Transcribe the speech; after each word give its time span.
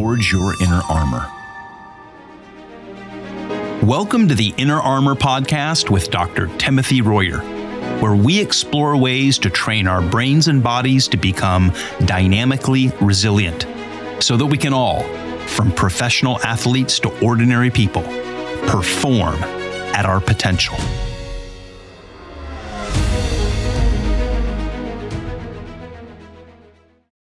forge 0.00 0.32
your 0.32 0.54
inner 0.62 0.80
armor. 0.88 1.30
Welcome 3.84 4.28
to 4.28 4.34
the 4.34 4.54
Inner 4.56 4.80
Armor 4.80 5.14
Podcast 5.14 5.90
with 5.90 6.10
Dr. 6.10 6.46
Timothy 6.56 7.02
Royer, 7.02 7.40
where 8.00 8.14
we 8.14 8.40
explore 8.40 8.96
ways 8.96 9.38
to 9.40 9.50
train 9.50 9.86
our 9.86 10.00
brains 10.00 10.48
and 10.48 10.62
bodies 10.62 11.06
to 11.08 11.18
become 11.18 11.70
dynamically 12.06 12.90
resilient 13.02 13.66
so 14.20 14.38
that 14.38 14.46
we 14.46 14.56
can 14.56 14.72
all, 14.72 15.02
from 15.46 15.70
professional 15.70 16.40
athletes 16.40 16.98
to 17.00 17.10
ordinary 17.22 17.70
people, 17.70 18.04
perform 18.68 19.34
at 19.92 20.06
our 20.06 20.18
potential. 20.18 20.78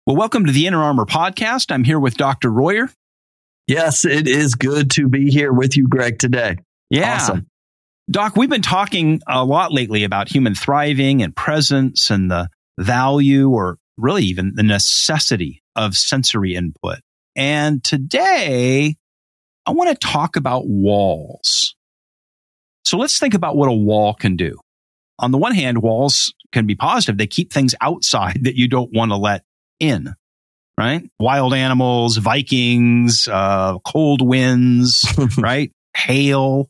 Well, 0.10 0.16
welcome 0.16 0.48
to 0.48 0.52
the 0.52 0.66
Inner 0.66 0.82
Armor 0.82 1.06
Podcast. 1.06 1.72
I'm 1.72 1.84
here 1.84 2.00
with 2.00 2.18
Dr. 2.18 2.50
Royer. 2.50 2.90
Yes, 3.68 4.06
it 4.06 4.28
is 4.28 4.56
good 4.56 4.90
to 4.94 5.08
be 5.08 5.30
here 5.30 5.54
with 5.54 5.78
you, 5.78 5.88
Greg, 5.88 6.18
today. 6.18 6.56
Yeah. 6.90 7.14
Awesome. 7.14 7.46
Doc, 8.10 8.36
we've 8.36 8.50
been 8.50 8.64
talking 8.64 9.22
a 9.28 9.46
lot 9.46 9.72
lately 9.72 10.04
about 10.04 10.28
human 10.28 10.56
thriving 10.56 11.22
and 11.22 11.36
presence 11.36 12.10
and 12.10 12.32
the 12.32 12.50
value 12.80 13.52
or 13.52 13.78
really 14.00 14.24
even 14.24 14.54
the 14.56 14.64
necessity 14.64 15.62
of 15.76 15.96
sensory 15.96 16.56
input. 16.56 17.02
And 17.36 17.84
today 17.84 18.96
I 19.68 19.72
want 19.74 19.92
to 19.92 20.08
talk 20.08 20.38
about 20.38 20.64
walls. 20.66 21.76
So 22.84 22.98
let's 22.98 23.20
think 23.20 23.36
about 23.36 23.56
what 23.56 23.70
a 23.70 23.74
wall 23.74 24.16
can 24.16 24.38
do. 24.38 24.58
On 25.20 25.30
the 25.30 25.38
one 25.38 25.54
hand, 25.54 25.84
walls 25.84 26.34
can 26.52 26.66
be 26.66 26.74
positive. 26.74 27.20
They 27.20 27.28
keep 27.28 27.54
things 27.54 27.76
outside 27.80 28.40
that 28.46 28.56
you 28.56 28.68
don't 28.68 28.92
want 28.92 29.12
to 29.12 29.16
let 29.16 29.44
in, 29.80 30.14
right? 30.78 31.10
Wild 31.20 31.54
animals, 31.54 32.18
Vikings, 32.18 33.28
uh, 33.28 33.80
cold 33.80 34.22
winds, 34.22 35.06
right? 35.38 35.72
Hail. 35.96 36.70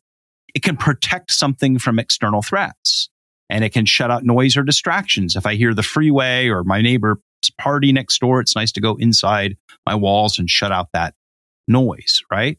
It 0.56 0.64
can 0.64 0.78
protect 0.78 1.32
something 1.32 1.78
from 1.80 2.00
external 2.00 2.42
threats 2.42 3.10
and 3.50 3.64
it 3.64 3.74
can 3.74 3.86
shut 3.86 4.12
out 4.12 4.24
noise 4.24 4.56
or 4.58 4.64
distractions. 4.64 5.36
If 5.36 5.46
I 5.46 5.56
hear 5.56 5.74
the 5.74 5.84
freeway 5.84 6.48
or 6.48 6.64
my 6.64 6.82
neighbor's 6.82 7.18
party 7.58 7.92
next 7.92 8.20
door, 8.20 8.40
it's 8.40 8.56
nice 8.56 8.72
to 8.74 8.82
go 8.82 8.96
inside 8.96 9.58
my 9.86 9.96
walls 9.96 10.40
and 10.40 10.50
shut 10.50 10.72
out 10.72 10.90
that 10.94 11.14
noise, 11.68 12.22
right? 12.32 12.58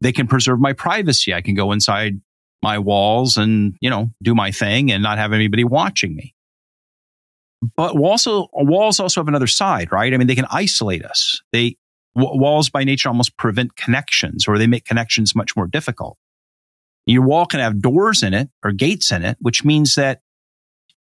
They 0.00 0.12
can 0.12 0.26
preserve 0.26 0.60
my 0.60 0.72
privacy. 0.72 1.34
I 1.34 1.42
can 1.42 1.54
go 1.54 1.72
inside 1.72 2.20
my 2.62 2.78
walls 2.78 3.36
and, 3.36 3.76
you 3.80 3.90
know, 3.90 4.10
do 4.22 4.34
my 4.34 4.50
thing 4.50 4.90
and 4.92 5.02
not 5.02 5.18
have 5.18 5.32
anybody 5.32 5.64
watching 5.64 6.14
me. 6.14 6.34
But 7.76 7.96
also, 7.96 8.48
walls 8.52 9.00
also 9.00 9.20
have 9.20 9.28
another 9.28 9.46
side, 9.46 9.92
right? 9.92 10.12
I 10.12 10.16
mean, 10.16 10.26
they 10.26 10.34
can 10.34 10.46
isolate 10.50 11.04
us. 11.04 11.42
They, 11.52 11.76
walls 12.14 12.70
by 12.70 12.84
nature 12.84 13.08
almost 13.08 13.36
prevent 13.36 13.76
connections 13.76 14.48
or 14.48 14.58
they 14.58 14.66
make 14.66 14.84
connections 14.84 15.34
much 15.34 15.54
more 15.56 15.66
difficult. 15.66 16.16
Your 17.06 17.22
wall 17.22 17.46
can 17.46 17.60
have 17.60 17.80
doors 17.80 18.22
in 18.22 18.34
it 18.34 18.48
or 18.64 18.72
gates 18.72 19.12
in 19.12 19.24
it, 19.24 19.36
which 19.40 19.64
means 19.64 19.94
that 19.96 20.20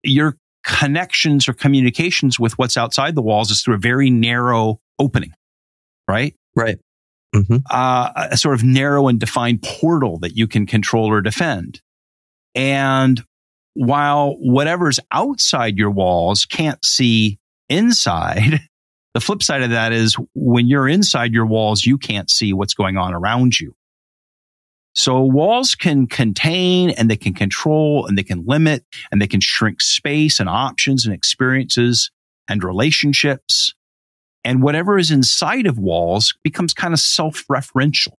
your 0.04 0.38
connections 0.64 1.48
or 1.48 1.54
communications 1.54 2.40
with 2.40 2.58
what's 2.58 2.78
outside 2.78 3.16
the 3.16 3.22
walls 3.22 3.52
is 3.52 3.62
through 3.62 3.76
a 3.76 3.80
very 3.80 4.10
narrow 4.10 4.80
opening, 5.00 5.34
right? 6.08 6.36
Right. 6.56 6.78
Mm-hmm. 7.36 7.58
Uh, 7.70 8.28
a 8.32 8.38
sort 8.38 8.56
of 8.56 8.64
narrow 8.64 9.08
and 9.08 9.20
defined 9.20 9.64
portal 9.64 10.20
that 10.20 10.38
you 10.38 10.48
can 10.48 10.66
control 10.66 11.10
or 11.10 11.22
defend. 11.22 11.82
And 12.54 13.24
while 13.74 14.36
whatever's 14.40 15.00
outside 15.12 15.78
your 15.78 15.92
walls 15.92 16.46
can't 16.46 16.84
see 16.84 17.40
inside, 17.70 18.60
the 19.14 19.22
flip 19.22 19.44
side 19.44 19.64
of 19.64 19.72
that 19.72 19.92
is 19.92 20.16
when 20.36 20.68
you're 20.68 20.88
inside 20.88 21.34
your 21.34 21.46
walls, 21.46 21.86
you 21.86 21.98
can't 21.98 22.30
see 22.30 22.54
what's 22.54 22.74
going 22.74 22.98
on 22.98 23.14
around 23.14 23.60
you. 23.60 23.76
So 24.96 25.22
walls 25.22 25.74
can 25.74 26.06
contain 26.06 26.92
and 26.92 27.10
they 27.10 27.16
can 27.16 27.34
control 27.34 28.06
and 28.06 28.16
they 28.18 28.24
can 28.24 28.46
limit 28.46 28.86
and 29.12 29.20
they 29.22 29.28
can 29.28 29.42
shrink 29.42 29.82
space 29.82 30.40
and 30.40 30.48
options 30.48 31.06
and 31.06 31.16
experiences 31.16 32.12
and 32.48 32.64
relationships. 32.64 33.74
And 34.44 34.62
whatever 34.62 35.00
is 35.00 35.10
inside 35.10 35.66
of 35.66 35.80
walls 35.80 36.36
becomes 36.44 36.74
kind 36.74 36.94
of 36.94 37.00
self-referential. 37.00 38.14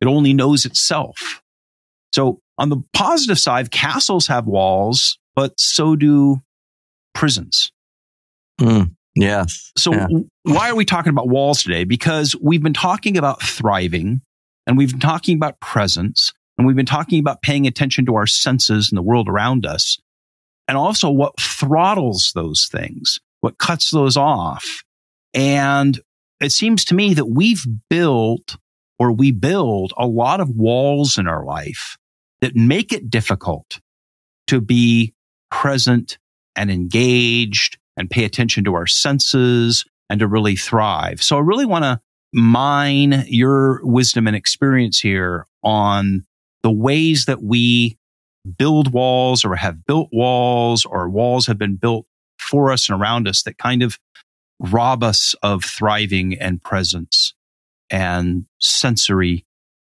It 0.00 0.06
only 0.06 0.32
knows 0.32 0.64
itself. 0.64 1.42
So 2.12 2.40
on 2.62 2.68
the 2.68 2.80
positive 2.92 3.40
side, 3.40 3.72
castles 3.72 4.28
have 4.28 4.46
walls, 4.46 5.18
but 5.34 5.58
so 5.58 5.96
do 5.96 6.40
prisons. 7.12 7.72
Mm, 8.60 8.94
yes. 9.16 9.72
So 9.76 9.92
yeah. 9.92 10.06
why 10.44 10.70
are 10.70 10.76
we 10.76 10.84
talking 10.84 11.10
about 11.10 11.28
walls 11.28 11.64
today? 11.64 11.82
Because 11.82 12.36
we've 12.40 12.62
been 12.62 12.72
talking 12.72 13.18
about 13.18 13.42
thriving 13.42 14.20
and 14.64 14.78
we've 14.78 14.92
been 14.92 15.00
talking 15.00 15.36
about 15.36 15.58
presence 15.58 16.32
and 16.56 16.64
we've 16.64 16.76
been 16.76 16.86
talking 16.86 17.18
about 17.18 17.42
paying 17.42 17.66
attention 17.66 18.06
to 18.06 18.14
our 18.14 18.28
senses 18.28 18.92
and 18.92 18.96
the 18.96 19.02
world 19.02 19.28
around 19.28 19.66
us 19.66 19.98
and 20.68 20.78
also 20.78 21.10
what 21.10 21.40
throttles 21.40 22.30
those 22.36 22.68
things, 22.70 23.18
what 23.40 23.58
cuts 23.58 23.90
those 23.90 24.16
off. 24.16 24.84
And 25.34 26.00
it 26.40 26.52
seems 26.52 26.84
to 26.84 26.94
me 26.94 27.14
that 27.14 27.26
we've 27.26 27.66
built 27.90 28.56
or 29.00 29.10
we 29.10 29.32
build 29.32 29.92
a 29.96 30.06
lot 30.06 30.38
of 30.38 30.48
walls 30.50 31.18
in 31.18 31.26
our 31.26 31.44
life 31.44 31.96
that 32.42 32.54
make 32.54 32.92
it 32.92 33.08
difficult 33.08 33.80
to 34.48 34.60
be 34.60 35.14
present 35.50 36.18
and 36.54 36.70
engaged 36.70 37.78
and 37.96 38.10
pay 38.10 38.24
attention 38.24 38.64
to 38.64 38.74
our 38.74 38.86
senses 38.86 39.86
and 40.10 40.20
to 40.20 40.28
really 40.28 40.56
thrive. 40.56 41.22
So 41.22 41.38
I 41.38 41.40
really 41.40 41.64
want 41.64 41.84
to 41.84 42.00
mine 42.34 43.24
your 43.28 43.80
wisdom 43.84 44.26
and 44.26 44.36
experience 44.36 44.98
here 44.98 45.46
on 45.62 46.26
the 46.62 46.70
ways 46.70 47.26
that 47.26 47.42
we 47.42 47.96
build 48.58 48.92
walls 48.92 49.44
or 49.44 49.54
have 49.54 49.86
built 49.86 50.08
walls 50.12 50.84
or 50.84 51.08
walls 51.08 51.46
have 51.46 51.58
been 51.58 51.76
built 51.76 52.06
for 52.38 52.72
us 52.72 52.88
and 52.88 53.00
around 53.00 53.28
us 53.28 53.44
that 53.44 53.56
kind 53.56 53.82
of 53.82 53.98
rob 54.58 55.02
us 55.02 55.34
of 55.42 55.64
thriving 55.64 56.38
and 56.38 56.62
presence 56.62 57.34
and 57.90 58.46
sensory 58.60 59.44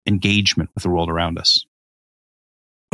engagement 0.06 0.70
with 0.74 0.82
the 0.82 0.90
world 0.90 1.08
around 1.08 1.38
us. 1.38 1.64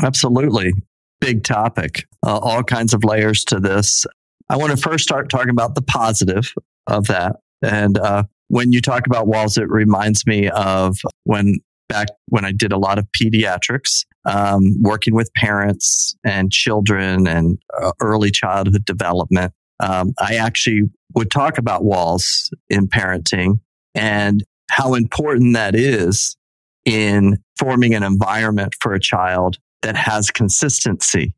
Absolutely. 0.03 0.73
Big 1.21 1.45
topic. 1.45 2.07
Uh, 2.27 2.39
all 2.39 2.63
kinds 2.63 2.95
of 2.95 3.05
layers 3.05 3.45
to 3.45 3.61
this. 3.61 4.07
I 4.49 4.57
want 4.57 4.73
to 4.73 4.77
first 4.77 5.05
start 5.05 5.29
talking 5.29 5.51
about 5.51 5.75
the 5.75 5.83
positive 5.83 6.53
of 6.87 7.07
that. 7.07 7.37
And 7.63 7.99
uh, 7.99 8.25
when 8.49 8.73
you 8.73 8.81
talk 8.81 9.07
about 9.07 9.27
walls, 9.27 9.57
it 9.57 9.69
reminds 9.69 10.27
me 10.27 10.49
of 10.49 10.97
when 11.25 11.57
back 11.89 12.09
when 12.29 12.45
I 12.45 12.53
did 12.53 12.73
a 12.73 12.79
lot 12.79 12.99
of 12.99 13.07
pediatrics, 13.21 14.05
um, 14.25 14.81
working 14.81 15.15
with 15.15 15.33
parents 15.35 16.15
and 16.25 16.51
children 16.51 17.27
and 17.27 17.59
uh, 17.81 17.93
early 18.01 18.31
childhood 18.31 18.85
development. 18.85 19.53
Um, 19.81 20.13
I 20.19 20.37
actually 20.37 20.83
would 21.15 21.31
talk 21.31 21.59
about 21.59 21.85
walls 21.85 22.51
in 22.69 22.87
parenting 22.87 23.61
and 23.95 24.45
how 24.71 24.95
important 24.95 25.55
that 25.55 25.75
is 25.75 26.37
in 26.85 27.39
forming 27.59 27.95
an 27.95 28.03
environment 28.03 28.75
for 28.81 28.95
a 28.95 29.01
child 29.01 29.59
that 29.83 29.97
has 29.97 30.31
consistency, 30.31 31.35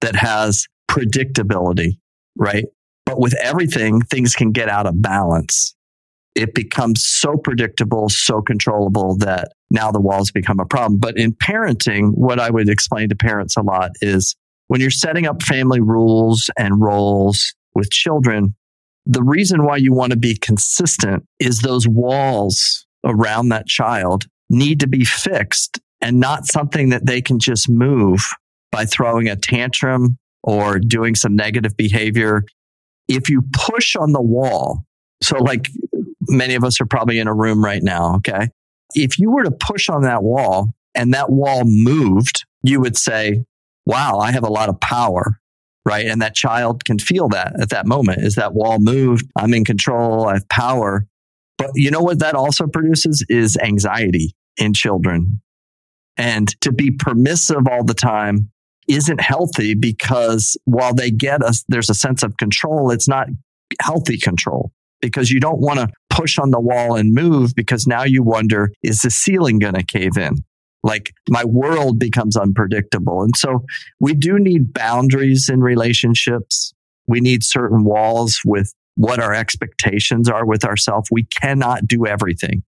that 0.00 0.16
has 0.16 0.66
predictability, 0.90 1.98
right? 2.36 2.64
But 3.04 3.20
with 3.20 3.34
everything, 3.42 4.00
things 4.00 4.34
can 4.34 4.52
get 4.52 4.68
out 4.68 4.86
of 4.86 5.00
balance. 5.00 5.74
It 6.34 6.54
becomes 6.54 7.06
so 7.06 7.36
predictable, 7.36 8.08
so 8.08 8.42
controllable 8.42 9.16
that 9.18 9.52
now 9.70 9.90
the 9.90 10.00
walls 10.00 10.30
become 10.30 10.60
a 10.60 10.66
problem. 10.66 11.00
But 11.00 11.16
in 11.16 11.32
parenting, 11.32 12.10
what 12.12 12.38
I 12.38 12.50
would 12.50 12.68
explain 12.68 13.08
to 13.08 13.16
parents 13.16 13.56
a 13.56 13.62
lot 13.62 13.92
is 14.02 14.34
when 14.68 14.80
you're 14.80 14.90
setting 14.90 15.26
up 15.26 15.42
family 15.42 15.80
rules 15.80 16.50
and 16.58 16.80
roles 16.80 17.54
with 17.74 17.90
children, 17.90 18.54
the 19.06 19.22
reason 19.22 19.64
why 19.64 19.76
you 19.76 19.94
want 19.94 20.10
to 20.10 20.18
be 20.18 20.36
consistent 20.36 21.24
is 21.38 21.60
those 21.60 21.86
walls 21.86 22.86
around 23.04 23.48
that 23.50 23.66
child 23.66 24.26
need 24.50 24.80
to 24.80 24.88
be 24.88 25.04
fixed 25.04 25.80
and 26.00 26.20
not 26.20 26.46
something 26.46 26.90
that 26.90 27.06
they 27.06 27.20
can 27.20 27.38
just 27.38 27.68
move 27.68 28.20
by 28.70 28.84
throwing 28.84 29.28
a 29.28 29.36
tantrum 29.36 30.18
or 30.42 30.78
doing 30.78 31.14
some 31.14 31.34
negative 31.34 31.76
behavior. 31.76 32.42
If 33.08 33.30
you 33.30 33.42
push 33.52 33.96
on 33.96 34.12
the 34.12 34.22
wall, 34.22 34.84
so 35.22 35.38
like 35.38 35.68
many 36.28 36.54
of 36.54 36.64
us 36.64 36.80
are 36.80 36.86
probably 36.86 37.18
in 37.18 37.28
a 37.28 37.34
room 37.34 37.64
right 37.64 37.82
now, 37.82 38.16
okay? 38.16 38.48
If 38.94 39.18
you 39.18 39.30
were 39.30 39.44
to 39.44 39.50
push 39.50 39.88
on 39.88 40.02
that 40.02 40.22
wall 40.22 40.74
and 40.94 41.14
that 41.14 41.30
wall 41.30 41.62
moved, 41.64 42.44
you 42.62 42.80
would 42.80 42.96
say, 42.96 43.44
wow, 43.84 44.18
I 44.18 44.32
have 44.32 44.44
a 44.44 44.52
lot 44.52 44.68
of 44.68 44.80
power, 44.80 45.38
right? 45.84 46.06
And 46.06 46.20
that 46.22 46.34
child 46.34 46.84
can 46.84 46.98
feel 46.98 47.28
that 47.28 47.58
at 47.60 47.70
that 47.70 47.86
moment. 47.86 48.22
Is 48.22 48.34
that 48.34 48.54
wall 48.54 48.78
moved? 48.78 49.26
I'm 49.36 49.54
in 49.54 49.64
control. 49.64 50.26
I 50.26 50.34
have 50.34 50.48
power. 50.48 51.06
But 51.58 51.70
you 51.74 51.90
know 51.90 52.02
what 52.02 52.18
that 52.18 52.34
also 52.34 52.66
produces 52.66 53.24
is 53.28 53.56
anxiety 53.56 54.34
in 54.56 54.74
children. 54.74 55.40
And 56.16 56.48
to 56.62 56.72
be 56.72 56.90
permissive 56.90 57.68
all 57.70 57.84
the 57.84 57.94
time 57.94 58.50
isn't 58.88 59.20
healthy 59.20 59.74
because 59.74 60.56
while 60.64 60.94
they 60.94 61.10
get 61.10 61.42
us, 61.42 61.64
there's 61.68 61.90
a 61.90 61.94
sense 61.94 62.22
of 62.22 62.36
control. 62.36 62.90
It's 62.90 63.08
not 63.08 63.28
healthy 63.80 64.18
control 64.18 64.72
because 65.00 65.30
you 65.30 65.40
don't 65.40 65.60
want 65.60 65.78
to 65.78 65.88
push 66.08 66.38
on 66.38 66.50
the 66.50 66.60
wall 66.60 66.96
and 66.96 67.12
move 67.12 67.54
because 67.54 67.86
now 67.86 68.04
you 68.04 68.22
wonder, 68.22 68.72
is 68.82 69.00
the 69.00 69.10
ceiling 69.10 69.58
going 69.58 69.74
to 69.74 69.82
cave 69.82 70.16
in? 70.16 70.36
Like 70.82 71.12
my 71.28 71.44
world 71.44 71.98
becomes 71.98 72.36
unpredictable. 72.36 73.22
And 73.22 73.36
so 73.36 73.64
we 73.98 74.14
do 74.14 74.38
need 74.38 74.72
boundaries 74.72 75.48
in 75.52 75.60
relationships. 75.60 76.72
We 77.08 77.20
need 77.20 77.42
certain 77.42 77.84
walls 77.84 78.40
with 78.44 78.72
what 78.94 79.20
our 79.20 79.34
expectations 79.34 80.28
are 80.28 80.46
with 80.46 80.64
ourselves. 80.64 81.08
We 81.10 81.24
cannot 81.24 81.86
do 81.86 82.06
everything. 82.06 82.62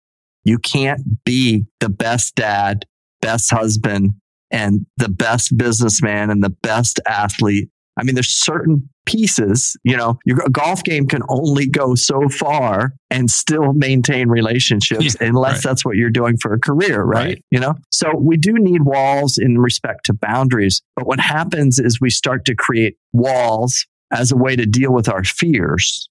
You 0.44 0.58
can't 0.58 1.24
be 1.24 1.66
the 1.80 1.88
best 1.88 2.34
dad, 2.34 2.86
best 3.26 3.52
husband, 3.52 4.12
and 4.52 4.86
the 4.98 5.08
best 5.08 5.56
businessman 5.56 6.30
and 6.30 6.42
the 6.42 6.54
best 6.62 7.00
athlete. 7.08 7.68
I 7.98 8.04
mean, 8.04 8.14
there's 8.14 8.30
certain 8.30 8.88
pieces, 9.06 9.76
you 9.82 9.96
know, 9.96 10.18
your 10.24 10.38
golf 10.52 10.84
game 10.84 11.06
can 11.06 11.22
only 11.28 11.66
go 11.66 11.94
so 11.94 12.28
far 12.28 12.92
and 13.10 13.30
still 13.30 13.72
maintain 13.72 14.28
relationships 14.28 15.16
yeah, 15.20 15.28
unless 15.28 15.54
right. 15.54 15.70
that's 15.70 15.84
what 15.84 15.96
you're 15.96 16.10
doing 16.10 16.36
for 16.36 16.52
a 16.52 16.58
career, 16.58 17.02
right? 17.02 17.26
right? 17.26 17.44
You 17.50 17.60
know, 17.60 17.74
so 17.90 18.12
we 18.16 18.36
do 18.36 18.52
need 18.52 18.82
walls 18.82 19.38
in 19.38 19.58
respect 19.58 20.04
to 20.06 20.12
boundaries. 20.12 20.82
But 20.94 21.06
what 21.06 21.20
happens 21.20 21.78
is 21.78 22.00
we 22.00 22.10
start 22.10 22.44
to 22.46 22.54
create 22.54 22.96
walls 23.12 23.86
as 24.12 24.30
a 24.30 24.36
way 24.36 24.54
to 24.56 24.66
deal 24.66 24.92
with 24.92 25.08
our 25.08 25.24
fears 25.24 26.08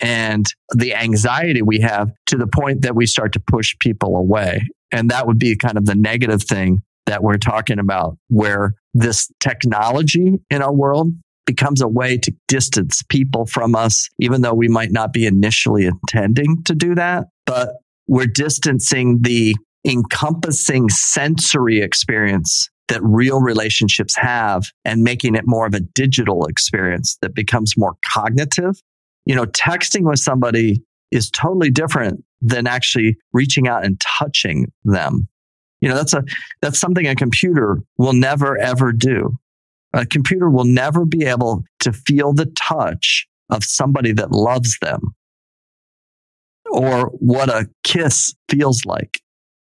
and 0.00 0.46
the 0.74 0.94
anxiety 0.94 1.62
we 1.62 1.80
have 1.80 2.10
to 2.26 2.36
the 2.36 2.46
point 2.46 2.82
that 2.82 2.94
we 2.94 3.06
start 3.06 3.32
to 3.32 3.40
push 3.40 3.76
people 3.80 4.16
away. 4.16 4.62
And 4.92 5.10
that 5.10 5.26
would 5.26 5.38
be 5.38 5.56
kind 5.56 5.76
of 5.76 5.86
the 5.86 5.94
negative 5.94 6.42
thing 6.42 6.80
that 7.06 7.22
we're 7.22 7.38
talking 7.38 7.78
about, 7.78 8.16
where 8.28 8.74
this 8.94 9.30
technology 9.40 10.34
in 10.50 10.62
our 10.62 10.74
world 10.74 11.12
becomes 11.46 11.80
a 11.80 11.88
way 11.88 12.18
to 12.18 12.32
distance 12.46 13.02
people 13.08 13.46
from 13.46 13.74
us, 13.74 14.08
even 14.18 14.42
though 14.42 14.52
we 14.52 14.68
might 14.68 14.92
not 14.92 15.12
be 15.12 15.26
initially 15.26 15.86
intending 15.86 16.62
to 16.64 16.74
do 16.74 16.94
that. 16.94 17.24
But 17.46 17.70
we're 18.06 18.26
distancing 18.26 19.20
the 19.22 19.56
encompassing 19.86 20.90
sensory 20.90 21.80
experience 21.80 22.68
that 22.88 23.02
real 23.02 23.40
relationships 23.40 24.14
have 24.16 24.64
and 24.84 25.02
making 25.02 25.34
it 25.34 25.44
more 25.46 25.66
of 25.66 25.74
a 25.74 25.80
digital 25.80 26.46
experience 26.46 27.16
that 27.22 27.34
becomes 27.34 27.74
more 27.76 27.94
cognitive. 28.12 28.80
You 29.28 29.36
know, 29.36 29.44
texting 29.44 30.02
with 30.02 30.18
somebody 30.18 30.82
is 31.12 31.30
totally 31.30 31.70
different 31.70 32.24
than 32.40 32.66
actually 32.66 33.16
reaching 33.32 33.68
out 33.68 33.84
and 33.84 34.00
touching 34.00 34.72
them. 34.84 35.28
You 35.80 35.90
know, 35.90 35.94
that's 35.94 36.14
a, 36.14 36.24
that's 36.60 36.78
something 36.78 37.06
a 37.06 37.14
computer 37.14 37.78
will 37.98 38.14
never 38.14 38.58
ever 38.58 38.90
do. 38.90 39.36
A 39.92 40.04
computer 40.06 40.50
will 40.50 40.64
never 40.64 41.04
be 41.04 41.24
able 41.24 41.62
to 41.80 41.92
feel 41.92 42.32
the 42.32 42.46
touch 42.56 43.28
of 43.50 43.64
somebody 43.64 44.12
that 44.12 44.32
loves 44.32 44.78
them 44.80 45.14
or 46.70 47.06
what 47.18 47.48
a 47.48 47.68
kiss 47.84 48.34
feels 48.48 48.84
like. 48.84 49.20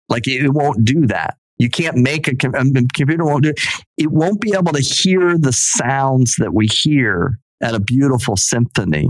Like 0.09 0.29
it 0.29 0.51
won't 0.51 0.85
do 0.85 1.07
that. 1.07 1.37
You 1.59 1.71
can't 1.71 1.97
make 1.97 2.27
a, 2.29 2.33
a 2.49 2.65
computer 2.95 3.25
won't 3.25 3.45
do 3.45 3.51
it. 3.51 3.61
It 3.97 4.11
won't 4.11 4.41
be 4.41 4.53
able 4.55 4.73
to 4.73 4.81
hear 4.81 5.39
the 5.39 5.53
sounds 5.53 6.35
that 6.39 6.53
we 6.53 6.67
hear 6.67 7.39
at 7.63 7.75
a 7.75 7.81
beautiful 7.81 8.37
symphony. 8.37 9.09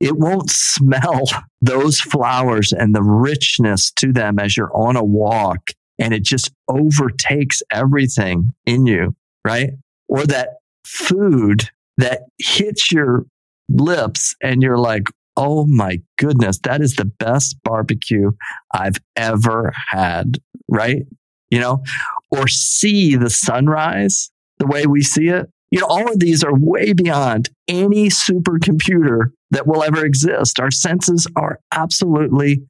It 0.00 0.16
won't 0.16 0.50
smell 0.50 1.24
those 1.60 2.00
flowers 2.00 2.72
and 2.72 2.94
the 2.94 3.02
richness 3.02 3.90
to 3.92 4.12
them 4.12 4.38
as 4.38 4.56
you're 4.56 4.74
on 4.74 4.96
a 4.96 5.04
walk 5.04 5.70
and 5.98 6.14
it 6.14 6.24
just 6.24 6.50
overtakes 6.66 7.62
everything 7.70 8.52
in 8.64 8.86
you, 8.86 9.14
right? 9.46 9.70
Or 10.08 10.26
that 10.26 10.48
food 10.84 11.68
that 11.98 12.22
hits 12.38 12.90
your 12.90 13.26
lips 13.68 14.34
and 14.42 14.62
you're 14.62 14.78
like, 14.78 15.04
oh 15.36 15.66
my 15.66 16.00
goodness, 16.18 16.58
that 16.64 16.80
is 16.80 16.96
the 16.96 17.04
best 17.04 17.56
barbecue 17.62 18.30
I've 18.72 18.96
ever 19.14 19.72
had, 19.88 20.38
right? 20.68 21.02
You 21.50 21.60
know, 21.60 21.82
or 22.30 22.48
see 22.48 23.16
the 23.16 23.30
sunrise 23.30 24.30
the 24.58 24.66
way 24.66 24.86
we 24.86 25.02
see 25.02 25.28
it. 25.28 25.50
You 25.70 25.80
know, 25.80 25.86
all 25.86 26.10
of 26.10 26.18
these 26.18 26.42
are 26.42 26.54
way 26.54 26.92
beyond 26.92 27.50
any 27.68 28.08
supercomputer 28.08 29.30
that 29.50 29.66
will 29.66 29.82
ever 29.82 30.04
exist. 30.04 30.60
Our 30.60 30.70
senses 30.70 31.26
are 31.36 31.60
absolutely 31.72 32.62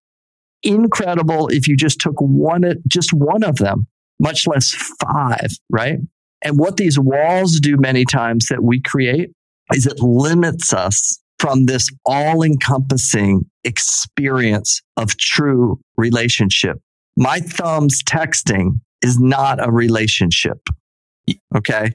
incredible 0.63 1.49
if 1.49 1.69
you 1.69 1.77
just 1.77 2.01
took 2.01 2.21
one, 2.21 2.65
just 2.87 3.13
one 3.13 3.43
of 3.43 3.57
them, 3.57 3.87
much 4.19 4.47
less 4.47 4.71
five, 5.01 5.51
right? 5.71 5.99
And 6.43 6.59
what 6.59 6.77
these 6.77 6.99
walls 6.99 7.61
do 7.61 7.77
many 7.77 8.05
times 8.05 8.47
that 8.47 8.63
we 8.63 8.81
create 8.81 9.31
is 9.75 9.87
it 9.87 10.01
limits 10.01 10.73
us 10.73 11.19
from 11.39 11.67
this 11.67 11.89
all 12.05 12.43
encompassing 12.43 13.45
experience 13.65 14.83
of 14.97 15.17
true 15.17 15.81
relationship. 15.97 16.79
My 17.17 17.41
thumbs 17.41 18.03
texting 18.03 18.81
is 19.03 19.19
not 19.19 19.67
a 19.67 19.71
relationship. 19.71 20.59
Okay. 21.55 21.93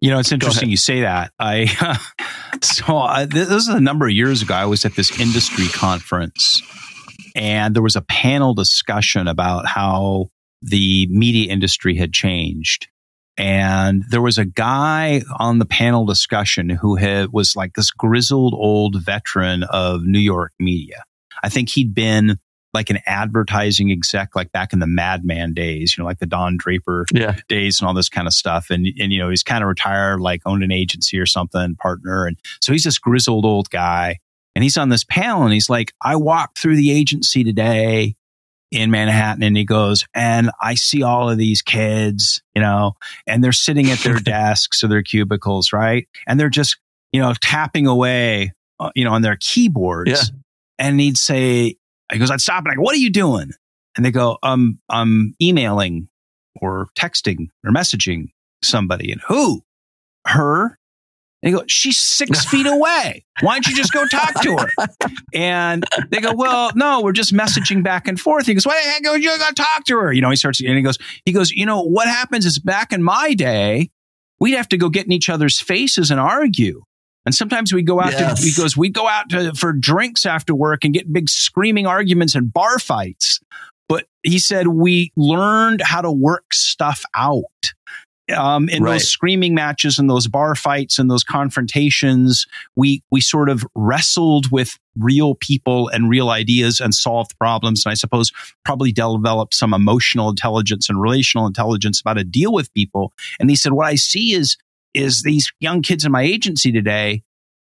You 0.00 0.10
know, 0.10 0.18
it's 0.18 0.32
interesting 0.32 0.68
you 0.68 0.76
say 0.76 1.02
that. 1.02 1.32
I, 1.38 1.66
so 2.62 2.98
I, 2.98 3.24
this 3.24 3.48
is 3.48 3.68
a 3.68 3.80
number 3.80 4.06
of 4.06 4.12
years 4.12 4.42
ago. 4.42 4.54
I 4.54 4.66
was 4.66 4.84
at 4.84 4.94
this 4.94 5.18
industry 5.18 5.68
conference 5.68 6.62
and 7.34 7.74
there 7.74 7.82
was 7.82 7.96
a 7.96 8.02
panel 8.02 8.54
discussion 8.54 9.28
about 9.28 9.66
how 9.66 10.30
the 10.62 11.06
media 11.10 11.52
industry 11.52 11.96
had 11.96 12.12
changed. 12.12 12.88
And 13.38 14.04
there 14.08 14.22
was 14.22 14.38
a 14.38 14.46
guy 14.46 15.22
on 15.38 15.58
the 15.58 15.66
panel 15.66 16.06
discussion 16.06 16.70
who 16.70 16.96
had, 16.96 17.32
was 17.32 17.54
like 17.54 17.74
this 17.74 17.90
grizzled 17.90 18.54
old 18.54 19.02
veteran 19.02 19.64
of 19.64 20.02
New 20.04 20.18
York 20.18 20.52
media. 20.58 21.04
I 21.42 21.50
think 21.50 21.68
he'd 21.68 21.94
been 21.94 22.38
like 22.74 22.90
an 22.90 22.98
advertising 23.06 23.90
exec, 23.90 24.36
like 24.36 24.52
back 24.52 24.72
in 24.72 24.78
the 24.80 24.86
Mad 24.86 25.24
Men 25.24 25.54
days, 25.54 25.96
you 25.96 26.02
know, 26.02 26.06
like 26.06 26.18
the 26.18 26.26
Don 26.26 26.56
Draper 26.56 27.06
yeah. 27.12 27.36
days 27.48 27.80
and 27.80 27.88
all 27.88 27.94
this 27.94 28.08
kind 28.08 28.26
of 28.26 28.34
stuff. 28.34 28.68
And, 28.70 28.86
and, 29.00 29.12
you 29.12 29.18
know, 29.18 29.30
he's 29.30 29.42
kind 29.42 29.62
of 29.62 29.68
retired, 29.68 30.20
like 30.20 30.42
owned 30.44 30.62
an 30.62 30.72
agency 30.72 31.18
or 31.18 31.26
something, 31.26 31.76
partner. 31.76 32.26
And 32.26 32.36
so 32.60 32.72
he's 32.72 32.84
this 32.84 32.98
grizzled 32.98 33.44
old 33.44 33.70
guy. 33.70 34.18
And 34.54 34.62
he's 34.62 34.78
on 34.78 34.88
this 34.88 35.04
panel 35.04 35.42
and 35.42 35.52
he's 35.52 35.68
like, 35.68 35.92
I 36.02 36.16
walked 36.16 36.58
through 36.58 36.76
the 36.76 36.90
agency 36.90 37.44
today 37.44 38.16
in 38.70 38.90
Manhattan 38.90 39.42
and 39.42 39.56
he 39.56 39.64
goes, 39.64 40.06
and 40.14 40.50
I 40.60 40.74
see 40.74 41.02
all 41.02 41.30
of 41.30 41.38
these 41.38 41.62
kids, 41.62 42.42
you 42.54 42.62
know, 42.62 42.94
and 43.26 43.42
they're 43.42 43.52
sitting 43.52 43.90
at 43.90 43.98
their 43.98 44.18
desks 44.20 44.82
or 44.82 44.88
their 44.88 45.02
cubicles, 45.02 45.72
right? 45.72 46.08
And 46.26 46.40
they're 46.40 46.48
just, 46.48 46.78
you 47.12 47.20
know, 47.20 47.34
tapping 47.40 47.86
away, 47.86 48.52
uh, 48.80 48.90
you 48.94 49.04
know, 49.04 49.12
on 49.12 49.22
their 49.22 49.36
keyboards. 49.38 50.10
Yeah. 50.10 50.38
And 50.78 51.00
he'd 51.00 51.16
say, 51.16 51.76
he 52.12 52.18
goes, 52.18 52.30
I'd 52.30 52.40
stop 52.40 52.64
and 52.64 52.72
I 52.72 52.76
go, 52.76 52.82
what 52.82 52.94
are 52.94 52.98
you 52.98 53.10
doing? 53.10 53.50
And 53.96 54.04
they 54.04 54.10
go, 54.10 54.38
um, 54.42 54.78
I'm 54.88 55.34
emailing 55.40 56.08
or 56.60 56.88
texting 56.98 57.48
or 57.64 57.72
messaging 57.72 58.28
somebody. 58.62 59.10
And 59.10 59.20
who? 59.26 59.62
Her? 60.26 60.78
And 61.42 61.50
he 61.50 61.58
goes, 61.58 61.64
she's 61.68 61.96
six 61.98 62.44
feet 62.50 62.66
away. 62.66 63.24
Why 63.40 63.54
don't 63.54 63.66
you 63.68 63.76
just 63.76 63.92
go 63.92 64.06
talk 64.06 64.40
to 64.42 64.56
her? 64.56 65.08
And 65.34 65.84
they 66.10 66.20
go, 66.20 66.34
well, 66.34 66.72
no, 66.74 67.02
we're 67.02 67.12
just 67.12 67.32
messaging 67.32 67.82
back 67.82 68.08
and 68.08 68.18
forth. 68.18 68.46
He 68.46 68.54
goes, 68.54 68.66
why 68.66 68.80
the 68.82 68.90
heck 68.90 69.02
don't 69.02 69.22
you 69.22 69.36
go 69.38 69.50
talk 69.54 69.84
to 69.84 69.98
her? 69.98 70.12
You 70.12 70.22
know, 70.22 70.30
he 70.30 70.36
starts, 70.36 70.60
and 70.60 70.76
he 70.76 70.82
goes, 70.82 70.98
he 71.24 71.32
goes, 71.32 71.50
you 71.50 71.66
know, 71.66 71.82
what 71.82 72.08
happens 72.08 72.46
is 72.46 72.58
back 72.58 72.92
in 72.92 73.02
my 73.02 73.34
day, 73.34 73.90
we'd 74.40 74.54
have 74.56 74.68
to 74.68 74.76
go 74.76 74.88
get 74.88 75.06
in 75.06 75.12
each 75.12 75.28
other's 75.28 75.60
faces 75.60 76.10
and 76.10 76.20
argue. 76.20 76.82
And 77.26 77.34
sometimes 77.34 77.74
we 77.74 77.82
go 77.82 78.00
out 78.00 78.12
yes. 78.12 78.40
to, 78.40 78.46
he 78.46 78.52
goes, 78.54 78.76
we 78.76 78.88
go 78.88 79.08
out 79.08 79.28
to, 79.30 79.52
for 79.54 79.72
drinks 79.72 80.24
after 80.24 80.54
work 80.54 80.84
and 80.84 80.94
get 80.94 81.12
big 81.12 81.28
screaming 81.28 81.86
arguments 81.86 82.34
and 82.34 82.52
bar 82.52 82.78
fights. 82.78 83.40
But 83.88 84.06
he 84.22 84.38
said 84.38 84.68
we 84.68 85.12
learned 85.16 85.82
how 85.82 86.00
to 86.00 86.10
work 86.10 86.54
stuff 86.54 87.04
out 87.14 87.44
um, 88.34 88.68
in 88.68 88.82
right. 88.82 88.92
those 88.92 89.08
screaming 89.08 89.54
matches 89.54 89.98
and 89.98 90.10
those 90.10 90.26
bar 90.26 90.54
fights 90.54 90.98
and 90.98 91.10
those 91.10 91.22
confrontations, 91.22 92.46
we 92.74 93.02
we 93.10 93.20
sort 93.20 93.48
of 93.48 93.64
wrestled 93.74 94.50
with 94.50 94.78
real 94.98 95.34
people 95.36 95.88
and 95.88 96.10
real 96.10 96.30
ideas 96.30 96.80
and 96.80 96.94
solved 96.94 97.38
problems. 97.38 97.84
And 97.84 97.92
I 97.92 97.94
suppose 97.94 98.32
probably 98.64 98.92
developed 98.92 99.54
some 99.54 99.72
emotional 99.72 100.28
intelligence 100.28 100.88
and 100.88 101.00
relational 101.00 101.46
intelligence 101.46 102.00
about 102.00 102.16
how 102.16 102.22
to 102.22 102.24
deal 102.24 102.52
with 102.52 102.72
people. 102.74 103.12
And 103.38 103.50
he 103.50 103.56
said, 103.56 103.72
what 103.72 103.86
I 103.86 103.94
see 103.94 104.32
is 104.32 104.56
is 104.96 105.22
these 105.22 105.52
young 105.60 105.82
kids 105.82 106.04
in 106.04 106.12
my 106.12 106.22
agency 106.22 106.72
today 106.72 107.22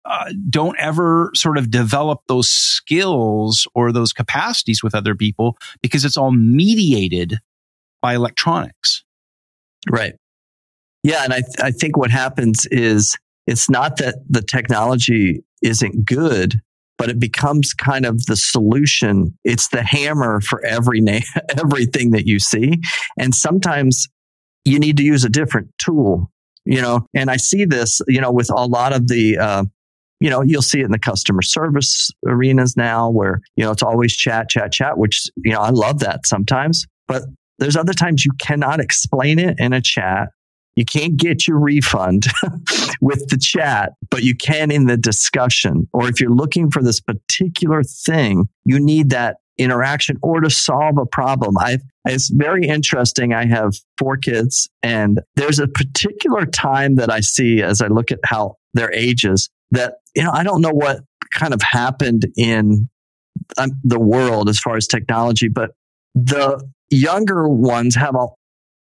uh, 0.05 0.31
don't 0.51 0.79
ever 0.79 1.31
sort 1.35 1.57
of 1.57 1.71
develop 1.71 2.21
those 2.29 2.51
skills 2.51 3.67
or 3.75 3.91
those 3.91 4.13
capacities 4.13 4.83
with 4.83 4.95
other 4.95 5.15
people 5.15 5.57
because 5.81 6.05
it's 6.05 6.17
all 6.17 6.31
mediated 6.31 7.39
by 8.03 8.15
electronics. 8.15 9.03
Right. 9.91 10.15
Yeah. 11.03 11.25
And 11.25 11.33
I, 11.33 11.41
th- 11.41 11.61
I 11.63 11.71
think 11.71 11.97
what 11.97 12.11
happens 12.11 12.67
is 12.71 13.17
it's 13.47 13.71
not 13.71 13.97
that 13.97 14.17
the 14.29 14.43
technology 14.43 15.43
isn't 15.63 16.05
good, 16.05 16.61
but 16.99 17.09
it 17.09 17.19
becomes 17.19 17.73
kind 17.73 18.05
of 18.05 18.27
the 18.27 18.37
solution. 18.37 19.37
It's 19.43 19.69
the 19.69 19.83
hammer 19.83 20.41
for 20.41 20.65
every 20.65 21.01
na- 21.01 21.21
everything 21.59 22.11
that 22.11 22.27
you 22.27 22.39
see. 22.39 22.79
And 23.19 23.35
sometimes 23.35 24.09
you 24.65 24.79
need 24.79 24.97
to 24.99 25.03
use 25.03 25.25
a 25.25 25.31
different 25.31 25.69
tool, 25.79 26.31
you 26.65 26.81
know, 26.81 27.07
and 27.15 27.31
I 27.31 27.37
see 27.37 27.65
this, 27.65 28.01
you 28.09 28.21
know, 28.21 28.33
with 28.33 28.51
a 28.51 28.67
lot 28.67 28.93
of 28.93 29.09
the, 29.09 29.39
uh, 29.39 29.65
you 30.21 30.31
know, 30.31 30.43
you'll 30.43 30.63
see 30.63 30.81
it 30.81 30.87
in 30.87 30.93
the 30.93 30.99
customer 30.99 31.43
service 31.43 32.11
arenas 32.27 32.77
now 32.77 33.11
where, 33.11 33.41
you 33.57 33.65
know, 33.65 33.73
it's 33.73 33.83
always 33.83 34.17
chat, 34.17 34.49
chat, 34.49 34.73
chat, 34.73 34.97
which, 34.97 35.29
you 35.37 35.53
know, 35.53 35.61
I 35.61 35.71
love 35.71 35.99
that 36.01 36.27
sometimes. 36.27 36.87
But 37.07 37.25
there's 37.59 37.77
other 37.77 37.93
times 37.93 38.25
you 38.25 38.33
cannot 38.39 38.81
explain 38.81 39.39
it 39.39 39.57
in 39.59 39.73
a 39.73 39.81
chat. 39.81 40.29
You 40.77 40.85
can't 40.85 41.17
get 41.17 41.47
your 41.47 41.61
refund 41.61 42.27
with 43.01 43.29
the 43.29 43.39
chat, 43.41 43.93
but 44.11 44.23
you 44.25 44.35
can 44.35 44.71
in 44.71 44.87
the 44.87 44.97
discussion. 44.97 45.89
Or 45.93 46.09
if 46.09 46.21
you're 46.21 46.31
looking 46.31 46.71
for 46.71 46.83
this 46.83 47.01
particular 47.01 47.83
thing, 47.83 48.49
you 48.65 48.81
need 48.81 49.11
that 49.11 49.37
interaction 49.59 50.17
or 50.23 50.41
to 50.41 50.51
solve 50.51 50.99
a 50.99 51.07
problem. 51.07 51.57
I, 51.59 51.79
it's 52.05 52.29
very 52.29 52.67
interesting. 52.67 53.33
I 53.33 53.47
have 53.47 53.75
four 53.99 54.17
kids 54.17 54.69
and 54.83 55.21
there's 55.37 55.59
a 55.59 55.69
particular 55.69 56.45
time 56.47 56.97
that 56.97 57.11
I 57.11 57.21
see 57.21 57.63
as 57.63 57.81
I 57.81 57.87
look 57.87 58.11
at 58.11 58.19
how 58.25 58.57
their 58.75 58.93
ages 58.93 59.51
that, 59.71 59.95
you 60.15 60.23
know, 60.23 60.33
I 60.33 60.43
don't 60.43 60.61
know 60.61 60.73
what 60.73 61.01
kind 61.33 61.55
of 61.55 61.63
happened 61.63 62.27
in 62.37 62.89
um, 63.59 63.71
the 63.83 64.01
world 64.01 64.49
as 64.49 64.59
far 64.59 64.77
as 64.77 64.87
technology, 64.87 65.49
but 65.49 65.71
the 66.15 66.63
younger 66.91 67.49
ones 67.49 67.95
have 67.97 68.15
a 68.15 68.27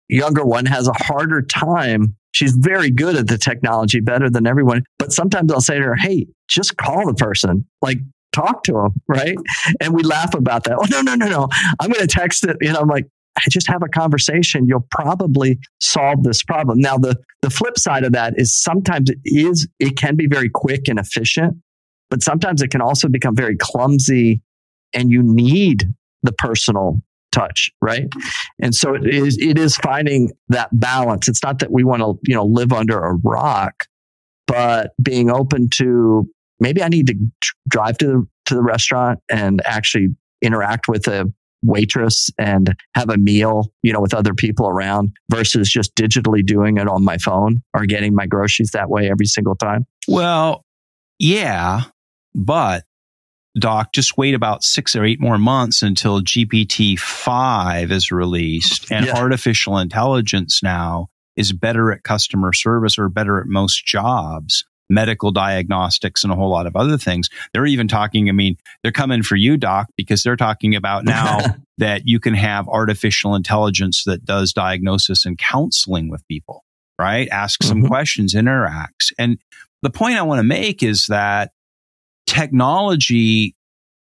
younger 0.07 0.43
one 0.43 0.65
has 0.65 0.88
a 0.88 0.93
harder 0.93 1.41
time. 1.41 2.15
She's 2.31 2.53
very 2.53 2.91
good 2.91 3.15
at 3.15 3.27
the 3.27 3.38
technology, 3.38 3.99
better 3.99 4.29
than 4.29 4.47
everyone. 4.47 4.83
But 4.97 5.11
sometimes 5.11 5.51
I'll 5.51 5.61
say 5.61 5.77
to 5.77 5.83
her, 5.83 5.95
Hey, 5.95 6.27
just 6.47 6.77
call 6.77 7.05
the 7.05 7.13
person. 7.13 7.65
Like, 7.81 7.99
talk 8.31 8.63
to 8.63 8.74
them, 8.74 9.01
right? 9.07 9.38
And 9.81 9.93
we 9.93 10.03
laugh 10.03 10.33
about 10.33 10.63
that. 10.65 10.77
Oh, 10.79 10.86
no, 10.89 11.01
no, 11.01 11.15
no, 11.15 11.27
no. 11.27 11.48
I'm 11.79 11.91
going 11.91 12.05
to 12.05 12.07
text 12.07 12.45
it. 12.45 12.55
You 12.62 12.71
know, 12.71 12.79
I'm 12.79 12.88
like, 12.88 13.05
I 13.38 13.41
just 13.50 13.67
have 13.67 13.83
a 13.83 13.88
conversation. 13.88 14.65
You'll 14.67 14.88
probably 14.91 15.59
solve 15.79 16.24
this 16.24 16.41
problem. 16.41 16.79
Now, 16.79 16.98
the, 16.98 17.17
the 17.41 17.50
flip 17.50 17.77
side 17.77 18.03
of 18.03 18.13
that 18.13 18.33
is 18.38 18.55
sometimes 18.55 19.09
it 19.09 19.19
is, 19.25 19.67
it 19.79 19.98
can 19.98 20.15
be 20.15 20.27
very 20.27 20.50
quick 20.50 20.88
and 20.88 21.00
efficient, 21.00 21.57
but 22.09 22.24
sometimes 22.24 22.62
it 22.62 22.69
can 22.69 22.81
also 22.81 23.07
become 23.09 23.36
very 23.36 23.57
clumsy 23.57 24.41
and 24.93 25.12
you 25.12 25.21
need 25.21 25.86
the 26.24 26.31
personal 26.33 27.01
touch, 27.31 27.71
right? 27.81 28.07
And 28.62 28.74
so 28.74 28.95
it 28.95 29.05
is, 29.07 29.38
it 29.38 29.57
is 29.57 29.75
finding 29.77 30.31
that 30.50 30.69
balance. 30.71 31.27
It's 31.27 31.43
not 31.43 31.59
that 31.59 31.71
we 31.71 31.83
want 31.83 32.01
to, 32.01 32.19
you 32.24 32.36
know, 32.36 32.45
live 32.45 32.74
under 32.74 33.00
a 33.00 33.15
rock, 33.24 33.86
but 34.48 34.91
being 35.01 35.29
open 35.29 35.69
to 35.75 36.27
maybe 36.60 36.84
I 36.84 36.89
need 36.89 37.08
to 37.08 37.16
drive 37.68 37.98
to 38.00 38.08
the, 38.08 38.28
to 38.46 38.56
the 38.56 38.62
restaurant 38.62 39.20
and 39.30 39.62
actually 39.66 40.10
interact 40.42 40.88
with 40.88 41.08
a 41.08 41.32
waitress 41.62 42.30
and 42.38 42.75
have 42.96 43.10
a 43.10 43.18
meal, 43.18 43.72
you 43.84 43.92
know, 43.92 44.00
with 44.00 44.13
other 44.13 44.34
people 44.34 44.68
around 44.68 45.12
versus 45.30 45.70
just 45.70 45.94
digitally 45.96 46.46
doing 46.46 46.78
it 46.78 46.88
on 46.88 47.04
my 47.04 47.18
phone 47.18 47.62
or 47.74 47.86
getting 47.86 48.16
my 48.16 48.25
groceries 48.25 48.72
that 48.72 48.89
way 48.89 49.10
every 49.10 49.25
single 49.25 49.56
time? 49.56 49.86
Well, 50.08 50.66
yeah, 51.18 51.82
but 52.34 52.86
Doc, 53.58 53.92
just 53.94 54.18
wait 54.18 54.36
about 54.36 54.63
six 54.63 54.96
or 54.96 55.04
eight 55.04 55.20
more 55.20 55.38
months 55.38 55.82
until 55.82 56.22
GPT 56.22 56.98
5 56.98 57.92
is 57.92 58.12
released 58.12 58.92
and 58.92 59.08
yeah. 59.08 59.18
artificial 59.18 59.78
intelligence 59.78 60.62
now 60.63 61.08
is 61.36 61.51
better 61.51 61.92
at 61.92 62.04
customer 62.04 62.54
service 62.54 62.98
or 62.98 63.10
better 63.10 63.39
at 63.39 63.48
most 63.48 63.86
jobs 63.86 64.66
medical 64.89 65.31
diagnostics 65.31 66.24
and 66.24 66.34
a 66.34 66.36
whole 66.36 66.50
lot 66.50 66.65
of 66.65 66.75
other 66.75 66.98
things. 66.98 67.29
They're 67.53 67.65
even 67.65 67.88
talking, 67.88 68.29
I 68.29 68.31
mean, 68.31 68.58
they're 68.81 68.91
coming 68.91 69.24
for 69.24 69.36
you, 69.36 69.58
doc, 69.58 69.88
because 69.96 70.24
they're 70.24 70.36
talking 70.36 70.75
about 70.75 71.05
now 71.05 71.39
that 71.77 72.03
you 72.05 72.19
can 72.19 72.34
have 72.34 72.67
artificial 72.67 73.36
intelligence 73.36 74.03
that 74.05 74.25
does 74.25 74.53
diagnosis 74.53 75.25
and 75.25 75.38
counseling 75.38 76.10
with 76.10 76.27
people, 76.27 76.63
right? 76.98 77.27
Ask 77.29 77.63
some 77.63 77.79
mm-hmm. 77.79 77.88
questions, 77.88 78.34
interacts. 78.34 79.13
And 79.17 79.38
the 79.81 79.89
point 79.89 80.17
I 80.17 80.24
want 80.24 80.39
to 80.39 80.43
make 80.43 80.84
is 80.84 81.08
that 81.08 81.51
technology 82.27 83.55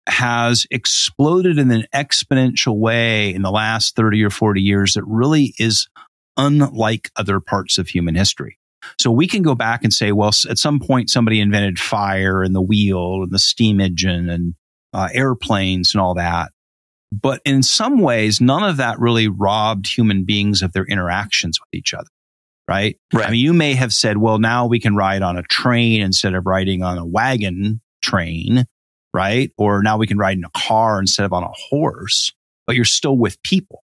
has 0.07 0.67
exploded 0.71 1.59
in 1.59 1.71
an 1.71 1.87
exponential 1.95 2.77
way 2.77 3.35
in 3.35 3.43
the 3.43 3.51
last 3.51 3.97
30 3.97 4.23
or 4.23 4.31
40 4.31 4.61
years 4.61 4.95
that 4.95 5.05
really 5.05 5.55
is 5.59 5.89
unlike 6.37 7.11
other 7.17 7.41
parts 7.41 7.79
of 7.79 7.89
human 7.89 8.15
history. 8.15 8.59
So 8.99 9.11
we 9.11 9.27
can 9.27 9.43
go 9.43 9.55
back 9.55 9.85
and 9.85 9.93
say, 9.93 10.13
well, 10.13 10.31
at 10.49 10.59
some 10.59 10.81
point 10.81 11.11
somebody 11.11 11.41
invented 11.41 11.79
fire 11.79 12.43
and 12.43 12.55
the 12.55 12.63
wheel 12.63 13.23
and 13.23 13.33
the 13.33 13.39
steam 13.39 13.81
engine 13.81 14.29
and 14.29 14.55
uh, 14.93 15.09
airplanes 15.13 15.95
and 15.95 16.01
all 16.01 16.15
that. 16.15 16.51
But 17.13 17.41
in 17.45 17.63
some 17.63 17.99
ways, 17.99 18.41
none 18.41 18.63
of 18.65 18.79
that 18.79 18.99
really 18.99 19.29
robbed 19.29 19.87
human 19.87 20.25
beings 20.25 20.63
of 20.63 20.73
their 20.73 20.85
interactions 20.85 21.59
with 21.61 21.79
each 21.79 21.95
other. 21.95 22.09
Right? 22.67 22.97
right. 23.13 23.27
I 23.27 23.31
mean, 23.31 23.41
you 23.41 23.53
may 23.53 23.75
have 23.75 23.93
said, 23.93 24.17
well, 24.17 24.39
now 24.39 24.67
we 24.67 24.81
can 24.81 24.97
ride 24.97 25.21
on 25.21 25.37
a 25.37 25.43
train 25.43 26.01
instead 26.01 26.35
of 26.35 26.47
riding 26.47 26.83
on 26.83 26.97
a 26.97 27.05
wagon 27.05 27.83
train, 28.03 28.65
right? 29.13 29.53
Or 29.59 29.83
now 29.83 29.99
we 29.99 30.07
can 30.07 30.17
ride 30.17 30.39
in 30.39 30.45
a 30.45 30.51
car 30.57 30.99
instead 30.99 31.27
of 31.27 31.33
on 31.35 31.43
a 31.43 31.53
horse, 31.53 32.33
but 32.67 32.75
you're 32.75 32.87
still 32.87 33.19
with 33.19 33.43
people. 33.43 33.85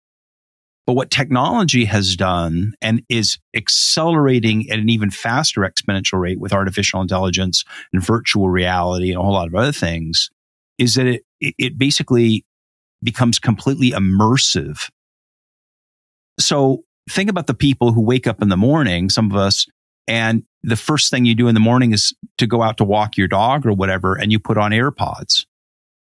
But 0.86 0.94
what 0.94 1.10
technology 1.10 1.86
has 1.86 2.14
done 2.14 2.74
and 2.82 3.02
is 3.08 3.38
accelerating 3.56 4.70
at 4.70 4.78
an 4.78 4.90
even 4.90 5.10
faster 5.10 5.62
exponential 5.62 6.20
rate 6.20 6.38
with 6.38 6.52
artificial 6.52 7.00
intelligence 7.00 7.64
and 7.92 8.04
virtual 8.04 8.50
reality 8.50 9.10
and 9.10 9.18
a 9.18 9.22
whole 9.22 9.32
lot 9.32 9.46
of 9.46 9.54
other 9.54 9.72
things 9.72 10.30
is 10.78 10.94
that 10.96 11.06
it, 11.06 11.22
it 11.40 11.78
basically 11.78 12.44
becomes 13.02 13.38
completely 13.38 13.92
immersive. 13.92 14.90
So 16.38 16.84
think 17.08 17.30
about 17.30 17.46
the 17.46 17.54
people 17.54 17.92
who 17.92 18.00
wake 18.02 18.26
up 18.26 18.42
in 18.42 18.48
the 18.48 18.56
morning, 18.56 19.08
some 19.08 19.30
of 19.30 19.36
us, 19.36 19.66
and 20.06 20.42
the 20.62 20.76
first 20.76 21.10
thing 21.10 21.24
you 21.24 21.34
do 21.34 21.48
in 21.48 21.54
the 21.54 21.60
morning 21.60 21.92
is 21.92 22.12
to 22.38 22.46
go 22.46 22.62
out 22.62 22.76
to 22.78 22.84
walk 22.84 23.16
your 23.16 23.28
dog 23.28 23.66
or 23.66 23.72
whatever, 23.72 24.14
and 24.14 24.32
you 24.32 24.38
put 24.38 24.58
on 24.58 24.70
AirPods. 24.70 25.46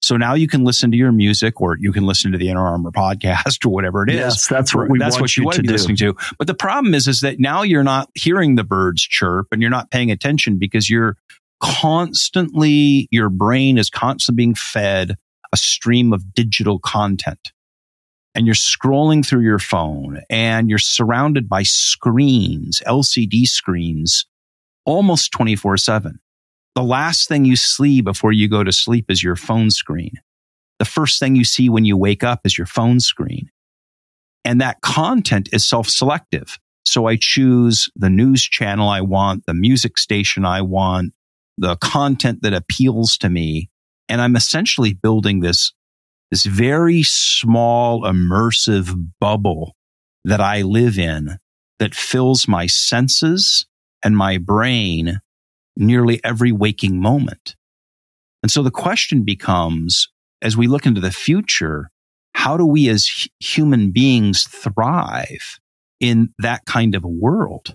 So 0.03 0.17
now 0.17 0.35
you 0.35 0.49
can 0.49 0.65
listen 0.65 0.91
to 0.93 0.97
your 0.97 1.13
music 1.13 1.61
or 1.61 1.77
you 1.79 1.93
can 1.93 2.07
listen 2.07 2.33
to 2.33 2.39
the 2.39 2.49
Inner 2.49 2.67
Armor 2.67 2.91
podcast 2.91 3.65
or 3.67 3.69
whatever 3.69 4.03
it 4.03 4.11
is. 4.11 4.17
Yes, 4.17 4.49
that's 4.49 4.75
what 4.75 4.89
we 4.89 4.99
that's 4.99 5.21
what 5.21 5.37
you, 5.37 5.43
you 5.43 5.45
want 5.47 5.57
to 5.57 5.63
be 5.63 5.69
do. 5.69 5.75
listening 5.75 5.97
to. 5.99 6.17
But 6.39 6.47
the 6.47 6.55
problem 6.55 6.95
is, 6.95 7.07
is 7.07 7.21
that 7.21 7.39
now 7.39 7.63
you're 7.63 7.85
not 7.85 8.09
hearing 8.15 8.55
the 8.55 8.65
birds 8.65 9.03
chirp 9.03 9.49
and 9.53 9.61
you're 9.61 9.71
not 9.71 9.91
paying 9.91 10.11
attention 10.11 10.59
because 10.59 10.89
you're 10.89 11.17
constantly, 11.61 13.09
your 13.11 13.29
brain 13.29 13.77
is 13.77 13.91
constantly 13.91 14.43
being 14.43 14.55
fed 14.55 15.17
a 15.53 15.57
stream 15.57 16.13
of 16.13 16.35
digital 16.35 16.79
content. 16.79 17.53
And 18.35 18.47
you're 18.47 18.55
scrolling 18.55 19.27
through 19.27 19.43
your 19.43 19.59
phone 19.59 20.21
and 20.31 20.71
you're 20.71 20.79
surrounded 20.79 21.49
by 21.49 21.65
screens, 21.65 22.81
LCD 22.87 23.47
screens, 23.47 24.27
almost 24.85 25.33
24 25.33 25.77
7. 25.77 26.21
The 26.75 26.83
last 26.83 27.29
thing 27.29 27.45
you 27.45 27.57
see 27.57 28.01
before 28.01 28.33
you 28.33 28.49
go 28.49 28.63
to 28.63 28.73
sleep 28.73 29.11
is 29.11 29.23
your 29.23 29.37
phone 29.37 29.71
screen. 29.71 30.13
The 30.79 30.85
first 30.85 31.19
thing 31.19 31.37
you 31.37 31.45
see 31.45 31.69
when 31.69 31.85
you 31.85 31.97
wake 31.97 32.25
up 32.25 32.41
is 32.45 32.57
your 32.57 32.67
phone 32.67 33.01
screen. 33.01 33.51
And 34.45 34.61
that 34.61 34.81
content 34.81 35.49
is 35.53 35.69
self 35.69 35.89
selective. 35.89 36.59
So 36.85 37.07
I 37.07 37.17
choose 37.21 37.91
the 37.95 38.09
news 38.09 38.43
channel 38.43 38.89
I 38.89 39.01
want, 39.01 39.45
the 39.47 39.55
music 39.55 39.99
station 39.99 40.45
I 40.45 40.63
want, 40.63 41.13
the 41.59 41.77
content 41.77 42.41
that 42.43 42.55
appeals 42.55 43.19
to 43.19 43.29
me. 43.29 43.69
And 44.09 44.21
I'm 44.21 44.35
essentially 44.35 44.95
building 44.95 45.41
this, 45.41 45.73
this 46.31 46.47
very 46.47 47.03
small 47.03 48.03
immersive 48.03 48.95
bubble 49.21 49.77
that 50.25 50.41
I 50.41 50.63
live 50.63 50.99
in 50.99 51.39
that 51.79 51.95
fills 51.95 52.49
my 52.49 52.67
senses 52.67 53.67
and 54.03 54.17
my 54.17 54.39
brain 54.39 55.21
nearly 55.77 56.21
every 56.25 56.53
waking 56.53 57.01
moment. 57.01 57.57
And 58.43 58.51
so 58.51 58.63
the 58.63 58.71
question 58.71 59.23
becomes, 59.23 60.09
as 60.43 60.57
we 60.57 60.67
look 60.67 60.87
into 60.87 61.01
the 61.01 61.11
future, 61.11 61.91
how 62.35 62.57
do 62.57 62.65
we 62.65 62.89
as 62.89 63.29
human 63.39 63.91
beings 63.91 64.45
thrive 64.45 65.59
in 66.01 66.33
that 66.39 66.65
kind 66.65 66.95
of 66.95 67.05
a 67.05 67.09
world? 67.09 67.75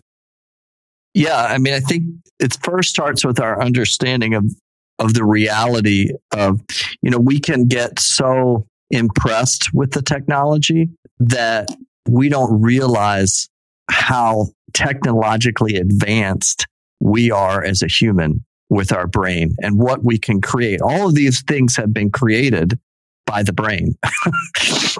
Yeah, 1.14 1.44
I 1.44 1.58
mean, 1.60 1.74
I 1.74 1.80
think 1.80 2.04
it 2.40 2.58
first 2.64 2.90
starts 2.90 3.24
with 3.24 3.40
our 3.40 3.62
understanding 3.62 4.34
of 4.34 4.52
of 5.00 5.14
the 5.14 5.26
reality 5.26 6.10
of, 6.32 6.62
you 7.02 7.12
know, 7.12 7.20
we 7.20 7.40
can 7.40 7.68
get 7.68 8.00
so 8.00 8.66
impressed 8.92 9.74
with 9.74 9.92
the 9.92 10.02
technology 10.02 10.90
that 11.20 11.68
we 12.08 12.30
don't 12.30 12.62
realize 12.62 13.50
how 13.90 14.48
technologically 14.74 15.76
advanced 15.76 16.66
we 17.00 17.32
are 17.32 17.64
as 17.64 17.82
a 17.82 17.88
human 17.88 18.44
with 18.70 18.92
our 18.92 19.08
brain 19.08 19.56
and 19.62 19.78
what 19.78 20.04
we 20.04 20.18
can 20.18 20.42
create. 20.42 20.82
All 20.82 21.08
of 21.08 21.16
these 21.16 21.42
things 21.44 21.76
have 21.76 21.94
been 21.94 22.12
created 22.12 22.80
by 23.26 23.44
the 23.44 23.54
brain. 23.54 23.96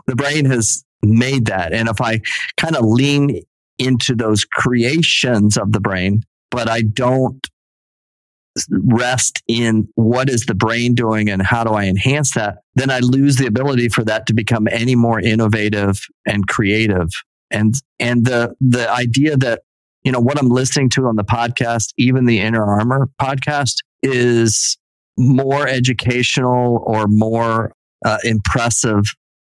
the 0.08 0.16
brain 0.16 0.46
has 0.46 0.84
made 1.02 1.46
that. 1.46 1.74
And 1.74 1.90
if 1.90 2.02
I 2.02 2.22
kind 2.58 2.76
of 2.76 2.86
lean 2.86 3.42
into 3.78 4.16
those 4.16 4.46
creations 4.46 5.58
of 5.58 5.72
the 5.72 5.80
brain, 5.80 6.24
but 6.52 6.70
I 6.70 6.82
don't 6.82 7.48
rest 8.70 9.44
in 9.48 9.88
what 9.96 10.30
is 10.30 10.46
the 10.46 10.56
brain 10.56 10.96
doing 10.96 11.30
and 11.30 11.42
how 11.42 11.64
do 11.64 11.72
I 11.72 11.86
enhance 11.86 12.34
that, 12.36 12.60
then 12.76 12.90
I 12.90 13.00
lose 13.00 13.36
the 13.36 13.48
ability 13.48 13.90
for 13.90 14.04
that 14.06 14.28
to 14.28 14.34
become 14.34 14.68
any 14.70 14.96
more 14.96 15.20
innovative 15.20 16.06
and 16.26 16.48
creative. 16.48 17.10
And, 17.52 17.76
and 18.00 18.26
the, 18.26 18.56
the 18.62 18.90
idea 18.90 19.36
that 19.38 19.64
you 20.06 20.12
know, 20.12 20.20
what 20.20 20.38
I'm 20.38 20.50
listening 20.50 20.90
to 20.92 21.08
on 21.08 21.16
the 21.16 21.24
podcast, 21.24 21.92
even 21.98 22.26
the 22.26 22.40
Inner 22.40 22.64
Armor 22.64 23.10
podcast, 23.20 23.78
is 24.04 24.78
more 25.18 25.68
educational 25.68 26.84
or 26.86 27.08
more 27.08 27.74
uh, 28.06 28.20
impressive 28.24 29.04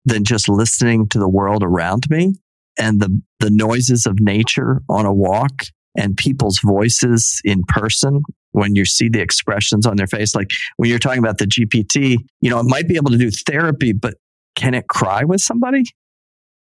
than 0.07 0.25
just 0.25 0.49
listening 0.49 1.07
to 1.09 1.19
the 1.19 1.29
world 1.29 1.63
around 1.63 2.09
me 2.09 2.33
and 2.79 2.99
the, 2.99 3.21
the 3.41 3.51
noises 3.51 4.07
of 4.07 4.21
nature 4.21 4.81
on 4.89 5.05
a 5.05 5.13
walk 5.13 5.65
and 5.99 6.17
people's 6.17 6.61
voices 6.65 7.43
in 7.45 7.63
person 7.69 8.23
when 8.53 8.75
you 8.75 8.87
see 8.87 9.11
the 9.11 9.21
expressions 9.21 9.85
on 9.85 9.97
their 9.97 10.07
face. 10.07 10.35
Like 10.35 10.51
when 10.79 10.89
you're 10.89 10.99
talking 10.99 11.19
about 11.19 11.37
the 11.37 11.45
GPT, 11.45 12.17
you 12.41 12.49
know, 12.49 12.59
it 12.59 12.67
might 12.67 12.89
be 12.89 12.97
able 12.97 13.11
to 13.11 13.19
do 13.19 13.31
therapy, 13.31 13.93
but 13.93 14.15
can 14.57 14.73
it 14.73 14.89
cry 14.89 15.25
with 15.25 15.43
somebody? 15.43 15.85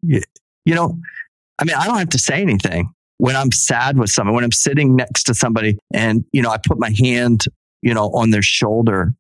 You, 0.01 0.21
you 0.63 0.73
know, 0.73 0.97
I 1.59 1.65
mean, 1.65 1.75
I 1.75 1.85
don't 1.85 1.97
have 1.97 2.09
to 2.09 2.17
say 2.17 2.41
anything 2.41 2.93
when 3.17 3.35
I'm 3.35 3.51
sad 3.51 3.97
with 3.97 4.09
someone, 4.09 4.35
when 4.35 4.43
I'm 4.43 4.51
sitting 4.51 4.95
next 4.95 5.23
to 5.23 5.33
somebody 5.33 5.77
and, 5.93 6.25
you 6.31 6.41
know, 6.41 6.49
I 6.49 6.57
put 6.57 6.79
my 6.79 6.93
hand, 6.97 7.45
you 7.81 7.93
know, 7.93 8.09
on 8.09 8.31
their 8.31 8.41
shoulder. 8.41 9.13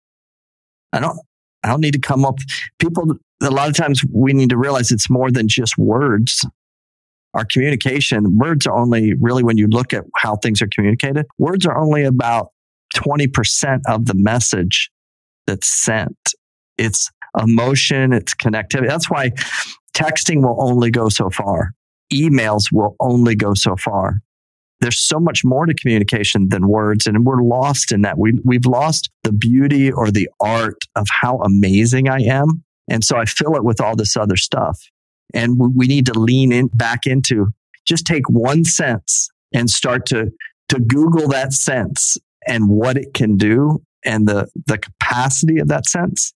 I 0.91 0.99
don't, 0.99 1.17
I 1.63 1.69
don't 1.69 1.81
need 1.81 1.93
to 1.93 1.99
come 1.99 2.25
up. 2.25 2.39
People, 2.79 3.15
a 3.41 3.51
lot 3.51 3.69
of 3.69 3.75
times 3.75 4.03
we 4.11 4.33
need 4.33 4.49
to 4.49 4.57
realize 4.57 4.91
it's 4.91 5.09
more 5.09 5.31
than 5.31 5.47
just 5.47 5.77
words. 5.77 6.45
Our 7.33 7.45
communication, 7.45 8.37
words 8.37 8.67
are 8.67 8.75
only 8.75 9.13
really 9.19 9.43
when 9.43 9.57
you 9.57 9.67
look 9.67 9.93
at 9.93 10.03
how 10.17 10.35
things 10.35 10.61
are 10.61 10.67
communicated, 10.67 11.25
words 11.37 11.65
are 11.65 11.77
only 11.77 12.03
about 12.03 12.49
20% 12.95 13.79
of 13.87 14.05
the 14.05 14.13
message 14.15 14.91
that's 15.47 15.67
sent. 15.67 16.17
It's 16.77 17.09
emotion, 17.39 18.13
it's 18.13 18.35
connectivity. 18.35 18.87
That's 18.87 19.09
why 19.09 19.31
texting 19.95 20.41
will 20.41 20.57
only 20.59 20.91
go 20.91 21.09
so 21.09 21.29
far. 21.29 21.71
Emails 22.13 22.71
will 22.71 22.95
only 22.99 23.35
go 23.35 23.53
so 23.53 23.75
far. 23.75 24.21
There's 24.79 24.99
so 24.99 25.19
much 25.19 25.45
more 25.45 25.65
to 25.65 25.73
communication 25.73 26.49
than 26.49 26.67
words, 26.67 27.07
and 27.07 27.25
we're 27.25 27.41
lost 27.41 27.91
in 27.91 28.01
that. 28.01 28.17
We, 28.17 28.33
we've 28.43 28.65
lost 28.65 29.09
the 29.23 29.31
beauty 29.31 29.91
or 29.91 30.11
the 30.11 30.29
art 30.41 30.77
of 30.95 31.07
how 31.09 31.37
amazing 31.37 32.09
I 32.09 32.19
am. 32.23 32.63
And 32.89 33.03
so 33.03 33.17
I 33.17 33.25
fill 33.25 33.55
it 33.55 33.63
with 33.63 33.79
all 33.79 33.95
this 33.95 34.17
other 34.17 34.35
stuff. 34.35 34.79
And 35.33 35.57
we, 35.57 35.67
we 35.73 35.87
need 35.87 36.05
to 36.07 36.19
lean 36.19 36.51
in 36.51 36.67
back 36.67 37.05
into 37.05 37.47
just 37.85 38.05
take 38.05 38.29
one 38.29 38.65
sense 38.65 39.29
and 39.53 39.69
start 39.69 40.05
to, 40.07 40.31
to 40.69 40.79
Google 40.79 41.29
that 41.29 41.53
sense 41.53 42.17
and 42.47 42.67
what 42.67 42.97
it 42.97 43.13
can 43.13 43.37
do 43.37 43.81
and 44.03 44.27
the, 44.27 44.49
the 44.67 44.77
capacity 44.77 45.59
of 45.59 45.69
that 45.69 45.87
sense. 45.87 46.33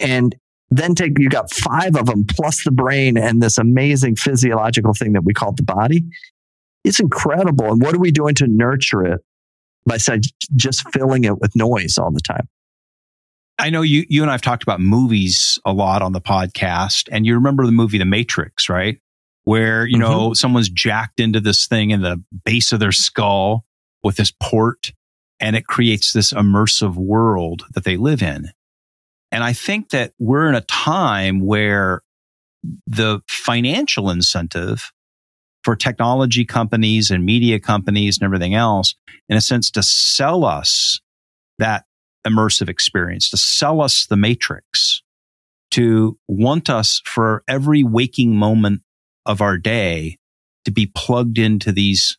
And 0.00 0.34
then 0.70 0.94
take, 0.94 1.18
you 1.18 1.28
got 1.28 1.52
five 1.52 1.96
of 1.96 2.06
them 2.06 2.24
plus 2.28 2.64
the 2.64 2.70
brain 2.70 3.16
and 3.16 3.42
this 3.42 3.58
amazing 3.58 4.16
physiological 4.16 4.92
thing 4.94 5.12
that 5.12 5.24
we 5.24 5.32
call 5.32 5.52
the 5.52 5.62
body. 5.62 6.04
It's 6.84 7.00
incredible. 7.00 7.72
And 7.72 7.82
what 7.82 7.94
are 7.94 7.98
we 7.98 8.10
doing 8.10 8.34
to 8.36 8.46
nurture 8.46 9.04
it 9.04 9.20
by 9.86 9.98
just 10.56 10.88
filling 10.92 11.24
it 11.24 11.38
with 11.40 11.54
noise 11.54 11.98
all 11.98 12.10
the 12.10 12.20
time? 12.20 12.48
I 13.58 13.70
know 13.70 13.82
you, 13.82 14.04
you 14.08 14.22
and 14.22 14.30
I've 14.30 14.42
talked 14.42 14.64
about 14.64 14.80
movies 14.80 15.58
a 15.64 15.72
lot 15.72 16.02
on 16.02 16.12
the 16.12 16.20
podcast 16.20 17.08
and 17.12 17.24
you 17.24 17.34
remember 17.34 17.64
the 17.66 17.72
movie 17.72 17.98
The 17.98 18.04
Matrix, 18.04 18.68
right? 18.68 18.98
Where, 19.44 19.86
you 19.86 19.98
mm-hmm. 19.98 20.10
know, 20.10 20.32
someone's 20.32 20.68
jacked 20.68 21.20
into 21.20 21.40
this 21.40 21.66
thing 21.66 21.90
in 21.90 22.02
the 22.02 22.22
base 22.44 22.72
of 22.72 22.80
their 22.80 22.92
skull 22.92 23.64
with 24.02 24.16
this 24.16 24.32
port 24.40 24.92
and 25.38 25.54
it 25.54 25.66
creates 25.66 26.12
this 26.12 26.32
immersive 26.32 26.96
world 26.96 27.64
that 27.74 27.84
they 27.84 27.96
live 27.96 28.22
in. 28.22 28.50
And 29.34 29.42
I 29.42 29.52
think 29.52 29.90
that 29.90 30.12
we're 30.20 30.48
in 30.48 30.54
a 30.54 30.60
time 30.60 31.40
where 31.40 32.02
the 32.86 33.20
financial 33.28 34.08
incentive 34.08 34.92
for 35.64 35.74
technology 35.74 36.44
companies 36.44 37.10
and 37.10 37.26
media 37.26 37.58
companies 37.58 38.16
and 38.16 38.24
everything 38.24 38.54
else, 38.54 38.94
in 39.28 39.36
a 39.36 39.40
sense, 39.40 39.72
to 39.72 39.82
sell 39.82 40.44
us 40.44 41.00
that 41.58 41.84
immersive 42.24 42.68
experience, 42.68 43.28
to 43.30 43.36
sell 43.36 43.80
us 43.80 44.06
the 44.06 44.16
matrix, 44.16 45.02
to 45.72 46.16
want 46.28 46.70
us 46.70 47.02
for 47.04 47.42
every 47.48 47.82
waking 47.82 48.36
moment 48.36 48.82
of 49.26 49.40
our 49.40 49.58
day 49.58 50.16
to 50.64 50.70
be 50.70 50.86
plugged 50.86 51.38
into 51.38 51.72
these 51.72 52.18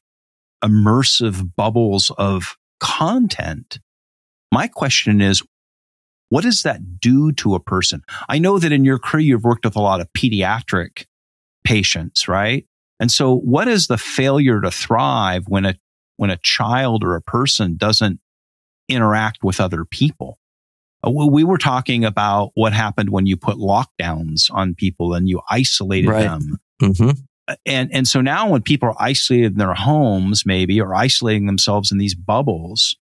immersive 0.62 1.56
bubbles 1.56 2.12
of 2.18 2.58
content. 2.82 3.80
My 4.52 4.68
question 4.68 5.22
is, 5.22 5.42
what 6.30 6.44
does 6.44 6.64
that 6.64 7.00
do 7.00 7.32
to 7.34 7.56
a 7.56 7.60
person? 7.60 8.04
I 8.28 8.40
know 8.40 8.60
that 8.60 8.72
in 8.72 8.86
your 8.86 9.00
career, 9.00 9.26
you've 9.26 9.44
worked 9.44 9.66
with 9.66 9.76
a 9.76 9.82
lot 9.82 10.02
of 10.02 10.12
pediatric 10.14 11.06
patients, 11.64 12.28
right? 12.28 12.66
And 13.00 13.12
so 13.12 13.36
what 13.36 13.68
is 13.68 13.88
the 13.88 13.98
failure 13.98 14.62
to 14.62 14.72
thrive 14.72 15.46
when 15.48 15.66
a, 15.66 15.76
when 16.18 16.30
a 16.30 16.38
child 16.38 17.04
or 17.04 17.16
a 17.16 17.22
person 17.22 17.76
doesn't 17.78 18.20
interact 18.88 19.44
with 19.44 19.60
other 19.60 19.86
people? 19.86 20.40
Uh, 21.06 21.12
we 21.12 21.44
were 21.44 21.58
talking 21.58 22.06
about 22.06 22.52
what 22.56 22.74
happened 22.74 23.10
when 23.10 23.26
you 23.26 23.38
put 23.38 23.58
lockdowns 23.58 24.50
on 24.52 24.76
people 24.76 25.14
and 25.14 25.30
you 25.30 25.42
isolated 25.50 26.10
right. 26.10 26.24
them. 26.24 26.58
Mm-hmm. 26.82 27.10
Uh, 27.48 27.56
and, 27.66 27.94
and 27.94 28.08
so 28.08 28.22
now 28.22 28.50
when 28.50 28.62
people 28.62 28.90
are 28.90 28.96
isolated 29.00 29.52
in 29.54 29.58
their 29.58 29.74
homes, 29.74 30.46
maybe, 30.46 30.82
or 30.82 30.96
isolating 30.96 31.46
themselves 31.46 31.92
in 31.92 31.98
these 31.98 32.16
bubbles, 32.16 32.96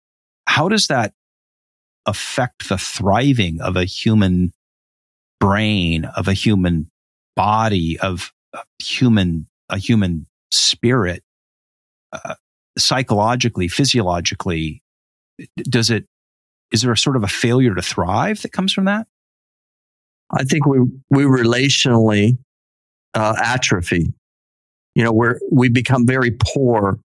how 0.48 0.68
does 0.68 0.88
that 0.88 1.14
affect 2.06 2.70
the 2.70 2.78
thriving 2.78 3.62
of 3.62 3.76
a 3.76 3.86
human 3.86 4.52
brain, 5.40 6.06
of 6.06 6.28
a 6.28 6.34
human 6.34 6.90
body, 7.36 8.00
of 8.00 8.32
a 8.54 8.60
human, 8.84 9.48
a 9.70 9.78
human 9.78 10.28
spirit, 10.52 11.24
uh, 12.12 12.36
psychologically, 12.78 13.68
physiologically? 13.68 14.82
Does 15.58 15.90
it, 15.90 16.06
is 16.72 16.82
there 16.82 16.92
a 16.92 16.98
sort 16.98 17.16
of 17.16 17.24
a 17.24 17.28
failure 17.28 17.76
to 17.76 17.82
thrive 17.82 18.42
that 18.44 18.52
comes 18.52 18.72
from 18.72 18.86
that? 18.86 19.08
I 20.32 20.44
think 20.44 20.66
we, 20.66 20.80
we 21.10 21.24
relationally 21.24 22.38
uh, 23.14 23.36
atrophy. 23.44 24.14
You 24.96 25.04
know, 25.04 25.12
we're, 25.12 25.40
we 25.52 25.70
become 25.70 26.06
very 26.06 26.32
poor 26.32 27.00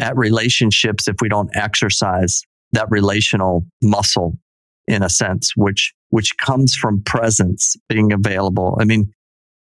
at 0.00 0.16
relationships 0.16 1.08
if 1.08 1.16
we 1.20 1.28
don't 1.28 1.50
exercise 1.54 2.44
that 2.72 2.90
relational 2.90 3.66
muscle 3.82 4.38
in 4.86 5.02
a 5.02 5.08
sense, 5.08 5.52
which, 5.56 5.92
which 6.10 6.36
comes 6.38 6.74
from 6.74 7.02
presence 7.04 7.76
being 7.88 8.12
available. 8.12 8.76
I 8.80 8.84
mean, 8.84 9.12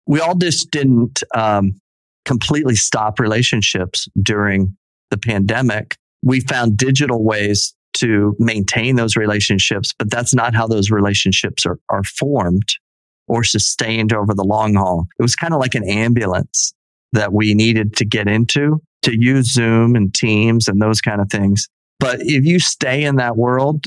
we 0.08 0.20
all 0.20 0.36
just 0.36 0.72
didn't, 0.72 1.24
um, 1.36 1.80
completely 2.26 2.76
stop 2.76 3.20
relationships 3.20 4.08
during 4.22 4.76
the 5.12 5.18
pandemic. 5.18 5.96
We 6.24 6.40
found 6.40 6.78
digital 6.78 7.24
ways 7.24 7.76
to 7.96 8.36
maintain 8.40 8.96
those 8.96 9.16
relationships, 9.16 9.94
but 9.98 10.10
that's 10.10 10.34
not 10.34 10.56
how 10.56 10.68
those 10.68 10.90
relationships 10.90 11.66
are, 11.66 11.80
are 11.90 12.04
formed 12.04 12.68
or 13.28 13.44
sustained 13.44 14.14
over 14.14 14.34
the 14.34 14.44
long 14.44 14.76
haul. 14.76 15.06
It 15.20 15.22
was 15.22 15.36
kind 15.36 15.54
of 15.54 15.60
like 15.60 15.76
an 15.76 15.88
ambulance 15.88 16.74
that 17.12 17.32
we 17.32 17.54
needed 17.54 17.96
to 17.98 18.06
get 18.06 18.28
into 18.28 18.82
to 19.04 19.16
use 19.16 19.52
Zoom 19.52 19.96
and 19.96 20.14
Teams 20.14 20.68
and 20.68 20.82
those 20.82 21.02
kind 21.02 21.22
of 21.22 21.30
things. 21.30 21.68
But 22.00 22.20
if 22.22 22.46
you 22.46 22.60
stay 22.60 23.04
in 23.04 23.16
that 23.18 23.38
world, 23.38 23.86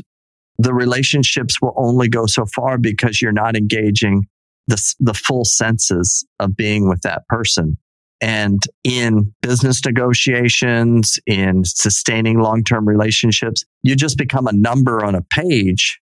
the 0.59 0.73
relationships 0.73 1.61
will 1.61 1.75
only 1.77 2.09
go 2.09 2.27
so 2.27 2.47
far 2.55 2.79
because 2.79 3.21
you're 3.21 3.33
not 3.33 3.57
engaging 3.57 4.27
the, 4.69 4.83
the 4.99 5.15
full 5.15 5.45
senses 5.45 6.27
of 6.41 6.57
being 6.57 6.89
with 6.89 7.03
that 7.03 7.27
person. 7.29 7.77
And 8.21 8.63
in 8.83 9.35
business 9.43 9.85
negotiations, 9.85 11.19
in 11.27 11.65
sustaining 11.65 12.41
long-term 12.41 12.89
relationships, 12.89 13.65
you 13.83 13.95
just 13.95 14.17
become 14.17 14.47
a 14.47 14.53
number 14.53 15.05
on 15.05 15.15
a 15.15 15.23
page 15.23 16.01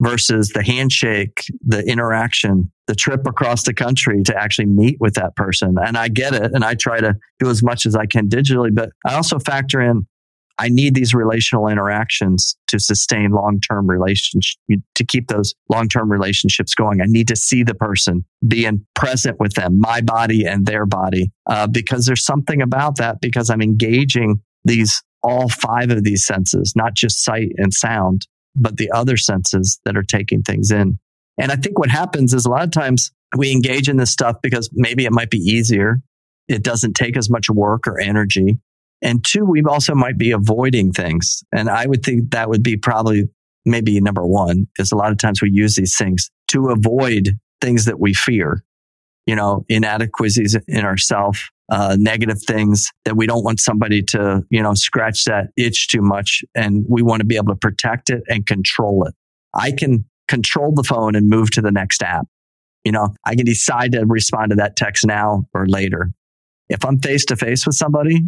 versus 0.00 0.48
the 0.48 0.64
handshake, 0.64 1.44
the 1.64 1.84
interaction, 1.88 2.72
the 2.88 2.96
trip 2.96 3.24
across 3.26 3.62
the 3.62 3.72
country 3.72 4.22
to 4.24 4.36
actually 4.36 4.66
meet 4.66 4.96
with 4.98 5.14
that 5.14 5.36
person. 5.36 5.76
And 5.80 5.96
I 5.96 6.08
get 6.08 6.34
it. 6.34 6.50
And 6.52 6.64
I 6.64 6.74
try 6.74 7.00
to 7.00 7.14
do 7.38 7.48
as 7.48 7.62
much 7.62 7.86
as 7.86 7.94
I 7.94 8.06
can 8.06 8.28
digitally, 8.28 8.74
but 8.74 8.90
I 9.06 9.14
also 9.14 9.38
factor 9.38 9.80
in 9.80 10.04
I 10.58 10.68
need 10.68 10.94
these 10.94 11.14
relational 11.14 11.68
interactions 11.68 12.56
to 12.68 12.78
sustain 12.78 13.30
long-term 13.30 13.88
relationships, 13.88 14.56
to 14.94 15.04
keep 15.04 15.28
those 15.28 15.54
long-term 15.68 16.10
relationships 16.10 16.74
going. 16.74 17.00
I 17.00 17.06
need 17.06 17.28
to 17.28 17.36
see 17.36 17.62
the 17.62 17.74
person, 17.74 18.24
being 18.46 18.86
present 18.94 19.40
with 19.40 19.54
them, 19.54 19.78
my 19.78 20.00
body 20.00 20.44
and 20.44 20.66
their 20.66 20.86
body, 20.86 21.32
uh, 21.46 21.66
because 21.66 22.06
there's 22.06 22.24
something 22.24 22.62
about 22.62 22.96
that 22.96 23.20
because 23.20 23.50
I'm 23.50 23.62
engaging 23.62 24.40
these, 24.64 25.02
all 25.22 25.48
five 25.48 25.90
of 25.90 26.04
these 26.04 26.24
senses, 26.24 26.74
not 26.76 26.94
just 26.94 27.24
sight 27.24 27.48
and 27.56 27.72
sound, 27.72 28.26
but 28.54 28.76
the 28.76 28.90
other 28.90 29.16
senses 29.16 29.80
that 29.84 29.96
are 29.96 30.02
taking 30.02 30.42
things 30.42 30.70
in. 30.70 30.98
And 31.38 31.50
I 31.50 31.56
think 31.56 31.78
what 31.78 31.90
happens 31.90 32.34
is 32.34 32.44
a 32.44 32.50
lot 32.50 32.62
of 32.62 32.70
times 32.70 33.10
we 33.36 33.50
engage 33.50 33.88
in 33.88 33.96
this 33.96 34.10
stuff 34.10 34.36
because 34.42 34.68
maybe 34.72 35.06
it 35.06 35.12
might 35.12 35.30
be 35.30 35.38
easier. 35.38 36.00
It 36.48 36.62
doesn't 36.62 36.94
take 36.94 37.16
as 37.16 37.30
much 37.30 37.48
work 37.48 37.86
or 37.86 37.98
energy. 37.98 38.58
And 39.02 39.24
two, 39.24 39.44
we 39.44 39.62
also 39.62 39.94
might 39.94 40.16
be 40.16 40.30
avoiding 40.30 40.92
things. 40.92 41.42
And 41.52 41.68
I 41.68 41.86
would 41.86 42.04
think 42.04 42.30
that 42.30 42.48
would 42.48 42.62
be 42.62 42.76
probably 42.76 43.28
maybe 43.64 44.00
number 44.00 44.26
one 44.26 44.66
is 44.78 44.92
a 44.92 44.96
lot 44.96 45.12
of 45.12 45.18
times 45.18 45.42
we 45.42 45.50
use 45.52 45.74
these 45.76 45.96
things 45.96 46.30
to 46.48 46.68
avoid 46.68 47.38
things 47.60 47.84
that 47.84 48.00
we 48.00 48.14
fear, 48.14 48.64
you 49.26 49.36
know, 49.36 49.64
inadequacies 49.68 50.56
in 50.68 50.84
ourself, 50.84 51.48
uh, 51.70 51.96
negative 51.98 52.42
things 52.46 52.90
that 53.04 53.16
we 53.16 53.26
don't 53.26 53.44
want 53.44 53.60
somebody 53.60 54.02
to, 54.02 54.42
you 54.50 54.62
know, 54.62 54.74
scratch 54.74 55.24
that 55.24 55.48
itch 55.56 55.88
too 55.88 56.02
much. 56.02 56.42
And 56.54 56.84
we 56.88 57.02
want 57.02 57.20
to 57.20 57.26
be 57.26 57.36
able 57.36 57.52
to 57.52 57.58
protect 57.58 58.10
it 58.10 58.22
and 58.28 58.46
control 58.46 59.04
it. 59.06 59.14
I 59.54 59.72
can 59.72 60.04
control 60.28 60.72
the 60.74 60.82
phone 60.82 61.14
and 61.14 61.28
move 61.28 61.50
to 61.52 61.60
the 61.60 61.72
next 61.72 62.02
app. 62.02 62.26
You 62.84 62.92
know, 62.92 63.14
I 63.24 63.34
can 63.36 63.44
decide 63.44 63.92
to 63.92 64.04
respond 64.06 64.50
to 64.50 64.56
that 64.56 64.76
text 64.76 65.06
now 65.06 65.44
or 65.54 65.66
later. 65.66 66.10
If 66.68 66.84
I'm 66.84 66.98
face 66.98 67.24
to 67.26 67.36
face 67.36 67.66
with 67.66 67.76
somebody, 67.76 68.22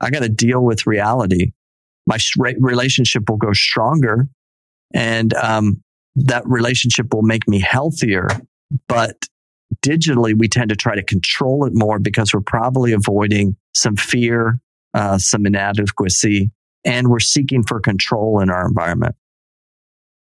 I 0.00 0.10
got 0.10 0.20
to 0.20 0.28
deal 0.28 0.62
with 0.62 0.86
reality. 0.86 1.52
My 2.06 2.18
relationship 2.58 3.28
will 3.28 3.36
go 3.36 3.52
stronger 3.52 4.28
and 4.94 5.34
um, 5.34 5.82
that 6.16 6.42
relationship 6.46 7.12
will 7.12 7.22
make 7.22 7.46
me 7.48 7.60
healthier. 7.60 8.28
But 8.88 9.16
digitally, 9.84 10.38
we 10.38 10.48
tend 10.48 10.70
to 10.70 10.76
try 10.76 10.94
to 10.94 11.02
control 11.02 11.66
it 11.66 11.72
more 11.74 11.98
because 11.98 12.32
we're 12.32 12.40
probably 12.40 12.92
avoiding 12.92 13.56
some 13.74 13.96
fear, 13.96 14.58
uh, 14.94 15.18
some 15.18 15.46
inadequacy, 15.46 16.50
and 16.84 17.08
we're 17.08 17.20
seeking 17.20 17.62
for 17.62 17.80
control 17.80 18.40
in 18.40 18.50
our 18.50 18.66
environment. 18.66 19.14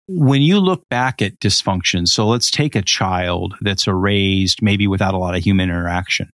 When 0.08 0.42
you 0.42 0.58
look 0.58 0.88
back 0.88 1.22
at 1.22 1.38
dysfunction, 1.40 2.06
so 2.08 2.26
let's 2.26 2.50
take 2.50 2.74
a 2.74 2.82
child 2.82 3.54
that's 3.60 3.86
raised 3.86 4.60
maybe 4.60 4.86
without 4.86 5.14
a 5.14 5.18
lot 5.18 5.34
of 5.34 5.42
human 5.42 5.70
interaction. 5.70 6.28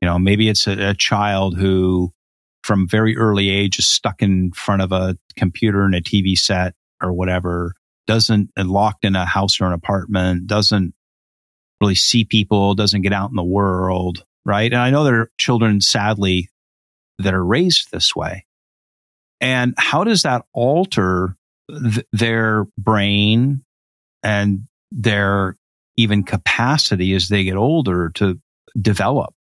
You 0.00 0.08
know, 0.08 0.18
maybe 0.18 0.48
it's 0.48 0.66
a, 0.66 0.90
a 0.90 0.94
child 0.94 1.58
who 1.58 2.13
from 2.64 2.88
very 2.88 3.14
early 3.14 3.50
age 3.50 3.78
is 3.78 3.86
stuck 3.86 4.22
in 4.22 4.50
front 4.52 4.80
of 4.80 4.90
a 4.90 5.18
computer 5.36 5.84
and 5.84 5.94
a 5.94 6.00
TV 6.00 6.36
set 6.36 6.74
or 7.02 7.12
whatever, 7.12 7.74
doesn't 8.06 8.50
and 8.56 8.70
locked 8.70 9.04
in 9.04 9.14
a 9.14 9.26
house 9.26 9.60
or 9.60 9.66
an 9.66 9.74
apartment, 9.74 10.46
doesn't 10.46 10.94
really 11.82 11.94
see 11.94 12.24
people, 12.24 12.74
doesn't 12.74 13.02
get 13.02 13.12
out 13.12 13.28
in 13.28 13.36
the 13.36 13.44
world, 13.44 14.24
right? 14.46 14.72
And 14.72 14.80
I 14.80 14.88
know 14.88 15.04
there 15.04 15.20
are 15.20 15.30
children, 15.38 15.82
sadly, 15.82 16.48
that 17.18 17.34
are 17.34 17.44
raised 17.44 17.92
this 17.92 18.16
way. 18.16 18.46
And 19.42 19.74
how 19.76 20.02
does 20.04 20.22
that 20.22 20.46
alter 20.54 21.36
th- 21.68 22.06
their 22.12 22.64
brain 22.78 23.62
and 24.22 24.66
their 24.90 25.58
even 25.98 26.22
capacity 26.22 27.12
as 27.12 27.28
they 27.28 27.44
get 27.44 27.56
older 27.56 28.10
to 28.14 28.40
develop? 28.80 29.34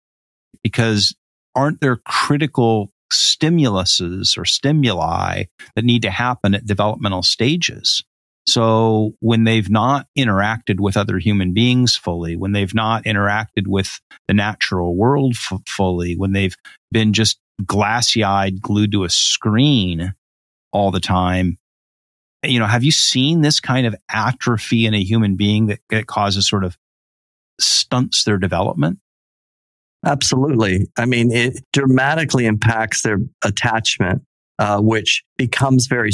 Because 0.62 1.16
aren't 1.56 1.80
there 1.80 2.02
critical 2.06 2.93
stimuluses 3.14 4.38
or 4.38 4.46
stimuli 4.46 5.46
that 5.76 5.86
need 5.86 6.02
to 6.04 6.12
happen 6.12 6.54
at 6.56 6.66
developmental 6.66 7.24
stages? 7.24 8.04
So 8.46 9.14
when 9.20 9.46
they've 9.46 9.70
not 9.70 10.08
interacted 10.18 10.80
with 10.80 10.98
other 10.98 11.18
human 11.18 11.54
beings 11.54 11.96
fully, 11.96 12.36
when 12.36 12.52
they've 12.52 12.74
not 12.74 13.06
interacted 13.06 13.68
with 13.68 14.02
the 14.28 14.34
natural 14.34 14.96
world 14.96 15.36
f- 15.36 15.62
fully, 15.66 16.16
when 16.16 16.34
they've 16.34 16.56
been 16.92 17.14
just 17.14 17.40
glassy 17.66 18.24
eyed, 18.24 18.62
glued 18.62 18.92
to 18.92 19.06
a 19.06 19.10
screen 19.10 20.14
all 20.74 20.92
the 20.92 21.00
time, 21.00 21.58
you 22.44 22.60
know, 22.60 22.66
have 22.66 22.84
you 22.84 22.92
seen 22.92 23.42
this 23.42 23.62
kind 23.62 23.88
of 23.88 23.96
atrophy 24.10 24.86
in 24.86 24.94
a 24.94 25.04
human 25.04 25.38
being 25.38 25.68
that, 25.68 25.80
that 25.90 26.08
causes 26.08 26.48
sort 26.48 26.66
of 26.66 26.78
stunts 27.62 28.26
their 28.26 28.38
development? 28.38 29.00
Absolutely. 30.06 30.88
I 30.98 31.06
mean, 31.06 31.32
it 31.32 31.60
dramatically 31.72 32.46
impacts 32.46 33.04
their 33.04 33.20
attachment, 33.44 34.22
uh, 34.60 34.82
which 34.82 35.24
becomes 35.38 35.88
very 35.88 36.12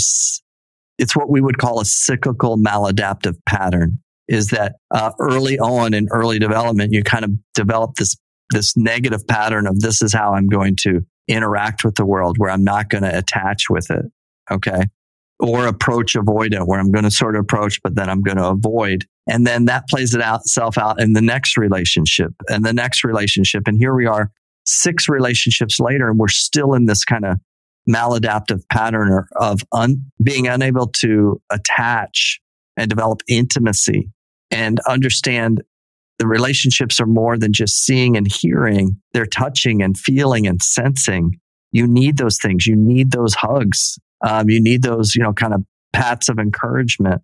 it's 1.00 1.16
what 1.16 1.30
we 1.30 1.42
would 1.42 1.58
call 1.58 1.80
a 1.80 1.86
cyclical 1.86 2.58
maladaptive 2.58 3.38
pattern 3.48 4.00
is 4.28 4.48
that 4.50 4.76
uh, 4.92 5.12
early 5.20 5.58
on 5.58 5.94
in 5.94 6.08
early 6.12 6.38
development, 6.38 6.94
you 6.94 7.04
kind 7.04 7.26
of 7.26 7.32
develop 7.56 7.96
this, 7.96 8.16
this 8.52 8.78
negative 8.78 9.26
pattern 9.28 9.66
of 9.66 9.80
this 9.80 10.02
is 10.02 10.14
how 10.14 10.34
I'm 10.34 10.48
going 10.48 10.76
to 10.82 11.02
interact 11.28 11.84
with 11.84 11.96
the 11.96 12.06
world 12.06 12.38
where 12.38 12.50
I'm 12.50 12.64
not 12.64 12.90
going 12.90 13.04
to 13.04 13.18
attach 13.18 13.70
with 13.70 13.90
it. 13.90 14.06
Okay. 14.52 14.84
Or 15.40 15.66
approach 15.66 16.14
avoidant 16.16 16.68
where 16.68 16.80
I'm 16.80 16.92
going 16.92 17.06
to 17.06 17.12
sort 17.12 17.36
of 17.36 17.42
approach, 17.42 17.82
but 17.82 17.96
then 17.96 18.10
I'm 18.10 18.22
going 18.22 18.38
to 18.38 18.48
avoid. 18.48 19.06
And 19.30 19.46
then 19.46 19.66
that 19.66 19.88
plays 19.88 20.16
itself 20.16 20.78
out 20.78 21.00
in 21.00 21.14
the 21.14 21.22
next 21.22 21.56
relationship 21.56 22.34
and 22.48 22.66
the 22.66 22.74
next 22.74 23.04
relationship. 23.04 23.64
And 23.68 23.78
here 23.78 23.96
we 23.96 24.06
are 24.06 24.32
six 24.66 25.08
relationships 25.08 25.80
later 25.80 26.10
and 26.10 26.18
we're 26.18 26.28
still 26.28 26.74
in 26.74 26.86
this 26.86 27.06
kind 27.06 27.26
of 27.26 27.38
maladaptive 27.88 28.62
pattern 28.72 29.26
of 29.36 29.62
un, 29.72 30.06
being 30.22 30.48
unable 30.48 30.88
to 30.88 31.42
attach 31.50 32.40
and 32.76 32.90
develop 32.90 33.22
intimacy 33.28 34.10
and 34.52 34.80
understand 34.88 35.62
the 36.18 36.28
relationships 36.28 37.00
are 37.00 37.06
more 37.06 37.38
than 37.38 37.54
just 37.54 37.84
seeing 37.84 38.18
and 38.18 38.32
hearing. 38.32 38.98
They're 39.14 39.26
touching 39.26 39.82
and 39.82 39.98
feeling 39.98 40.48
and 40.48 40.62
sensing. 40.62 41.40
You 41.72 41.88
need 41.88 42.18
those 42.18 42.38
things. 42.40 42.68
You 42.68 42.76
need 42.76 43.12
those 43.12 43.36
hugs. 43.36 43.98
Um, 44.28 44.50
you 44.50 44.62
need 44.62 44.82
those, 44.84 45.16
you 45.16 45.24
know, 45.24 45.34
kind 45.34 45.54
of 45.54 45.64
pats 45.94 46.30
of 46.30 46.40
encouragement. 46.40 47.22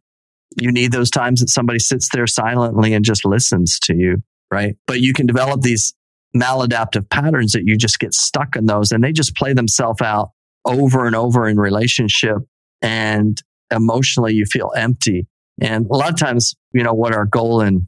You 0.55 0.71
need 0.71 0.91
those 0.91 1.09
times 1.09 1.41
that 1.41 1.49
somebody 1.49 1.79
sits 1.79 2.09
there 2.13 2.27
silently 2.27 2.93
and 2.93 3.03
just 3.03 3.25
listens 3.25 3.79
to 3.83 3.95
you, 3.95 4.17
right? 4.51 4.75
But 4.87 5.01
you 5.01 5.13
can 5.13 5.25
develop 5.25 5.61
these 5.61 5.93
maladaptive 6.35 7.09
patterns 7.09 7.53
that 7.53 7.63
you 7.65 7.77
just 7.77 7.99
get 7.99 8.13
stuck 8.13 8.55
in 8.55 8.65
those 8.65 8.91
and 8.91 9.03
they 9.03 9.11
just 9.11 9.35
play 9.35 9.53
themselves 9.53 10.01
out 10.01 10.31
over 10.65 11.05
and 11.05 11.15
over 11.15 11.47
in 11.47 11.57
relationship 11.57 12.37
and 12.81 13.41
emotionally 13.71 14.33
you 14.33 14.45
feel 14.45 14.71
empty. 14.75 15.27
And 15.61 15.85
a 15.85 15.95
lot 15.95 16.09
of 16.09 16.17
times, 16.17 16.55
you 16.73 16.83
know, 16.83 16.93
what 16.93 17.13
our 17.13 17.25
goal 17.25 17.61
in 17.61 17.87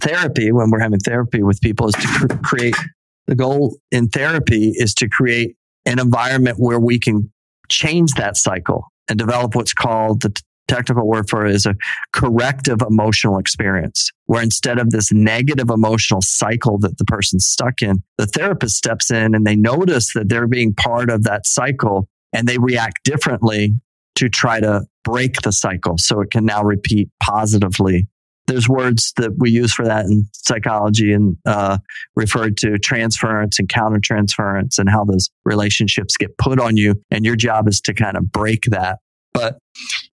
therapy, 0.00 0.52
when 0.52 0.70
we're 0.70 0.80
having 0.80 1.00
therapy 1.00 1.42
with 1.42 1.60
people 1.60 1.88
is 1.88 1.94
to 1.94 2.08
cr- 2.08 2.36
create 2.42 2.74
the 3.26 3.34
goal 3.34 3.76
in 3.90 4.08
therapy 4.08 4.72
is 4.74 4.94
to 4.94 5.08
create 5.08 5.56
an 5.84 5.98
environment 5.98 6.56
where 6.58 6.80
we 6.80 6.98
can 6.98 7.30
change 7.68 8.12
that 8.12 8.36
cycle 8.36 8.86
and 9.08 9.18
develop 9.18 9.54
what's 9.54 9.74
called 9.74 10.22
the 10.22 10.34
technical 10.72 11.06
word 11.06 11.28
for 11.28 11.46
it 11.46 11.54
is 11.54 11.66
a 11.66 11.74
corrective 12.12 12.78
emotional 12.82 13.38
experience, 13.38 14.10
where 14.26 14.42
instead 14.42 14.78
of 14.78 14.90
this 14.90 15.12
negative 15.12 15.70
emotional 15.70 16.20
cycle 16.22 16.78
that 16.78 16.98
the 16.98 17.04
person's 17.04 17.46
stuck 17.46 17.82
in, 17.82 18.02
the 18.18 18.26
therapist 18.26 18.76
steps 18.76 19.10
in 19.10 19.34
and 19.34 19.46
they 19.46 19.56
notice 19.56 20.12
that 20.14 20.28
they're 20.28 20.46
being 20.46 20.74
part 20.74 21.10
of 21.10 21.24
that 21.24 21.46
cycle 21.46 22.08
and 22.32 22.48
they 22.48 22.58
react 22.58 23.04
differently 23.04 23.74
to 24.14 24.28
try 24.28 24.60
to 24.60 24.82
break 25.04 25.40
the 25.42 25.52
cycle 25.52 25.96
so 25.98 26.20
it 26.20 26.30
can 26.30 26.44
now 26.44 26.62
repeat 26.62 27.08
positively. 27.22 28.08
There's 28.46 28.68
words 28.68 29.12
that 29.18 29.32
we 29.38 29.50
use 29.50 29.72
for 29.72 29.84
that 29.84 30.06
in 30.06 30.28
psychology 30.32 31.12
and 31.12 31.36
uh, 31.46 31.78
referred 32.16 32.56
to 32.58 32.76
transference 32.78 33.58
and 33.58 33.68
countertransference 33.68 34.78
and 34.78 34.90
how 34.90 35.04
those 35.04 35.30
relationships 35.44 36.16
get 36.16 36.36
put 36.38 36.60
on 36.60 36.76
you. 36.76 36.96
And 37.10 37.24
your 37.24 37.36
job 37.36 37.68
is 37.68 37.80
to 37.82 37.94
kind 37.94 38.16
of 38.16 38.32
break 38.32 38.64
that 38.70 38.98
but 39.32 39.58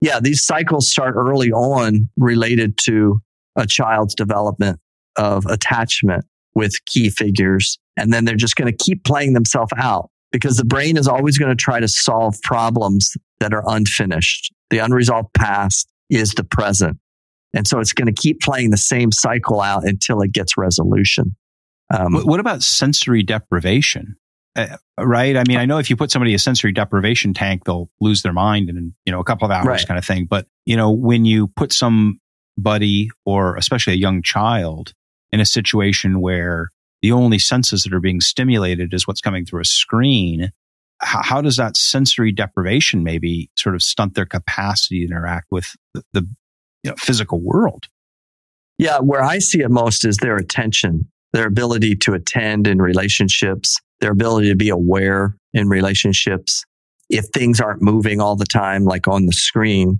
yeah, 0.01 0.19
these 0.19 0.43
cycles 0.43 0.89
start 0.89 1.15
early 1.15 1.51
on 1.51 2.09
related 2.17 2.77
to 2.85 3.19
a 3.55 3.67
child's 3.67 4.15
development 4.15 4.79
of 5.17 5.45
attachment 5.45 6.25
with 6.55 6.73
key 6.85 7.09
figures. 7.09 7.77
And 7.97 8.13
then 8.13 8.25
they're 8.25 8.35
just 8.35 8.55
going 8.55 8.71
to 8.71 8.83
keep 8.83 9.03
playing 9.03 9.33
themselves 9.33 9.73
out 9.77 10.09
because 10.31 10.57
the 10.57 10.65
brain 10.65 10.97
is 10.97 11.07
always 11.07 11.37
going 11.37 11.49
to 11.49 11.61
try 11.61 11.79
to 11.79 11.87
solve 11.87 12.41
problems 12.43 13.15
that 13.39 13.53
are 13.53 13.63
unfinished. 13.67 14.53
The 14.69 14.79
unresolved 14.79 15.33
past 15.33 15.89
is 16.09 16.33
the 16.33 16.43
present. 16.43 16.97
And 17.53 17.67
so 17.67 17.79
it's 17.79 17.93
going 17.93 18.13
to 18.13 18.21
keep 18.21 18.41
playing 18.41 18.69
the 18.69 18.77
same 18.77 19.11
cycle 19.11 19.59
out 19.59 19.87
until 19.87 20.21
it 20.21 20.31
gets 20.31 20.55
resolution. 20.55 21.35
Um, 21.91 22.13
what 22.13 22.39
about 22.39 22.61
sensory 22.61 23.23
deprivation? 23.23 24.15
Uh, 24.55 24.77
right? 24.97 25.37
I 25.37 25.43
mean, 25.47 25.57
I 25.57 25.65
know 25.65 25.77
if 25.77 25.89
you 25.89 25.95
put 25.95 26.11
somebody 26.11 26.33
a 26.33 26.39
sensory 26.39 26.71
deprivation 26.71 27.33
tank, 27.33 27.65
they'll 27.65 27.89
lose 28.01 28.23
their 28.23 28.33
mind 28.33 28.69
in, 28.69 28.93
you 29.05 29.11
know, 29.11 29.19
a 29.19 29.23
couple 29.23 29.45
of 29.45 29.51
hours 29.51 29.65
right. 29.65 29.87
kind 29.87 29.97
of 29.97 30.05
thing. 30.05 30.25
But, 30.25 30.47
you 30.65 30.75
know, 30.75 30.91
when 30.91 31.23
you 31.23 31.47
put 31.47 31.71
somebody 31.71 33.09
or 33.25 33.55
especially 33.55 33.93
a 33.93 33.97
young 33.97 34.21
child 34.21 34.93
in 35.31 35.39
a 35.39 35.45
situation 35.45 36.19
where 36.19 36.71
the 37.01 37.11
only 37.11 37.39
senses 37.39 37.83
that 37.83 37.93
are 37.93 37.99
being 37.99 38.21
stimulated 38.21 38.93
is 38.93 39.07
what's 39.07 39.21
coming 39.21 39.45
through 39.45 39.61
a 39.61 39.65
screen, 39.65 40.51
how, 41.01 41.21
how 41.23 41.41
does 41.41 41.57
that 41.57 41.77
sensory 41.77 42.31
deprivation 42.31 43.03
maybe 43.03 43.49
sort 43.55 43.75
of 43.75 43.81
stunt 43.81 44.15
their 44.15 44.25
capacity 44.25 45.05
to 45.05 45.13
interact 45.13 45.47
with 45.51 45.75
the, 45.93 46.03
the 46.13 46.27
you 46.83 46.91
know, 46.91 46.95
physical 46.97 47.39
world? 47.39 47.87
Yeah, 48.77 48.99
where 48.99 49.23
I 49.23 49.39
see 49.39 49.59
it 49.59 49.69
most 49.69 50.05
is 50.05 50.17
their 50.17 50.37
attention, 50.37 51.09
their 51.33 51.45
ability 51.45 51.95
to 51.97 52.13
attend 52.13 52.65
in 52.65 52.81
relationships, 52.81 53.79
their 54.01 54.11
ability 54.11 54.49
to 54.49 54.55
be 54.55 54.69
aware 54.69 55.35
in 55.53 55.67
relationships. 55.67 56.63
If 57.09 57.25
things 57.33 57.59
aren't 57.59 57.81
moving 57.81 58.21
all 58.21 58.35
the 58.35 58.45
time, 58.45 58.85
like 58.85 59.07
on 59.07 59.25
the 59.25 59.31
screen, 59.31 59.99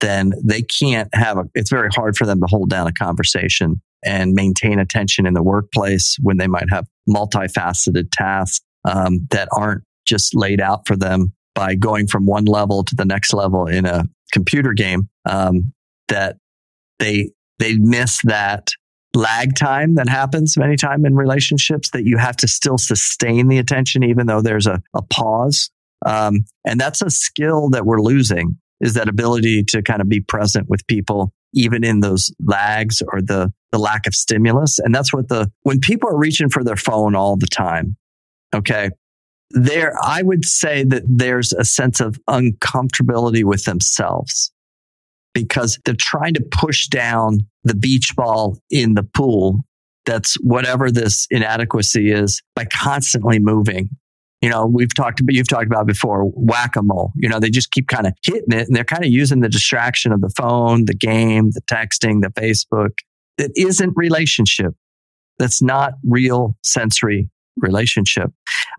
then 0.00 0.32
they 0.42 0.62
can't 0.62 1.08
have 1.14 1.38
a, 1.38 1.44
it's 1.54 1.70
very 1.70 1.88
hard 1.94 2.16
for 2.16 2.26
them 2.26 2.40
to 2.40 2.46
hold 2.46 2.70
down 2.70 2.86
a 2.86 2.92
conversation 2.92 3.80
and 4.04 4.32
maintain 4.32 4.78
attention 4.78 5.26
in 5.26 5.34
the 5.34 5.42
workplace 5.42 6.16
when 6.22 6.36
they 6.36 6.46
might 6.46 6.70
have 6.70 6.86
multifaceted 7.08 8.08
tasks 8.12 8.64
um, 8.84 9.26
that 9.30 9.48
aren't 9.52 9.82
just 10.06 10.34
laid 10.34 10.60
out 10.60 10.86
for 10.86 10.96
them 10.96 11.32
by 11.54 11.74
going 11.74 12.06
from 12.06 12.24
one 12.24 12.44
level 12.44 12.84
to 12.84 12.94
the 12.94 13.04
next 13.04 13.32
level 13.32 13.66
in 13.66 13.84
a 13.84 14.04
computer 14.32 14.72
game 14.72 15.08
um, 15.28 15.72
that 16.08 16.36
they 16.98 17.30
they 17.58 17.74
miss 17.76 18.20
that 18.22 18.70
lag 19.18 19.56
time 19.56 19.96
that 19.96 20.08
happens 20.08 20.56
many 20.56 20.76
time 20.76 21.04
in 21.04 21.14
relationships 21.14 21.90
that 21.90 22.04
you 22.04 22.16
have 22.16 22.36
to 22.36 22.46
still 22.46 22.78
sustain 22.78 23.48
the 23.48 23.58
attention 23.58 24.04
even 24.04 24.26
though 24.26 24.40
there's 24.40 24.66
a, 24.66 24.80
a 24.94 25.02
pause. 25.02 25.70
Um, 26.06 26.44
and 26.64 26.78
that's 26.80 27.02
a 27.02 27.10
skill 27.10 27.70
that 27.70 27.84
we're 27.84 28.00
losing 28.00 28.56
is 28.80 28.94
that 28.94 29.08
ability 29.08 29.64
to 29.64 29.82
kind 29.82 30.00
of 30.00 30.08
be 30.08 30.20
present 30.20 30.68
with 30.68 30.86
people 30.86 31.32
even 31.52 31.82
in 31.82 32.00
those 32.00 32.32
lags 32.46 33.02
or 33.12 33.20
the 33.20 33.52
the 33.72 33.78
lack 33.78 34.06
of 34.06 34.14
stimulus 34.14 34.78
and 34.78 34.94
that's 34.94 35.12
what 35.12 35.28
the 35.28 35.50
when 35.62 35.80
people 35.80 36.08
are 36.08 36.18
reaching 36.18 36.48
for 36.48 36.62
their 36.62 36.76
phone 36.76 37.14
all 37.14 37.36
the 37.36 37.46
time 37.46 37.96
okay 38.54 38.90
there 39.50 39.94
i 40.02 40.22
would 40.22 40.44
say 40.44 40.84
that 40.84 41.02
there's 41.06 41.52
a 41.54 41.64
sense 41.64 42.00
of 42.00 42.20
uncomfortability 42.28 43.44
with 43.44 43.64
themselves 43.64 44.52
because 45.42 45.78
they're 45.84 45.94
trying 45.98 46.34
to 46.34 46.44
push 46.50 46.86
down 46.88 47.38
the 47.64 47.74
beach 47.74 48.14
ball 48.16 48.58
in 48.70 48.94
the 48.94 49.02
pool 49.02 49.60
that's 50.06 50.34
whatever 50.36 50.90
this 50.90 51.26
inadequacy 51.30 52.10
is 52.10 52.42
by 52.54 52.64
constantly 52.64 53.38
moving 53.38 53.90
you 54.40 54.48
know, 54.48 54.66
we've 54.66 54.94
talked 54.94 55.20
about, 55.20 55.34
you've 55.34 55.48
talked 55.48 55.66
about 55.66 55.86
before, 55.86 56.22
whack 56.24 56.76
a 56.76 56.82
mole. 56.82 57.12
You 57.16 57.28
know, 57.28 57.40
they 57.40 57.50
just 57.50 57.70
keep 57.72 57.88
kind 57.88 58.06
of 58.06 58.12
hitting 58.22 58.52
it 58.52 58.68
and 58.68 58.76
they're 58.76 58.84
kind 58.84 59.04
of 59.04 59.10
using 59.10 59.40
the 59.40 59.48
distraction 59.48 60.12
of 60.12 60.20
the 60.20 60.30
phone, 60.36 60.84
the 60.84 60.94
game, 60.94 61.50
the 61.50 61.60
texting, 61.62 62.22
the 62.22 62.30
Facebook 62.40 62.98
that 63.36 63.50
isn't 63.56 63.92
relationship. 63.96 64.74
That's 65.38 65.60
not 65.60 65.94
real 66.04 66.56
sensory 66.62 67.30
relationship. 67.56 68.30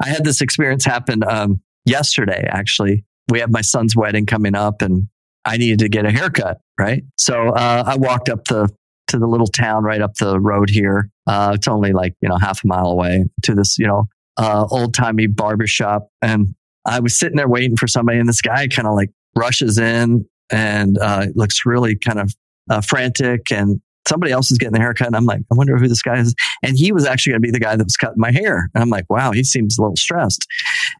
I 0.01 0.09
had 0.09 0.23
this 0.23 0.41
experience 0.41 0.85
happen 0.85 1.23
um, 1.29 1.61
yesterday, 1.85 2.47
actually. 2.49 3.05
We 3.29 3.39
have 3.41 3.51
my 3.51 3.61
son's 3.61 3.95
wedding 3.95 4.25
coming 4.25 4.55
up 4.55 4.81
and 4.81 5.07
I 5.49 5.57
needed 5.57 5.79
to 5.79 5.89
get 5.89 6.05
a 6.05 6.11
haircut, 6.11 6.59
right? 6.79 7.01
So 7.17 7.49
uh, 7.49 7.83
I 7.85 7.97
walked 7.97 8.29
up 8.29 8.45
the 8.45 8.69
to 9.07 9.17
the 9.17 9.25
little 9.25 9.47
town 9.47 9.83
right 9.83 10.01
up 10.01 10.13
the 10.15 10.39
road 10.39 10.69
here. 10.69 11.09
Uh, 11.25 11.53
it's 11.55 11.67
only 11.67 11.91
like 11.91 12.13
you 12.21 12.29
know 12.29 12.37
half 12.37 12.63
a 12.63 12.67
mile 12.67 12.85
away 12.85 13.25
to 13.41 13.55
this 13.55 13.79
you 13.79 13.87
know 13.87 14.05
uh, 14.37 14.67
old 14.69 14.93
timey 14.93 15.25
barbershop. 15.25 16.07
And 16.21 16.53
I 16.85 16.99
was 16.99 17.17
sitting 17.17 17.35
there 17.35 17.47
waiting 17.47 17.77
for 17.77 17.87
somebody, 17.87 18.19
and 18.19 18.29
this 18.29 18.41
guy 18.41 18.67
kind 18.67 18.87
of 18.87 18.93
like 18.93 19.09
rushes 19.35 19.79
in 19.79 20.23
and 20.51 20.99
uh, 20.99 21.25
looks 21.33 21.65
really 21.65 21.95
kind 21.95 22.19
of 22.19 22.35
uh, 22.69 22.81
frantic. 22.81 23.51
And 23.51 23.81
somebody 24.07 24.31
else 24.31 24.51
is 24.51 24.59
getting 24.59 24.73
the 24.73 24.79
haircut. 24.79 25.07
And 25.07 25.15
I'm 25.15 25.25
like, 25.25 25.41
I 25.51 25.55
wonder 25.55 25.77
who 25.77 25.87
this 25.87 26.01
guy 26.03 26.19
is. 26.19 26.35
And 26.63 26.77
he 26.77 26.91
was 26.91 27.05
actually 27.05 27.31
going 27.31 27.41
to 27.41 27.47
be 27.47 27.51
the 27.51 27.59
guy 27.59 27.75
that 27.75 27.83
was 27.83 27.97
cutting 27.97 28.19
my 28.19 28.31
hair. 28.31 28.69
And 28.73 28.83
I'm 28.83 28.89
like, 28.89 29.05
wow, 29.09 29.31
he 29.31 29.43
seems 29.43 29.77
a 29.77 29.81
little 29.81 29.95
stressed. 29.95 30.45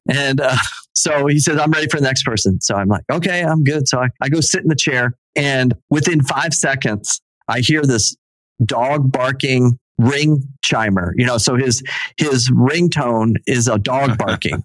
And 0.07 0.41
uh, 0.41 0.57
so 0.93 1.28
he 1.28 1.39
says, 1.39 1.58
I'm 1.60 1.71
ready 1.71 1.88
for 1.88 1.97
the 1.97 2.04
next 2.04 2.23
person. 2.23 2.60
So 2.62 2.75
I'm 2.75 2.88
like, 2.88 3.04
okay, 3.12 3.43
I'm 3.43 3.63
good. 3.63 3.88
So 3.88 3.99
I, 3.99 4.10
I 4.21 4.30
go 4.30 4.41
sit 4.41 4.62
in 4.62 4.67
the 4.67 4.75
chair. 4.75 5.13
And 5.36 5.73
within 5.89 6.21
five 6.23 6.54
seconds, 6.54 7.21
I 7.47 7.62
hear 7.62 7.84
this 7.84 8.15
dog 8.65 9.12
barking 9.12 9.78
ring 9.97 10.43
chimer. 10.65 11.12
You 11.15 11.25
know, 11.25 11.38
so 11.38 11.56
his 11.56 11.84
his 12.17 12.49
ringtone 12.52 13.36
is 13.47 13.67
a 13.67 13.78
dog 13.78 14.17
barking. 14.25 14.63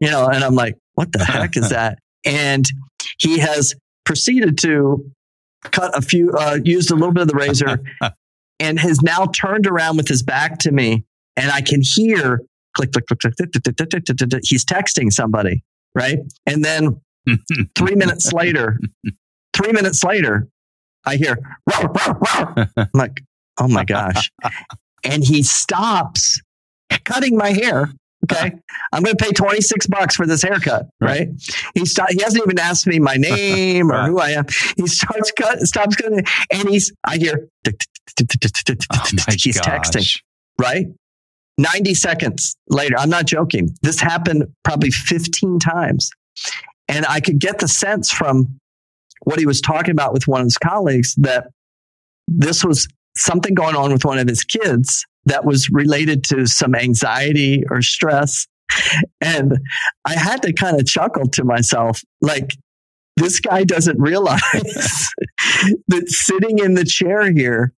you 0.00 0.10
know, 0.10 0.28
and 0.28 0.44
I'm 0.44 0.54
like, 0.54 0.76
what 0.94 1.12
the 1.12 1.24
heck 1.24 1.56
is 1.56 1.70
that? 1.70 1.98
And 2.24 2.66
he 3.18 3.38
has 3.38 3.74
proceeded 4.04 4.58
to 4.58 5.10
cut 5.62 5.96
a 5.96 6.02
few, 6.02 6.32
uh, 6.32 6.58
used 6.62 6.90
a 6.90 6.94
little 6.94 7.12
bit 7.12 7.22
of 7.22 7.28
the 7.28 7.34
razor, 7.34 7.80
and 8.60 8.78
has 8.78 9.00
now 9.02 9.26
turned 9.26 9.66
around 9.66 9.96
with 9.96 10.08
his 10.08 10.22
back 10.22 10.58
to 10.60 10.72
me, 10.72 11.04
and 11.36 11.50
I 11.50 11.60
can 11.60 11.80
hear 11.82 12.42
click 12.76 12.92
click 12.92 13.06
click 13.06 13.20
click. 13.20 14.40
He's 14.42 14.64
texting 14.64 15.12
somebody, 15.12 15.62
right? 15.94 16.18
And 16.46 16.64
then 16.64 17.00
three 17.76 17.94
minutes 17.94 18.32
later, 18.32 18.78
three 19.54 19.72
minutes 19.72 20.02
later, 20.04 20.48
I 21.06 21.16
hear, 21.16 21.38
I'm 21.72 22.88
like, 22.92 23.22
Oh 23.60 23.68
my 23.68 23.84
gosh. 23.84 24.32
and 25.04 25.22
he 25.22 25.42
stops 25.42 26.40
cutting 27.04 27.36
my 27.36 27.50
hair. 27.50 27.92
Okay. 28.24 28.52
I'm 28.92 29.02
going 29.02 29.16
to 29.16 29.24
pay 29.24 29.32
26 29.32 29.86
bucks 29.86 30.14
for 30.14 30.26
this 30.26 30.42
haircut. 30.42 30.88
Right. 31.00 31.28
He 31.74 31.86
st- 31.86 32.10
he 32.10 32.22
hasn't 32.22 32.42
even 32.42 32.58
asked 32.58 32.86
me 32.86 32.98
my 32.98 33.14
name 33.14 33.90
or 33.90 34.06
who 34.06 34.18
I 34.18 34.30
am. 34.30 34.44
He 34.76 34.86
starts 34.86 35.32
cut, 35.32 35.58
stops 35.60 35.96
cutting 35.96 36.24
and 36.52 36.68
he's, 36.68 36.92
I 37.04 37.16
hear, 37.16 37.48
oh 37.66 37.72
he's 39.28 39.60
texting. 39.60 40.20
Right. 40.58 40.86
90 41.60 41.94
seconds 41.94 42.56
later. 42.68 42.96
I'm 42.98 43.10
not 43.10 43.26
joking. 43.26 43.74
This 43.82 44.00
happened 44.00 44.44
probably 44.64 44.90
15 44.90 45.58
times. 45.58 46.10
And 46.88 47.06
I 47.06 47.20
could 47.20 47.38
get 47.38 47.58
the 47.58 47.68
sense 47.68 48.10
from 48.10 48.58
what 49.24 49.38
he 49.38 49.46
was 49.46 49.60
talking 49.60 49.90
about 49.90 50.12
with 50.12 50.26
one 50.26 50.40
of 50.40 50.46
his 50.46 50.58
colleagues 50.58 51.14
that 51.18 51.48
this 52.26 52.64
was 52.64 52.88
something 53.16 53.54
going 53.54 53.76
on 53.76 53.92
with 53.92 54.04
one 54.04 54.18
of 54.18 54.28
his 54.28 54.44
kids 54.44 55.04
that 55.26 55.44
was 55.44 55.68
related 55.70 56.24
to 56.24 56.46
some 56.46 56.74
anxiety 56.74 57.62
or 57.70 57.82
stress. 57.82 58.46
And 59.20 59.58
I 60.04 60.14
had 60.14 60.42
to 60.42 60.52
kind 60.52 60.80
of 60.80 60.86
chuckle 60.86 61.28
to 61.28 61.44
myself, 61.44 62.02
like, 62.20 62.54
this 63.16 63.40
guy 63.40 63.64
doesn't 63.64 64.00
realize 64.00 64.40
that 65.88 66.04
sitting 66.06 66.58
in 66.60 66.74
the 66.74 66.84
chair 66.84 67.30
here 67.30 67.74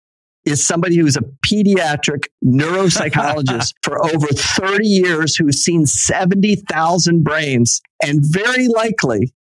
is 0.45 0.65
somebody 0.65 0.97
who's 0.97 1.17
a 1.17 1.25
pediatric 1.47 2.25
neuropsychologist 2.45 3.75
for 3.83 4.05
over 4.05 4.27
30 4.29 4.87
years 4.87 5.37
who's 5.37 5.63
seen 5.63 5.87
70,000 5.87 7.23
brains 7.23 7.81
and 8.03 8.21
very 8.23 8.69
likely, 8.69 9.33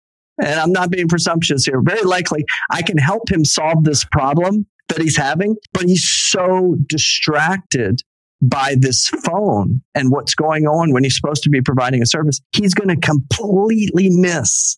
and 0.41 0.59
I'm 0.59 0.71
not 0.71 0.91
being 0.91 1.07
presumptuous 1.07 1.65
here, 1.65 1.81
very 1.81 2.03
likely 2.03 2.45
I 2.69 2.81
can 2.81 2.97
help 2.97 3.31
him 3.31 3.45
solve 3.45 3.83
this 3.83 4.03
problem 4.05 4.65
that 4.89 5.01
he's 5.01 5.17
having, 5.17 5.55
but 5.73 5.83
he's 5.83 6.07
so 6.07 6.75
distracted 6.87 8.01
by 8.41 8.75
this 8.79 9.09
phone 9.09 9.81
and 9.95 10.11
what's 10.11 10.33
going 10.33 10.65
on 10.65 10.93
when 10.93 11.03
he's 11.03 11.15
supposed 11.15 11.43
to 11.43 11.49
be 11.49 11.61
providing 11.61 12.01
a 12.01 12.05
service. 12.05 12.39
He's 12.51 12.73
going 12.73 12.89
to 12.89 12.95
completely 12.95 14.09
miss 14.09 14.77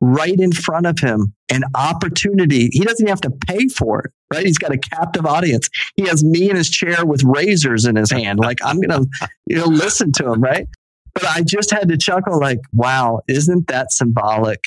right 0.00 0.38
in 0.38 0.52
front 0.52 0.86
of 0.86 0.98
him 0.98 1.34
an 1.50 1.62
opportunity. 1.74 2.68
He 2.72 2.80
doesn't 2.80 3.06
have 3.06 3.20
to 3.22 3.30
pay 3.30 3.68
for 3.68 4.00
it, 4.00 4.12
right? 4.32 4.44
He's 4.44 4.58
got 4.58 4.72
a 4.72 4.78
captive 4.78 5.26
audience. 5.26 5.68
He 5.96 6.06
has 6.08 6.24
me 6.24 6.50
in 6.50 6.56
his 6.56 6.68
chair 6.68 7.04
with 7.06 7.22
razors 7.24 7.84
in 7.86 7.96
his 7.96 8.10
hand. 8.10 8.38
Like 8.38 8.58
I'm 8.64 8.80
going 8.80 9.04
to, 9.04 9.28
you 9.46 9.56
know, 9.56 9.66
listen 9.66 10.12
to 10.12 10.32
him, 10.32 10.40
right? 10.40 10.66
But 11.14 11.24
I 11.24 11.42
just 11.42 11.70
had 11.70 11.88
to 11.88 11.96
chuckle 11.96 12.40
like, 12.40 12.60
wow, 12.72 13.20
isn't 13.28 13.68
that 13.68 13.92
symbolic 13.92 14.64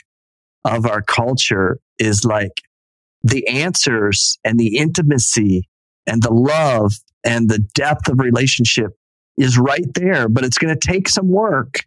of 0.64 0.86
our 0.86 1.02
culture 1.02 1.80
is 2.00 2.24
like 2.24 2.62
the 3.24 3.48
answers 3.48 4.38
and 4.44 4.60
the 4.60 4.78
intimacy 4.78 5.68
and 6.06 6.24
the 6.24 6.32
love 6.32 6.94
and 7.26 7.50
the 7.50 7.60
depth 7.60 8.08
of 8.08 8.20
relationship 8.20 8.92
is 9.38 9.58
right 9.58 9.94
there, 9.94 10.30
but 10.30 10.46
it's 10.46 10.58
going 10.58 10.74
to 10.74 10.88
take 10.88 11.10
some 11.10 11.28
work. 11.28 11.82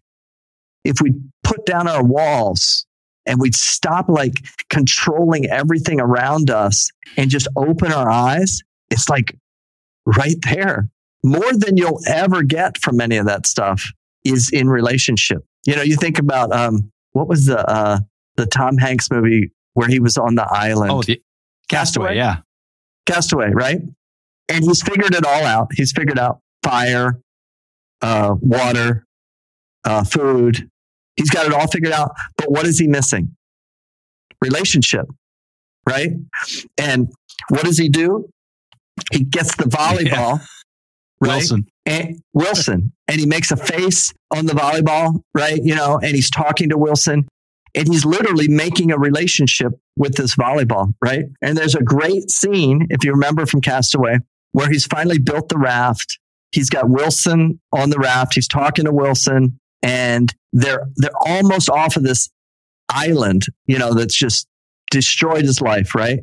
If 0.84 1.00
we 1.00 1.14
put 1.42 1.66
down 1.66 1.88
our 1.88 2.04
walls 2.04 2.86
and 3.26 3.40
we'd 3.40 3.54
stop 3.54 4.08
like 4.08 4.34
controlling 4.68 5.46
everything 5.46 6.00
around 6.00 6.50
us 6.50 6.90
and 7.16 7.30
just 7.30 7.48
open 7.56 7.92
our 7.92 8.10
eyes, 8.10 8.60
it's 8.90 9.08
like 9.08 9.36
right 10.06 10.36
there. 10.42 10.88
More 11.22 11.52
than 11.52 11.76
you'll 11.76 12.00
ever 12.06 12.42
get 12.42 12.78
from 12.78 13.00
any 13.00 13.16
of 13.18 13.26
that 13.26 13.46
stuff 13.46 13.84
is 14.24 14.50
in 14.52 14.68
relationship. 14.68 15.44
You 15.66 15.76
know, 15.76 15.82
you 15.82 15.96
think 15.96 16.18
about 16.18 16.52
um, 16.52 16.90
what 17.12 17.28
was 17.28 17.46
the 17.46 17.58
uh, 17.68 17.98
the 18.36 18.46
Tom 18.46 18.78
Hanks 18.78 19.10
movie 19.10 19.52
where 19.74 19.88
he 19.88 20.00
was 20.00 20.16
on 20.16 20.34
the 20.34 20.46
island? 20.50 20.90
Oh, 20.90 21.02
the 21.02 21.22
Cast 21.68 21.96
Away, 21.96 22.16
yeah. 22.16 22.38
Cast 23.06 23.32
Away, 23.32 23.50
right? 23.52 23.80
And 24.48 24.64
he's 24.64 24.82
figured 24.82 25.14
it 25.14 25.24
all 25.24 25.44
out. 25.44 25.68
He's 25.74 25.92
figured 25.92 26.18
out 26.18 26.40
fire, 26.62 27.20
uh, 28.02 28.34
water, 28.40 29.06
uh, 29.84 30.04
food. 30.04 30.70
He's 31.16 31.30
got 31.30 31.46
it 31.46 31.52
all 31.52 31.66
figured 31.66 31.92
out. 31.92 32.12
But 32.36 32.50
what 32.50 32.66
is 32.66 32.78
he 32.78 32.86
missing? 32.86 33.36
Relationship, 34.42 35.06
right? 35.88 36.10
And 36.78 37.12
what 37.48 37.64
does 37.64 37.78
he 37.78 37.88
do? 37.88 38.28
He 39.12 39.24
gets 39.24 39.56
the 39.56 39.64
volleyball, 39.64 40.06
yeah. 40.06 40.38
right? 41.20 41.36
Wilson. 41.36 41.66
And 41.86 42.22
Wilson. 42.32 42.92
And 43.08 43.20
he 43.20 43.26
makes 43.26 43.50
a 43.50 43.56
face 43.56 44.12
on 44.30 44.46
the 44.46 44.52
volleyball, 44.52 45.22
right? 45.34 45.60
You 45.62 45.74
know, 45.74 45.98
and 46.02 46.14
he's 46.14 46.30
talking 46.30 46.68
to 46.70 46.78
Wilson 46.78 47.26
and 47.74 47.88
he's 47.88 48.04
literally 48.04 48.48
making 48.48 48.90
a 48.90 48.98
relationship 48.98 49.72
with 49.96 50.14
this 50.14 50.34
volleyball, 50.34 50.92
right? 51.02 51.24
And 51.42 51.56
there's 51.56 51.74
a 51.74 51.82
great 51.82 52.30
scene, 52.30 52.86
if 52.90 53.04
you 53.04 53.12
remember 53.12 53.46
from 53.46 53.60
Cast 53.60 53.94
Away, 53.94 54.18
where 54.52 54.68
he's 54.68 54.86
finally 54.86 55.18
built 55.18 55.48
the 55.48 55.58
raft. 55.58 56.18
He's 56.52 56.68
got 56.68 56.88
Wilson 56.88 57.60
on 57.72 57.90
the 57.90 57.98
raft. 57.98 58.34
He's 58.34 58.48
talking 58.48 58.86
to 58.86 58.92
Wilson 58.92 59.60
and 59.82 60.34
they're, 60.52 60.88
they're 60.96 61.10
almost 61.26 61.70
off 61.70 61.96
of 61.96 62.02
this 62.02 62.30
island, 62.88 63.44
you 63.66 63.78
know, 63.78 63.94
that's 63.94 64.16
just 64.16 64.46
destroyed 64.90 65.44
his 65.44 65.60
life, 65.60 65.94
right? 65.94 66.20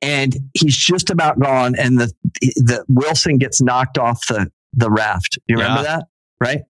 And 0.00 0.34
he's 0.54 0.76
just 0.76 1.10
about 1.10 1.40
gone 1.40 1.74
and 1.76 1.98
the, 1.98 2.12
the 2.40 2.84
Wilson 2.88 3.38
gets 3.38 3.60
knocked 3.60 3.98
off 3.98 4.26
the, 4.28 4.50
the 4.72 4.90
raft. 4.90 5.38
You 5.46 5.56
remember 5.56 5.82
yeah. 5.82 5.96
that? 5.96 6.04
right? 6.40 6.62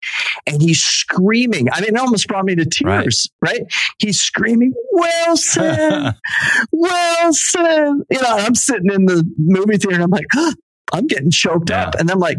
And 0.46 0.62
he's 0.62 0.82
screaming. 0.82 1.68
I 1.72 1.80
mean, 1.80 1.94
it 1.94 1.98
almost 1.98 2.28
brought 2.28 2.44
me 2.44 2.54
to 2.54 2.64
tears, 2.64 3.30
right? 3.42 3.60
right? 3.60 3.72
He's 3.98 4.20
screaming, 4.20 4.72
Wilson, 4.92 6.14
Wilson. 6.72 8.04
You 8.10 8.22
know, 8.22 8.36
I'm 8.38 8.54
sitting 8.54 8.92
in 8.92 9.06
the 9.06 9.28
movie 9.38 9.76
theater 9.76 9.94
and 9.94 10.02
I'm 10.02 10.10
like, 10.10 10.26
oh, 10.36 10.54
I'm 10.92 11.06
getting 11.06 11.30
choked 11.30 11.70
yeah. 11.70 11.86
up. 11.86 11.96
And 11.96 12.10
I'm 12.10 12.18
like, 12.18 12.38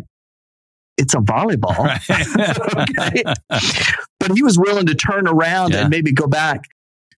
it's 1.00 1.14
a 1.14 1.20
volleyball. 1.20 1.78
Right. 1.80 2.90
okay. 2.90 3.24
But 4.20 4.34
he 4.34 4.44
was 4.44 4.60
willing 4.60 4.86
to 4.88 4.96
turn 4.96 5.30
around 5.30 5.72
yeah. 5.72 5.82
and 5.82 5.90
maybe 5.90 6.12
go 6.12 6.28
back 6.28 6.66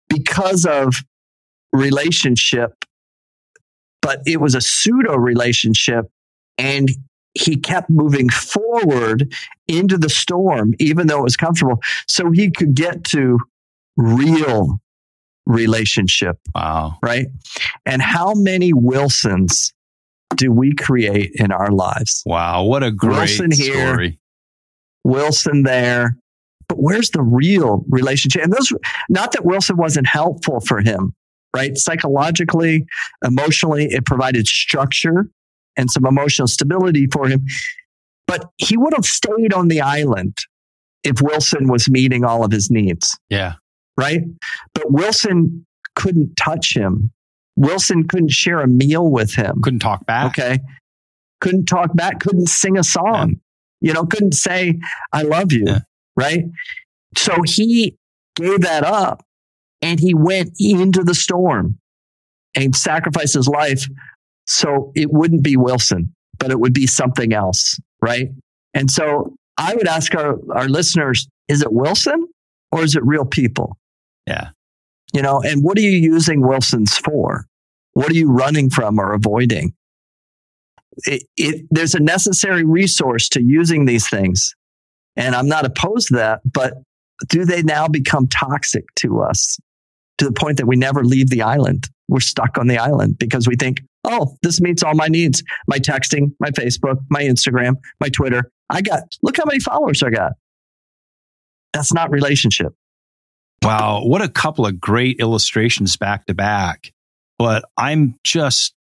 because 0.07 0.65
of 0.65 0.93
relationship, 1.73 2.85
but 4.03 4.21
it 4.27 4.39
was 4.39 4.53
a 4.53 4.61
pseudo 4.61 5.15
relationship. 5.15 6.05
And 6.59 6.89
he 7.33 7.55
kept 7.55 7.89
moving 7.89 8.29
forward 8.29 9.33
into 9.67 9.97
the 9.97 10.09
storm, 10.09 10.73
even 10.79 11.07
though 11.07 11.21
it 11.21 11.23
was 11.23 11.35
comfortable, 11.35 11.79
so 12.07 12.29
he 12.29 12.51
could 12.51 12.75
get 12.75 13.03
to 13.05 13.39
real 13.97 14.79
relationship. 15.47 16.37
Wow. 16.53 16.97
Right. 17.01 17.27
And 17.85 18.01
how 18.01 18.35
many 18.35 18.73
Wilsons 18.73 19.73
do 20.35 20.51
we 20.51 20.73
create 20.73 21.31
in 21.35 21.51
our 21.51 21.71
lives? 21.71 22.23
Wow. 22.25 22.63
What 22.63 22.83
a 22.83 22.91
great 22.91 23.17
Wilson 23.17 23.51
here, 23.51 23.87
story. 23.87 24.19
Wilson 25.03 25.63
there. 25.63 26.17
But 26.67 26.77
where's 26.77 27.09
the 27.09 27.21
real 27.21 27.83
relationship? 27.89 28.43
And 28.43 28.53
those, 28.53 28.71
not 29.09 29.33
that 29.33 29.45
Wilson 29.45 29.75
wasn't 29.77 30.07
helpful 30.07 30.61
for 30.61 30.79
him, 30.79 31.13
right? 31.55 31.77
Psychologically, 31.77 32.85
emotionally, 33.25 33.85
it 33.85 34.05
provided 34.05 34.47
structure 34.47 35.27
and 35.75 35.91
some 35.91 36.05
emotional 36.05 36.47
stability 36.47 37.07
for 37.11 37.27
him. 37.27 37.45
But 38.25 38.49
he 38.57 38.77
would 38.77 38.93
have 38.93 39.05
stayed 39.05 39.53
on 39.53 39.67
the 39.67 39.81
island 39.81 40.37
if 41.03 41.21
Wilson 41.21 41.67
was 41.67 41.89
meeting 41.89 42.23
all 42.23 42.45
of 42.45 42.51
his 42.51 42.71
needs. 42.71 43.17
Yeah. 43.29 43.55
Right. 43.97 44.21
But 44.73 44.91
Wilson 44.91 45.65
couldn't 45.95 46.35
touch 46.35 46.73
him. 46.75 47.11
Wilson 47.55 48.07
couldn't 48.07 48.31
share 48.31 48.59
a 48.61 48.67
meal 48.67 49.09
with 49.09 49.35
him. 49.35 49.61
Couldn't 49.61 49.79
talk 49.79 50.05
back. 50.05 50.37
Okay. 50.37 50.59
Couldn't 51.39 51.65
talk 51.65 51.95
back. 51.95 52.19
Couldn't 52.19 52.47
sing 52.47 52.77
a 52.77 52.83
song. 52.83 53.35
Yeah. 53.81 53.89
You 53.89 53.93
know, 53.93 54.05
couldn't 54.05 54.33
say, 54.33 54.79
I 55.11 55.23
love 55.23 55.51
you. 55.51 55.63
Yeah. 55.65 55.79
Right. 56.15 56.45
So 57.17 57.41
he 57.43 57.97
gave 58.35 58.61
that 58.61 58.83
up 58.83 59.25
and 59.81 59.99
he 59.99 60.13
went 60.13 60.51
into 60.59 61.03
the 61.03 61.15
storm 61.15 61.79
and 62.55 62.75
sacrificed 62.75 63.33
his 63.33 63.47
life 63.47 63.87
so 64.47 64.91
it 64.95 65.11
wouldn't 65.11 65.43
be 65.43 65.57
Wilson, 65.57 66.13
but 66.37 66.51
it 66.51 66.59
would 66.59 66.73
be 66.73 66.87
something 66.87 67.33
else, 67.33 67.79
right? 68.01 68.29
And 68.73 68.89
so 68.89 69.35
I 69.57 69.75
would 69.75 69.87
ask 69.87 70.13
our, 70.15 70.37
our 70.53 70.67
listeners, 70.67 71.27
is 71.47 71.61
it 71.61 71.71
Wilson 71.71 72.27
or 72.71 72.83
is 72.83 72.95
it 72.95 73.03
real 73.05 73.25
people? 73.25 73.77
Yeah. 74.27 74.49
You 75.13 75.21
know, 75.21 75.41
and 75.41 75.63
what 75.63 75.77
are 75.77 75.81
you 75.81 75.89
using 75.89 76.41
Wilson's 76.41 76.97
for? 76.97 77.45
What 77.93 78.09
are 78.09 78.15
you 78.15 78.31
running 78.31 78.69
from 78.69 78.99
or 78.99 79.13
avoiding? 79.13 79.73
It, 81.05 81.23
it, 81.37 81.65
there's 81.69 81.95
a 81.95 81.99
necessary 81.99 82.63
resource 82.63 83.27
to 83.29 83.41
using 83.41 83.85
these 83.85 84.09
things. 84.09 84.55
And 85.15 85.35
I'm 85.35 85.47
not 85.47 85.65
opposed 85.65 86.09
to 86.09 86.15
that, 86.15 86.39
but 86.45 86.73
do 87.27 87.45
they 87.45 87.61
now 87.61 87.87
become 87.87 88.27
toxic 88.27 88.85
to 88.97 89.21
us 89.21 89.57
to 90.17 90.25
the 90.25 90.31
point 90.31 90.57
that 90.57 90.67
we 90.67 90.75
never 90.75 91.03
leave 91.03 91.29
the 91.29 91.41
island? 91.41 91.89
We're 92.07 92.19
stuck 92.19 92.57
on 92.57 92.67
the 92.67 92.77
island 92.77 93.17
because 93.19 93.47
we 93.47 93.55
think, 93.55 93.81
oh, 94.05 94.35
this 94.41 94.61
meets 94.61 94.83
all 94.83 94.95
my 94.95 95.07
needs. 95.07 95.43
My 95.67 95.77
texting, 95.77 96.33
my 96.39 96.49
Facebook, 96.49 96.97
my 97.09 97.23
Instagram, 97.23 97.75
my 97.99 98.09
Twitter. 98.09 98.51
I 98.69 98.81
got, 98.81 99.03
look 99.21 99.37
how 99.37 99.45
many 99.45 99.59
followers 99.59 100.01
I 100.03 100.09
got. 100.09 100.33
That's 101.73 101.93
not 101.93 102.11
relationship. 102.11 102.73
Wow. 103.63 104.03
What 104.03 104.21
a 104.21 104.29
couple 104.29 104.65
of 104.65 104.79
great 104.79 105.19
illustrations 105.19 105.97
back 105.97 106.25
to 106.25 106.33
back. 106.33 106.93
But 107.37 107.65
I'm 107.77 108.15
just 108.23 108.73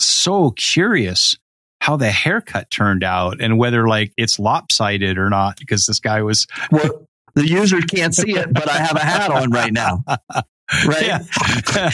so 0.00 0.50
curious 0.52 1.36
how 1.80 1.96
the 1.96 2.10
haircut 2.10 2.70
turned 2.70 3.04
out 3.04 3.40
and 3.40 3.58
whether 3.58 3.88
like 3.88 4.12
it's 4.16 4.38
lopsided 4.38 5.18
or 5.18 5.30
not 5.30 5.58
because 5.58 5.86
this 5.86 6.00
guy 6.00 6.22
was 6.22 6.46
well 6.70 7.06
the 7.34 7.46
user 7.46 7.80
can't 7.80 8.14
see 8.14 8.36
it 8.36 8.52
but 8.52 8.68
i 8.68 8.78
have 8.78 8.96
a 8.96 9.00
hat 9.00 9.30
on 9.30 9.50
right 9.50 9.72
now 9.72 10.04
right? 10.86 11.06
Yeah. 11.06 11.18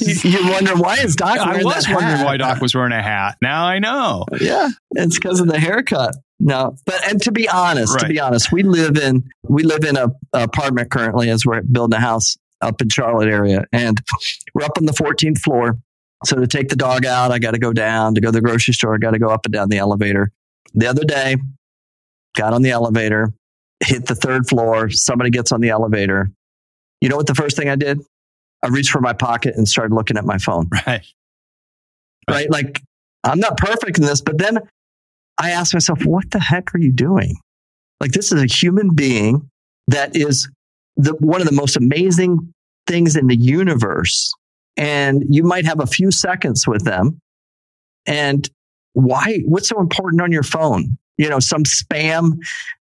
you 0.00 0.50
wonder 0.50 0.76
why 0.76 0.96
is 0.98 1.14
Doc? 1.16 1.38
I 1.38 1.62
was 1.62 1.86
wondering 1.88 2.24
why 2.24 2.36
Doc 2.36 2.60
was 2.60 2.74
wearing 2.74 2.92
a 2.92 3.02
hat. 3.02 3.36
Now 3.42 3.66
I 3.66 3.78
know. 3.78 4.24
Yeah, 4.40 4.68
it's 4.92 5.16
because 5.16 5.40
of 5.40 5.46
the 5.46 5.58
haircut. 5.58 6.16
No, 6.40 6.76
but 6.86 7.00
and 7.08 7.20
to 7.22 7.32
be 7.32 7.48
honest, 7.48 7.94
right. 7.94 8.02
to 8.02 8.08
be 8.08 8.20
honest, 8.20 8.52
we 8.52 8.62
live 8.62 8.96
in 8.96 9.28
we 9.48 9.64
live 9.64 9.84
in 9.84 9.96
a, 9.96 10.08
a 10.32 10.44
apartment 10.44 10.90
currently 10.90 11.30
as 11.30 11.44
we're 11.44 11.62
building 11.62 11.96
a 11.96 12.00
house 12.00 12.36
up 12.60 12.80
in 12.80 12.88
Charlotte 12.88 13.28
area, 13.28 13.64
and 13.72 14.00
we're 14.54 14.64
up 14.64 14.78
on 14.78 14.86
the 14.86 14.92
14th 14.92 15.38
floor. 15.38 15.78
So 16.24 16.36
to 16.36 16.46
take 16.46 16.68
the 16.68 16.76
dog 16.76 17.04
out, 17.04 17.30
I 17.30 17.38
got 17.38 17.52
to 17.52 17.58
go 17.58 17.72
down. 17.72 18.14
To 18.14 18.20
go 18.20 18.28
to 18.28 18.32
the 18.32 18.40
grocery 18.40 18.74
store, 18.74 18.94
I 18.94 18.98
got 18.98 19.12
to 19.12 19.18
go 19.18 19.28
up 19.28 19.46
and 19.46 19.52
down 19.52 19.68
the 19.68 19.78
elevator. 19.78 20.32
The 20.74 20.86
other 20.86 21.04
day, 21.04 21.36
got 22.36 22.52
on 22.52 22.62
the 22.62 22.70
elevator, 22.70 23.32
hit 23.80 24.06
the 24.06 24.14
third 24.14 24.48
floor. 24.48 24.90
Somebody 24.90 25.30
gets 25.30 25.52
on 25.52 25.60
the 25.60 25.70
elevator. 25.70 26.30
You 27.00 27.08
know 27.08 27.16
what 27.16 27.26
the 27.26 27.34
first 27.34 27.56
thing 27.56 27.68
I 27.68 27.76
did? 27.76 28.00
I 28.62 28.68
reached 28.68 28.90
for 28.90 29.00
my 29.00 29.12
pocket 29.12 29.54
and 29.56 29.68
started 29.68 29.94
looking 29.94 30.16
at 30.16 30.24
my 30.24 30.38
phone. 30.38 30.68
Right. 30.72 30.86
Right. 32.28 32.50
right? 32.50 32.50
Like, 32.50 32.82
I'm 33.24 33.40
not 33.40 33.56
perfect 33.56 33.98
in 33.98 34.04
this, 34.04 34.20
but 34.20 34.38
then 34.38 34.58
I 35.38 35.50
asked 35.50 35.74
myself, 35.74 36.04
what 36.04 36.30
the 36.30 36.40
heck 36.40 36.74
are 36.74 36.78
you 36.78 36.92
doing? 36.92 37.36
Like, 38.00 38.12
this 38.12 38.32
is 38.32 38.42
a 38.42 38.46
human 38.46 38.94
being 38.94 39.48
that 39.88 40.16
is 40.16 40.48
the, 40.96 41.14
one 41.14 41.40
of 41.40 41.46
the 41.46 41.54
most 41.54 41.76
amazing 41.76 42.52
things 42.86 43.16
in 43.16 43.26
the 43.26 43.36
universe. 43.36 44.32
And 44.76 45.24
you 45.28 45.42
might 45.42 45.64
have 45.64 45.80
a 45.80 45.86
few 45.86 46.10
seconds 46.10 46.66
with 46.66 46.84
them. 46.84 47.20
And 48.06 48.48
why? 48.92 49.40
What's 49.44 49.68
so 49.68 49.80
important 49.80 50.22
on 50.22 50.32
your 50.32 50.42
phone? 50.42 50.98
you 51.18 51.28
know, 51.28 51.40
some 51.40 51.64
spam. 51.64 52.38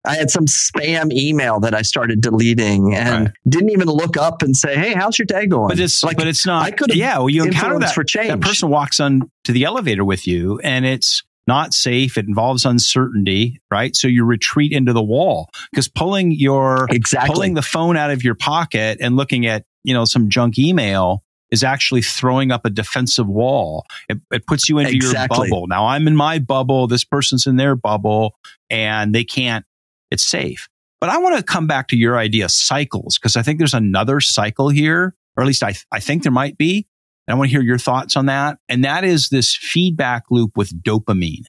I 0.05 0.15
had 0.15 0.29
some 0.29 0.45
spam 0.45 1.11
email 1.11 1.61
that 1.61 1.73
I 1.73 1.81
started 1.81 2.21
deleting 2.21 2.93
and 2.93 3.25
right. 3.25 3.33
didn't 3.47 3.71
even 3.71 3.87
look 3.87 4.17
up 4.17 4.43
and 4.43 4.55
say, 4.55 4.75
"Hey, 4.75 4.93
how's 4.93 5.17
your 5.17 5.25
day 5.25 5.47
going?" 5.47 5.69
But 5.69 5.79
it's 5.79 6.03
like, 6.03 6.17
but 6.17 6.27
it's 6.27 6.45
not. 6.45 6.63
I 6.63 6.71
could 6.71 6.93
yeah. 6.93 7.17
Well, 7.17 7.29
you 7.29 7.45
encounter 7.45 7.79
that 7.79 7.95
for 7.95 8.03
change. 8.03 8.27
That 8.27 8.41
person 8.41 8.69
walks 8.69 8.99
on 8.99 9.31
to 9.45 9.53
the 9.53 9.63
elevator 9.63 10.03
with 10.03 10.27
you, 10.27 10.59
and 10.59 10.85
it's 10.85 11.23
not 11.47 11.73
safe. 11.73 12.17
It 12.17 12.27
involves 12.27 12.65
uncertainty, 12.65 13.61
right? 13.69 13.95
So 13.95 14.07
you 14.07 14.25
retreat 14.25 14.71
into 14.71 14.93
the 14.93 15.03
wall 15.03 15.49
because 15.71 15.87
pulling 15.87 16.31
your 16.31 16.87
exactly 16.89 17.33
pulling 17.33 17.53
the 17.53 17.61
phone 17.61 17.97
out 17.97 18.11
of 18.11 18.23
your 18.23 18.35
pocket 18.35 18.97
and 19.01 19.15
looking 19.15 19.45
at 19.45 19.65
you 19.83 19.93
know 19.93 20.05
some 20.05 20.29
junk 20.29 20.57
email 20.57 21.23
is 21.51 21.63
actually 21.63 22.01
throwing 22.01 22.51
up 22.51 22.65
a 22.65 22.69
defensive 22.69 23.27
wall. 23.27 23.85
It, 24.09 24.19
it 24.31 24.47
puts 24.47 24.67
you 24.67 24.79
into 24.79 24.93
exactly. 24.93 25.37
your 25.37 25.47
bubble. 25.47 25.67
Now 25.67 25.87
I'm 25.87 26.07
in 26.07 26.15
my 26.15 26.39
bubble. 26.39 26.87
This 26.87 27.03
person's 27.03 27.47
in 27.47 27.55
their 27.55 27.75
bubble 27.75 28.35
and 28.69 29.13
they 29.13 29.23
can't, 29.23 29.65
it's 30.11 30.23
safe. 30.23 30.67
But 30.99 31.09
I 31.09 31.17
want 31.19 31.37
to 31.37 31.43
come 31.43 31.67
back 31.67 31.89
to 31.89 31.95
your 31.95 32.17
idea 32.17 32.49
cycles 32.49 33.17
because 33.17 33.35
I 33.35 33.43
think 33.43 33.59
there's 33.59 33.73
another 33.73 34.21
cycle 34.21 34.69
here, 34.69 35.15
or 35.37 35.43
at 35.43 35.47
least 35.47 35.63
I, 35.63 35.75
I 35.91 35.99
think 35.99 36.23
there 36.23 36.31
might 36.31 36.57
be. 36.57 36.87
I 37.27 37.33
want 37.35 37.49
to 37.49 37.51
hear 37.51 37.63
your 37.63 37.77
thoughts 37.77 38.15
on 38.15 38.27
that. 38.27 38.57
And 38.69 38.83
that 38.83 39.03
is 39.03 39.29
this 39.29 39.55
feedback 39.55 40.23
loop 40.29 40.51
with 40.55 40.71
dopamine, 40.83 41.45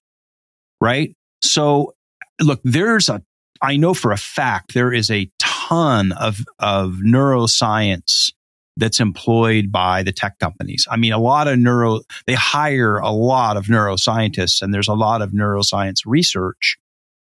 right? 0.80 1.14
So 1.42 1.94
look, 2.40 2.60
there's 2.64 3.08
a, 3.08 3.22
I 3.62 3.76
know 3.76 3.94
for 3.94 4.12
a 4.12 4.16
fact 4.16 4.74
there 4.74 4.92
is 4.92 5.10
a 5.10 5.30
ton 5.38 6.12
of, 6.12 6.38
of 6.58 6.96
neuroscience 7.04 8.32
that's 8.76 9.00
employed 9.00 9.72
by 9.72 10.02
the 10.02 10.12
tech 10.12 10.38
companies. 10.38 10.86
I 10.90 10.96
mean, 10.96 11.12
a 11.12 11.18
lot 11.18 11.48
of 11.48 11.58
neuro, 11.58 12.00
they 12.26 12.34
hire 12.34 12.98
a 12.98 13.10
lot 13.10 13.56
of 13.56 13.66
neuroscientists 13.66 14.60
and 14.60 14.72
there's 14.72 14.88
a 14.88 14.94
lot 14.94 15.22
of 15.22 15.30
neuroscience 15.30 16.00
research 16.04 16.76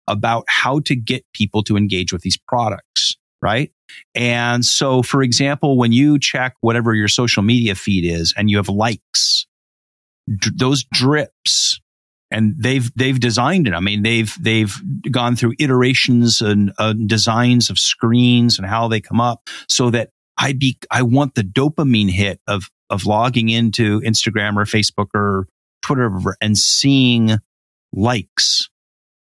about 0.08 0.44
how 0.48 0.80
to 0.80 0.96
get 0.96 1.24
people 1.32 1.62
to 1.64 1.76
engage 1.76 2.12
with 2.12 2.22
these 2.22 2.36
products. 2.36 3.16
Right. 3.44 3.72
And 4.14 4.64
so, 4.64 5.02
for 5.02 5.22
example, 5.22 5.76
when 5.76 5.92
you 5.92 6.18
check 6.18 6.54
whatever 6.62 6.94
your 6.94 7.08
social 7.08 7.42
media 7.42 7.74
feed 7.74 8.10
is 8.10 8.32
and 8.36 8.48
you 8.48 8.56
have 8.56 8.70
likes, 8.70 9.46
d- 10.26 10.50
those 10.56 10.84
drips 10.90 11.78
and 12.30 12.54
they've 12.58 12.90
they've 12.96 13.20
designed 13.20 13.68
it. 13.68 13.74
I 13.74 13.80
mean, 13.80 14.02
they've 14.02 14.34
they've 14.40 14.74
gone 15.10 15.36
through 15.36 15.56
iterations 15.58 16.40
and 16.40 16.72
uh, 16.78 16.94
designs 16.94 17.68
of 17.68 17.78
screens 17.78 18.58
and 18.58 18.66
how 18.66 18.88
they 18.88 19.02
come 19.02 19.20
up 19.20 19.50
so 19.68 19.90
that 19.90 20.08
I 20.38 20.54
be, 20.54 20.78
I 20.90 21.02
want 21.02 21.34
the 21.34 21.42
dopamine 21.42 22.10
hit 22.10 22.40
of, 22.48 22.70
of 22.90 23.06
logging 23.06 23.50
into 23.50 24.00
Instagram 24.00 24.56
or 24.56 24.64
Facebook 24.64 25.08
or 25.14 25.46
Twitter 25.82 26.10
and 26.40 26.56
seeing 26.56 27.36
likes 27.92 28.68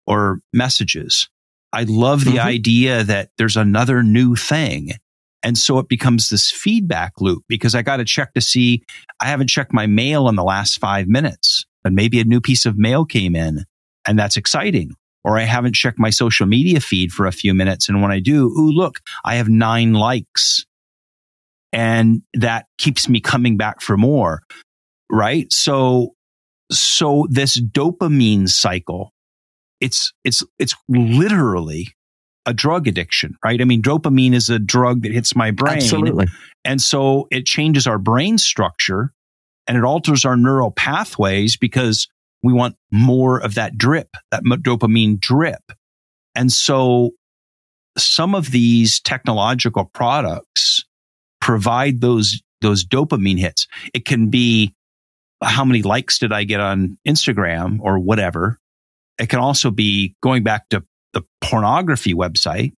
or 0.05 0.41
messages. 0.53 1.29
I 1.71 1.83
love 1.83 2.25
the 2.25 2.31
mm-hmm. 2.31 2.47
idea 2.47 3.03
that 3.03 3.29
there's 3.37 3.57
another 3.57 4.03
new 4.03 4.35
thing. 4.35 4.91
And 5.43 5.57
so 5.57 5.79
it 5.79 5.87
becomes 5.87 6.29
this 6.29 6.51
feedback 6.51 7.21
loop 7.21 7.43
because 7.47 7.75
I 7.75 7.81
got 7.81 7.97
to 7.97 8.05
check 8.05 8.33
to 8.33 8.41
see, 8.41 8.83
I 9.21 9.25
haven't 9.27 9.47
checked 9.47 9.71
my 9.71 9.87
mail 9.87 10.27
in 10.27 10.35
the 10.35 10.43
last 10.43 10.79
five 10.79 11.07
minutes, 11.07 11.65
but 11.83 11.93
maybe 11.93 12.19
a 12.19 12.25
new 12.25 12.41
piece 12.41 12.65
of 12.65 12.77
mail 12.77 13.05
came 13.05 13.35
in 13.35 13.63
and 14.05 14.19
that's 14.19 14.35
exciting. 14.35 14.95
or 15.23 15.37
I 15.37 15.43
haven't 15.43 15.75
checked 15.75 15.99
my 15.99 16.09
social 16.09 16.45
media 16.45 16.79
feed 16.79 17.11
for 17.11 17.25
a 17.25 17.31
few 17.31 17.53
minutes. 17.53 17.89
And 17.89 18.01
when 18.01 18.11
I 18.11 18.19
do, 18.19 18.47
ooh, 18.47 18.71
look, 18.71 18.99
I 19.23 19.35
have 19.35 19.49
nine 19.49 19.93
likes. 19.93 20.65
And 21.71 22.23
that 22.33 22.65
keeps 22.77 23.07
me 23.07 23.19
coming 23.19 23.57
back 23.57 23.81
for 23.81 23.97
more. 23.97 24.41
Right. 25.11 25.51
So, 25.51 26.15
so 26.71 27.27
this 27.29 27.59
dopamine 27.59 28.49
cycle, 28.49 29.11
it's, 29.79 30.13
it's, 30.23 30.43
it's 30.57 30.75
literally 30.87 31.93
a 32.45 32.53
drug 32.53 32.87
addiction, 32.87 33.35
right? 33.43 33.61
I 33.61 33.63
mean, 33.65 33.81
dopamine 33.81 34.33
is 34.33 34.49
a 34.49 34.59
drug 34.59 35.03
that 35.03 35.11
hits 35.11 35.35
my 35.35 35.51
brain. 35.51 35.77
Absolutely. 35.77 36.27
And 36.65 36.81
so 36.81 37.27
it 37.31 37.45
changes 37.45 37.85
our 37.85 37.99
brain 37.99 38.37
structure 38.37 39.13
and 39.67 39.77
it 39.77 39.83
alters 39.83 40.25
our 40.25 40.35
neural 40.35 40.71
pathways 40.71 41.57
because 41.57 42.07
we 42.41 42.53
want 42.53 42.75
more 42.91 43.37
of 43.39 43.55
that 43.55 43.77
drip, 43.77 44.09
that 44.31 44.43
dopamine 44.43 45.19
drip. 45.19 45.61
And 46.33 46.51
so 46.51 47.11
some 47.97 48.33
of 48.33 48.51
these 48.51 48.99
technological 48.99 49.85
products 49.85 50.85
provide 51.41 52.01
those, 52.01 52.41
those 52.61 52.85
dopamine 52.85 53.39
hits. 53.39 53.67
It 53.93 54.05
can 54.05 54.29
be 54.29 54.73
how 55.43 55.65
many 55.65 55.81
likes 55.81 56.17
did 56.17 56.33
I 56.33 56.45
get 56.45 56.59
on 56.59 56.97
Instagram 57.07 57.79
or 57.81 57.99
whatever. 57.99 58.59
It 59.19 59.29
can 59.29 59.39
also 59.39 59.71
be 59.71 60.15
going 60.21 60.43
back 60.43 60.69
to 60.69 60.83
the 61.13 61.23
pornography 61.41 62.13
website 62.13 62.73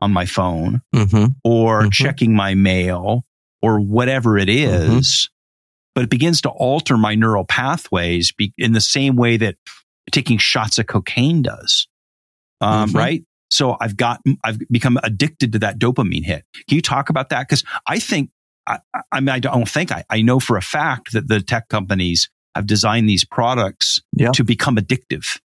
on 0.00 0.12
my 0.12 0.26
phone 0.26 0.82
mm-hmm. 0.94 1.26
or 1.44 1.82
mm-hmm. 1.82 1.90
checking 1.90 2.34
my 2.34 2.54
mail 2.54 3.24
or 3.62 3.80
whatever 3.80 4.36
it 4.36 4.48
is, 4.48 4.70
mm-hmm. 4.70 4.92
Mm-hmm. 4.98 5.30
But 5.94 6.04
it 6.04 6.10
begins 6.10 6.40
to 6.40 6.48
alter 6.48 6.96
my 6.96 7.14
neural 7.14 7.44
pathways 7.44 8.32
in 8.58 8.72
the 8.72 8.80
same 8.80 9.14
way 9.14 9.36
that 9.36 9.54
taking 10.10 10.38
shots 10.38 10.78
of 10.78 10.88
cocaine 10.88 11.42
does. 11.42 11.86
Um, 12.60 12.88
mm-hmm. 12.88 12.98
right. 12.98 13.24
So 13.50 13.76
I've 13.80 13.96
got, 13.96 14.20
I've 14.42 14.58
become 14.70 14.98
addicted 15.04 15.52
to 15.52 15.60
that 15.60 15.78
dopamine 15.78 16.24
hit. 16.24 16.44
Can 16.68 16.74
you 16.74 16.82
talk 16.82 17.10
about 17.10 17.28
that? 17.28 17.48
Cause 17.48 17.62
I 17.86 18.00
think, 18.00 18.30
I, 18.66 18.80
I 19.12 19.20
mean, 19.20 19.28
I 19.28 19.38
don't 19.38 19.68
think 19.68 19.92
I, 19.92 20.04
I 20.10 20.22
know 20.22 20.40
for 20.40 20.56
a 20.56 20.62
fact 20.62 21.12
that 21.12 21.28
the 21.28 21.40
tech 21.40 21.68
companies 21.68 22.28
have 22.56 22.66
designed 22.66 23.08
these 23.08 23.24
products 23.24 24.00
yep. 24.16 24.32
to 24.32 24.42
become 24.42 24.76
addictive. 24.76 25.38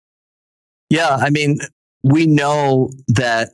Yeah. 0.89 1.15
I 1.15 1.29
mean, 1.29 1.59
we 2.03 2.25
know 2.25 2.89
that 3.07 3.49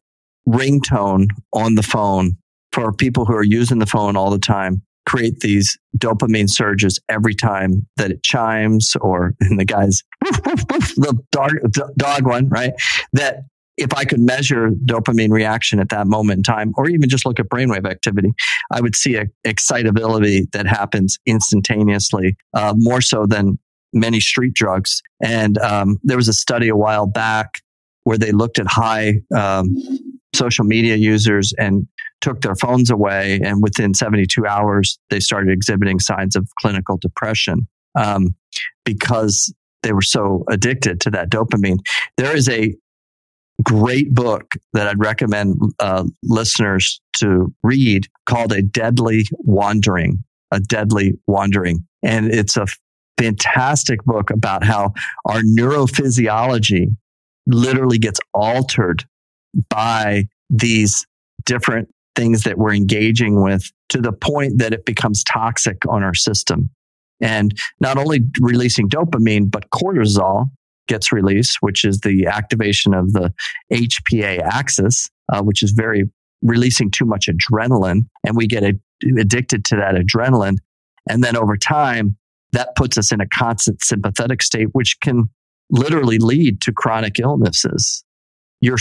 ringtone 0.48 1.28
on 1.54 1.76
the 1.76 1.84
phone 1.84 2.38
for 2.72 2.92
people 2.92 3.26
who 3.26 3.34
are 3.34 3.44
using 3.44 3.80
the 3.80 3.86
phone 3.86 4.16
all 4.16 4.30
the 4.30 4.40
time 4.40 4.82
create 5.06 5.40
these 5.42 5.78
dopamine 5.98 6.50
surges 6.50 7.00
every 7.10 7.36
time 7.36 7.88
that 7.98 8.12
it 8.12 8.24
chimes 8.24 8.96
or 9.02 9.34
in 9.42 9.58
the 9.58 9.66
guy's 9.66 10.02
the 10.22 11.18
dog, 11.32 11.52
dog 11.98 12.26
one, 12.26 12.50
right? 12.50 12.74
That 13.14 13.44
if 13.78 13.94
I 13.94 14.06
could 14.06 14.22
measure 14.22 14.70
dopamine 14.86 15.32
reaction 15.32 15.80
at 15.80 15.90
that 15.90 16.08
moment 16.08 16.38
in 16.38 16.44
time, 16.44 16.74
or 16.78 16.90
even 16.90 17.10
just 17.10 17.26
look 17.26 17.40
at 17.40 17.50
brainwave 17.50 17.90
activity, 17.90 18.32
I 18.72 18.82
would 18.82 18.96
see 18.96 19.16
a 19.16 19.26
excitability 19.44 20.48
that 20.54 20.66
happens 20.66 21.20
instantaneously, 21.26 22.38
uh, 22.54 22.74
more 22.78 23.02
so 23.02 23.26
than 23.26 23.60
many 23.96 24.20
street 24.20 24.54
drugs. 24.54 25.02
And 25.24 25.58
um, 25.60 25.98
there 26.04 26.18
was 26.18 26.28
a 26.28 26.34
study 26.34 26.70
a 26.70 26.76
while 26.76 27.08
back 27.08 27.62
where 28.04 28.18
they 28.18 28.32
looked 28.32 28.60
at 28.60 28.68
high 28.68 29.22
um, 29.36 29.76
social 30.36 30.66
media 30.66 30.96
users 30.96 31.54
and 31.58 31.88
took 32.22 32.42
their 32.42 32.56
phones 32.56 32.92
away. 32.92 33.40
And 33.44 33.64
within 33.64 33.94
72 33.94 34.46
hours, 34.46 35.00
they 35.10 35.20
started 35.20 35.52
exhibiting 35.52 36.00
signs 36.00 36.36
of 36.36 36.48
clinical 36.60 36.98
depression 36.98 37.68
um, 37.98 38.36
because 38.84 39.54
they 39.82 39.94
were 39.94 40.02
so 40.02 40.44
addicted 40.50 41.00
to 41.02 41.12
that 41.12 41.30
dopamine. 41.30 41.80
There 42.18 42.36
is 42.36 42.50
a 42.50 42.76
great 43.64 44.14
book 44.14 44.52
that 44.74 44.88
I'd 44.88 45.00
recommend 45.00 45.58
uh, 45.80 46.04
listeners 46.24 47.00
to 47.18 47.54
read 47.64 48.08
called 48.26 48.52
A 48.52 48.62
Deadly 48.62 49.26
Wandering. 49.32 50.24
A 50.52 50.60
Deadly 50.60 51.14
Wandering. 51.28 51.86
And 52.04 52.34
it's 52.34 52.58
a 52.58 52.68
fantastic 53.18 54.04
book 54.04 54.30
about 54.30 54.64
how 54.64 54.94
our 55.26 55.42
neurophysiology 55.42 56.88
literally 57.48 57.98
gets 57.98 58.20
altered 58.34 59.06
by 59.70 60.26
these 60.50 61.06
different 61.46 61.90
things 62.16 62.44
that 62.44 62.58
we're 62.58 62.74
engaging 62.74 63.42
with 63.42 63.72
to 63.90 64.00
the 64.00 64.12
point 64.12 64.58
that 64.58 64.74
it 64.74 64.86
becomes 64.86 65.24
toxic 65.24 65.78
on 65.88 66.04
our 66.04 66.14
system. 66.14 66.70
And 67.22 67.58
not 67.80 67.98
only 67.98 68.22
releasing 68.42 68.90
dopamine, 68.90 69.50
but 69.50 69.70
cortisol 69.70 70.50
gets 70.88 71.12
released, 71.12 71.58
which 71.62 71.86
is 71.86 72.00
the 72.02 72.28
activation 72.28 72.94
of 72.94 73.14
the 73.14 73.34
HPA 73.72 74.42
axis, 74.42 75.10
uh, 75.32 75.42
which 75.42 75.64
is 75.64 75.72
very 75.72 76.04
releasing 76.42 76.92
too 76.92 77.06
much 77.06 77.28
adrenaline. 77.28 78.02
And 78.26 78.36
we 78.36 78.48
get 78.48 78.64
a, 78.64 78.74
addicted 79.20 79.66
to 79.66 79.76
that 79.78 79.96
adrenaline. 79.96 80.58
And 81.10 81.24
then 81.24 81.36
over 81.36 81.58
time, 81.58 82.18
that 82.56 82.76
puts 82.76 82.98
us 82.98 83.12
in 83.12 83.22
a 83.22 83.28
constant 83.28 83.82
sympathetic 83.82 84.42
state, 84.42 84.70
which 84.72 84.98
can 85.02 85.26
literally 85.70 86.18
lead 86.18 86.62
to 86.62 86.72
chronic 86.72 87.20
illnesses. 87.20 88.04
Your 88.62 88.78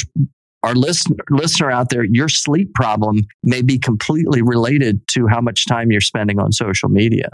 our 0.62 0.74
listener, 0.74 1.16
listener 1.28 1.70
out 1.70 1.90
there, 1.90 2.04
your 2.04 2.28
sleep 2.28 2.72
problem 2.74 3.20
may 3.42 3.60
be 3.60 3.78
completely 3.78 4.40
related 4.40 5.06
to 5.08 5.26
how 5.26 5.42
much 5.42 5.66
time 5.66 5.92
you're 5.92 6.00
spending 6.00 6.38
on 6.38 6.52
social 6.52 6.88
media 6.88 7.28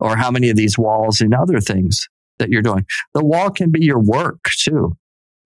or 0.00 0.16
how 0.16 0.32
many 0.32 0.50
of 0.50 0.56
these 0.56 0.76
walls 0.76 1.20
and 1.20 1.32
other 1.32 1.60
things 1.60 2.08
that 2.40 2.48
you're 2.48 2.62
doing. 2.62 2.84
The 3.14 3.24
wall 3.24 3.50
can 3.50 3.70
be 3.70 3.84
your 3.84 4.00
work 4.00 4.40
too, 4.58 4.96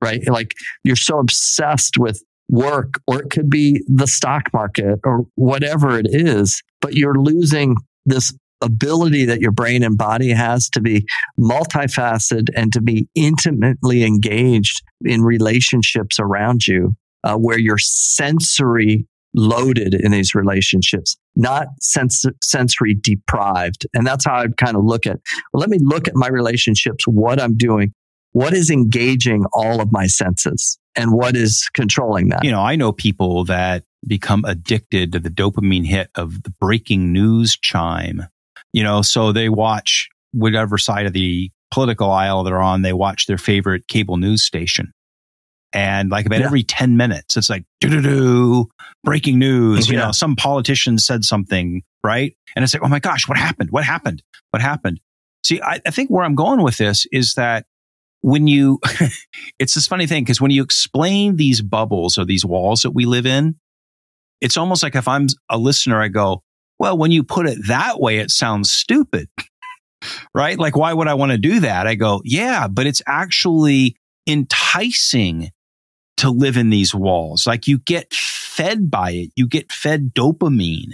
right? 0.02 0.26
Like 0.30 0.54
you're 0.86 0.96
so 0.96 1.20
obsessed 1.20 1.98
with 1.98 2.24
work 2.48 3.02
or 3.06 3.22
it 3.22 3.32
could 3.32 3.50
be 3.50 3.84
the 3.88 4.08
stock 4.08 4.44
market 4.54 5.00
or 5.04 5.26
whatever 5.36 6.00
it 6.00 6.08
is, 6.10 6.62
but 6.80 6.94
you're 6.94 7.20
losing 7.22 7.76
this 8.06 8.34
ability 8.62 9.26
that 9.26 9.42
your 9.42 9.52
brain 9.52 9.84
and 9.84 9.98
body 9.98 10.30
has 10.30 10.70
to 10.70 10.82
be 10.82 11.06
multifaceted 11.40 12.50
and 12.56 12.72
to 12.74 12.82
be 12.82 13.08
intimately 13.16 14.04
engaged 14.04 14.82
in 15.04 15.22
relationships 15.22 16.20
around 16.20 16.68
you, 16.68 16.96
uh, 17.24 17.36
where 17.36 17.60
you're 17.60 17.78
sensory 17.78 19.08
loaded 19.34 19.94
in 19.94 20.12
these 20.12 20.34
relationships, 20.34 21.18
not 21.36 21.68
sens- 21.82 22.26
sensory 22.42 22.94
deprived. 22.94 23.86
And 23.94 24.08
that's 24.08 24.26
how 24.26 24.36
I'd 24.36 24.58
kind 24.58 24.78
of 24.78 24.86
look 24.86 25.06
at, 25.06 25.20
well, 25.52 25.60
let 25.60 25.70
me 25.70 25.78
look 25.82 26.08
at 26.08 26.16
my 26.16 26.30
relationships, 26.30 27.06
what 27.06 27.42
I'm 27.42 27.58
doing, 27.58 27.94
what 28.32 28.54
is 28.54 28.70
engaging 28.70 29.44
all 29.54 29.82
of 29.82 29.92
my 29.92 30.08
senses 30.08 30.80
and 30.96 31.12
what 31.12 31.36
is 31.36 31.68
controlling 31.74 32.30
that. 32.30 32.46
You 32.46 32.52
know, 32.52 32.62
I 32.62 32.78
know 32.78 32.94
people 32.94 33.44
that 33.46 33.84
become 34.08 34.46
addicted 34.46 35.12
to 35.12 35.20
the 35.20 35.30
dopamine 35.30 35.86
hit 35.86 36.10
of 36.16 36.44
the 36.44 36.52
breaking 36.52 37.12
news 37.12 37.58
chime 37.58 38.28
you 38.76 38.84
know, 38.84 39.02
so 39.02 39.32
they 39.32 39.48
watch 39.48 40.10
whatever 40.34 40.78
side 40.78 41.06
of 41.06 41.14
the 41.14 41.50
political 41.72 42.12
aisle 42.12 42.44
they're 42.44 42.62
on, 42.62 42.82
they 42.82 42.92
watch 42.92 43.26
their 43.26 43.38
favorite 43.38 43.88
cable 43.88 44.18
news 44.18 44.44
station. 44.44 44.92
And 45.72 46.12
like 46.12 46.26
about 46.26 46.42
yeah. 46.42 46.46
every 46.46 46.64
10 46.64 46.98
minutes, 46.98 47.38
it's 47.38 47.50
like, 47.50 47.64
do 47.80 47.88
do 47.88 48.02
do, 48.02 48.68
breaking 49.02 49.40
news. 49.40 49.88
You 49.90 49.96
know, 49.96 50.12
some 50.12 50.36
politician 50.36 50.98
said 50.98 51.24
something, 51.24 51.84
right? 52.04 52.36
And 52.54 52.64
it's 52.64 52.74
like, 52.74 52.84
oh 52.84 52.90
my 52.90 53.00
gosh, 53.00 53.30
what 53.30 53.38
happened? 53.38 53.72
What 53.72 53.86
happened? 53.86 54.22
What 54.52 54.62
happened? 54.62 55.00
See, 55.46 55.62
I, 55.62 55.80
I 55.86 55.92
think 55.92 56.10
where 56.10 56.26
I'm 56.26 56.36
going 56.36 56.62
with 56.62 56.78
this 56.78 57.06
is 57.14 57.36
that 57.36 57.66
when 58.22 58.48
you, 58.48 58.82
it's 59.60 59.76
this 59.76 59.88
funny 59.88 60.06
thing 60.06 60.24
because 60.24 60.42
when 60.42 60.52
you 60.52 60.62
explain 60.62 61.38
these 61.38 61.62
bubbles 61.62 62.18
or 62.18 62.26
these 62.26 62.44
walls 62.44 62.82
that 62.82 62.92
we 62.92 63.06
live 63.06 63.26
in, 63.26 63.56
it's 64.42 64.58
almost 64.58 64.84
like 64.84 64.96
if 64.96 65.08
I'm 65.08 65.28
a 65.50 65.58
listener, 65.58 66.02
I 66.02 66.10
go, 66.10 66.44
well, 66.80 66.98
when 66.98 67.12
you 67.12 67.24
put 67.24 67.48
it 67.48 67.68
that 67.68 68.00
way, 68.00 68.20
it 68.20 68.32
sounds 68.32 68.72
stupid, 68.72 69.30
right? 70.34 70.58
Like, 70.58 70.76
why 70.76 70.94
would 70.94 71.08
I 71.08 71.14
want 71.14 71.32
to 71.32 71.38
do 71.38 71.62
that? 71.62 71.88
I 71.88 71.96
go, 71.96 72.22
yeah, 72.24 72.68
but 72.68 72.86
it's 72.86 73.02
actually 73.08 73.96
enticing 74.28 75.52
to 76.18 76.30
live 76.30 76.58
in 76.58 76.70
these 76.70 76.96
walls. 76.96 77.46
Like 77.46 77.68
you 77.68 77.78
get 77.80 78.14
fed 78.14 78.90
by 78.90 79.12
it. 79.12 79.32
You 79.36 79.48
get 79.48 79.72
fed 79.72 80.14
dopamine. 80.14 80.94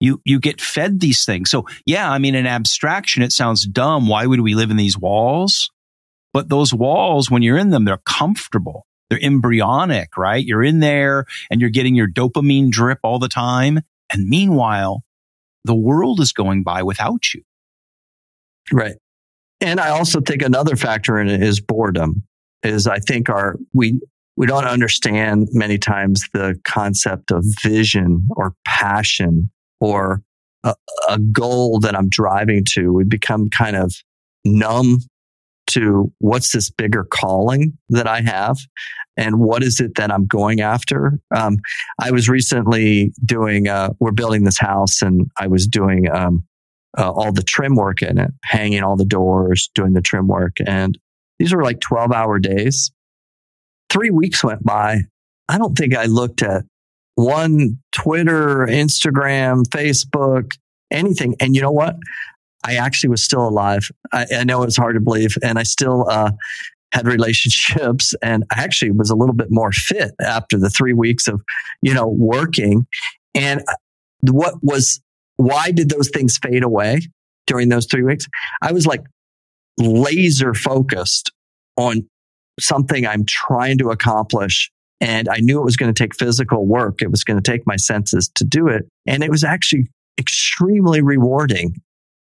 You, 0.00 0.20
you 0.24 0.40
get 0.40 0.60
fed 0.60 1.00
these 1.00 1.24
things. 1.24 1.50
So 1.50 1.66
yeah, 1.86 2.10
I 2.10 2.18
mean, 2.18 2.34
in 2.34 2.46
abstraction, 2.46 3.22
it 3.22 3.32
sounds 3.32 3.64
dumb. 3.66 4.08
Why 4.08 4.26
would 4.26 4.40
we 4.40 4.54
live 4.54 4.70
in 4.70 4.76
these 4.76 4.98
walls? 4.98 5.70
But 6.32 6.48
those 6.48 6.74
walls, 6.74 7.30
when 7.30 7.42
you're 7.42 7.56
in 7.56 7.70
them, 7.70 7.84
they're 7.84 8.00
comfortable. 8.04 8.86
They're 9.08 9.22
embryonic, 9.22 10.16
right? 10.16 10.44
You're 10.44 10.64
in 10.64 10.80
there 10.80 11.26
and 11.50 11.60
you're 11.60 11.70
getting 11.70 11.94
your 11.94 12.08
dopamine 12.08 12.70
drip 12.70 12.98
all 13.04 13.18
the 13.18 13.28
time. 13.28 13.80
And 14.12 14.28
meanwhile, 14.28 15.02
the 15.64 15.74
world 15.74 16.20
is 16.20 16.32
going 16.32 16.62
by 16.62 16.82
without 16.82 17.32
you. 17.34 17.42
Right. 18.72 18.96
And 19.60 19.80
I 19.80 19.90
also 19.90 20.20
think 20.20 20.42
another 20.42 20.76
factor 20.76 21.18
in 21.18 21.28
it 21.28 21.42
is 21.42 21.60
boredom. 21.60 22.22
Is 22.62 22.86
I 22.86 22.98
think 22.98 23.28
our 23.28 23.56
we 23.72 24.00
we 24.36 24.46
don't 24.46 24.64
understand 24.64 25.48
many 25.52 25.78
times 25.78 26.22
the 26.32 26.58
concept 26.64 27.30
of 27.30 27.44
vision 27.62 28.26
or 28.36 28.54
passion 28.66 29.50
or 29.80 30.22
a, 30.64 30.74
a 31.08 31.18
goal 31.18 31.78
that 31.80 31.94
I'm 31.94 32.08
driving 32.08 32.64
to. 32.72 32.92
We 32.92 33.04
become 33.04 33.48
kind 33.50 33.76
of 33.76 33.94
numb 34.44 34.98
to 35.74 36.12
what's 36.18 36.52
this 36.52 36.70
bigger 36.70 37.04
calling 37.04 37.76
that 37.90 38.06
I 38.06 38.20
have 38.22 38.58
and 39.16 39.38
what 39.38 39.62
is 39.62 39.80
it 39.80 39.94
that 39.96 40.10
I'm 40.10 40.26
going 40.26 40.60
after. 40.60 41.20
Um, 41.34 41.58
I 42.00 42.10
was 42.10 42.28
recently 42.28 43.12
doing, 43.24 43.68
uh, 43.68 43.90
we're 44.00 44.12
building 44.12 44.44
this 44.44 44.58
house 44.58 45.02
and 45.02 45.30
I 45.38 45.46
was 45.46 45.66
doing 45.66 46.08
um, 46.12 46.44
uh, 46.98 47.10
all 47.10 47.32
the 47.32 47.42
trim 47.42 47.76
work 47.76 48.02
in 48.02 48.18
it, 48.18 48.30
hanging 48.44 48.82
all 48.82 48.96
the 48.96 49.04
doors, 49.04 49.70
doing 49.74 49.92
the 49.92 50.00
trim 50.00 50.28
work. 50.28 50.56
And 50.66 50.98
these 51.38 51.54
were 51.54 51.62
like 51.62 51.80
12 51.80 52.12
hour 52.12 52.38
days. 52.38 52.92
Three 53.90 54.10
weeks 54.10 54.42
went 54.42 54.64
by. 54.64 55.00
I 55.48 55.58
don't 55.58 55.76
think 55.76 55.94
I 55.94 56.06
looked 56.06 56.42
at 56.42 56.64
one 57.14 57.78
Twitter, 57.92 58.66
Instagram, 58.66 59.64
Facebook, 59.68 60.52
anything. 60.90 61.36
And 61.40 61.54
you 61.54 61.62
know 61.62 61.70
what? 61.70 61.96
I 62.64 62.76
actually 62.76 63.10
was 63.10 63.22
still 63.22 63.46
alive. 63.46 63.90
I, 64.12 64.26
I 64.38 64.44
know 64.44 64.62
it's 64.62 64.76
hard 64.76 64.94
to 64.94 65.00
believe, 65.00 65.36
and 65.42 65.58
I 65.58 65.62
still 65.62 66.06
uh, 66.08 66.32
had 66.92 67.06
relationships, 67.06 68.14
and 68.22 68.44
I 68.50 68.62
actually 68.62 68.92
was 68.92 69.10
a 69.10 69.16
little 69.16 69.34
bit 69.34 69.48
more 69.50 69.72
fit 69.72 70.12
after 70.20 70.58
the 70.58 70.70
three 70.70 70.92
weeks 70.92 71.28
of, 71.28 71.42
you 71.82 71.94
know, 71.94 72.08
working. 72.08 72.86
And 73.34 73.60
uh, 73.60 73.74
what 74.22 74.54
was 74.62 75.00
why 75.36 75.72
did 75.72 75.90
those 75.90 76.10
things 76.10 76.38
fade 76.38 76.62
away 76.62 77.00
during 77.46 77.68
those 77.68 77.86
three 77.86 78.02
weeks? 78.02 78.26
I 78.62 78.72
was 78.72 78.86
like 78.86 79.02
laser 79.78 80.54
focused 80.54 81.32
on 81.76 82.08
something 82.60 83.06
I'm 83.06 83.24
trying 83.26 83.78
to 83.78 83.90
accomplish. 83.90 84.70
And 85.00 85.28
I 85.28 85.38
knew 85.38 85.60
it 85.60 85.64
was 85.64 85.76
going 85.76 85.92
to 85.92 86.02
take 86.02 86.14
physical 86.14 86.66
work. 86.66 87.02
It 87.02 87.10
was 87.10 87.24
going 87.24 87.40
to 87.40 87.50
take 87.50 87.66
my 87.66 87.76
senses 87.76 88.30
to 88.36 88.44
do 88.44 88.68
it. 88.68 88.86
And 89.06 89.24
it 89.24 89.30
was 89.30 89.42
actually 89.42 89.88
extremely 90.18 91.02
rewarding. 91.02 91.74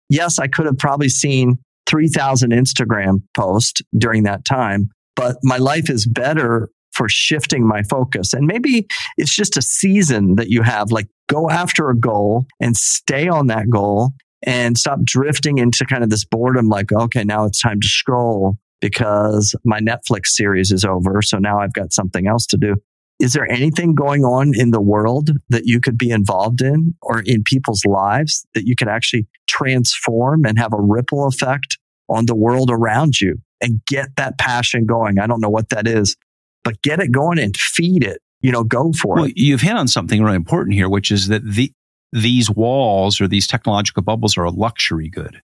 Yes, 0.09 0.39
I 0.39 0.47
could 0.47 0.67
have 0.67 0.79
probably 0.79 1.09
seen 1.09 1.59
3,000 1.87 2.53
Instagram 2.53 3.23
posts 3.37 3.81
during 3.97 4.23
that 4.25 4.45
time, 4.45 4.91
but 5.17 5.37
my 5.43 5.59
life 5.59 5.91
is 5.91 6.07
better 6.07 6.71
for 6.93 7.09
shifting 7.09 7.67
my 7.67 7.83
focus. 7.83 8.33
And 8.33 8.47
maybe 8.47 8.87
it's 9.17 9.35
just 9.35 9.57
a 9.57 9.63
season 9.63 10.37
that 10.37 10.49
you 10.49 10.63
have, 10.63 10.93
like 10.93 11.09
go 11.29 11.51
after 11.51 11.91
a 11.91 11.99
goal 11.99 12.47
and 12.61 12.77
stay 12.77 13.29
on 13.29 13.49
that 13.49 13.69
goal 13.69 14.13
and 14.47 14.79
stop 14.79 15.01
drifting 15.03 15.59
into 15.59 15.85
kind 15.87 16.05
of 16.05 16.11
this 16.11 16.25
boredom, 16.25 16.69
like, 16.69 16.93
okay, 16.93 17.25
now 17.25 17.45
it's 17.45 17.61
time 17.61 17.81
to 17.81 17.89
scroll 17.89 18.57
because 18.81 19.55
my 19.65 19.81
Netflix 19.81 20.27
series 20.27 20.71
is 20.71 20.85
over. 20.85 21.23
So 21.23 21.39
now 21.39 21.59
I've 21.59 21.73
got 21.73 21.93
something 21.93 22.27
else 22.27 22.47
to 22.47 22.59
do. 22.59 22.77
Is 23.21 23.33
there 23.33 23.51
anything 23.51 23.95
going 23.95 24.25
on 24.25 24.53
in 24.55 24.71
the 24.71 24.81
world 24.81 25.31
that 25.49 25.67
you 25.67 25.81
could 25.81 25.97
be 25.97 26.11
involved 26.11 26.61
in 26.61 26.95
or 27.01 27.21
in 27.21 27.45
people's 27.45 27.85
lives 27.85 28.45
that 28.55 28.67
you 28.67 28.75
could 28.75 28.89
actually 28.89 29.27
transform 29.49 30.45
and 30.45 30.59
have 30.59 30.73
a 30.73 30.81
ripple 30.81 31.27
effect 31.27 31.79
on 32.09 32.27
the 32.27 32.35
world 32.35 32.71
around 32.71 33.21
you 33.21 33.37
and 33.61 33.81
get 33.87 34.09
that 34.17 34.37
passion 34.39 34.85
going? 34.85 35.19
I 35.19 35.27
don't 35.27 35.41
know 35.41 35.51
what 35.51 35.69
that 35.69 35.87
is, 35.87 36.17
but 36.65 36.83
get 36.83 37.01
it 37.01 37.13
going 37.13 37.39
and 37.39 37.57
feed 37.57 38.03
it. 38.03 38.21
You 38.41 38.53
know, 38.53 38.65
go 38.65 38.93
for 38.93 39.17
it. 39.17 39.21
well, 39.21 39.31
it. 39.31 39.37
You've 39.37 39.63
hit 39.63 39.77
on 39.77 39.89
something 39.89 40.23
really 40.23 40.37
important 40.37 40.75
here, 40.75 40.89
which 40.89 41.11
is 41.11 41.29
that 41.29 41.43
the 41.45 41.73
these 42.13 42.51
walls 42.51 43.21
or 43.21 43.27
these 43.27 43.47
technological 43.47 44.03
bubbles 44.03 44.37
are 44.37 44.45
a 44.45 44.51
luxury 44.51 45.09
good 45.09 45.41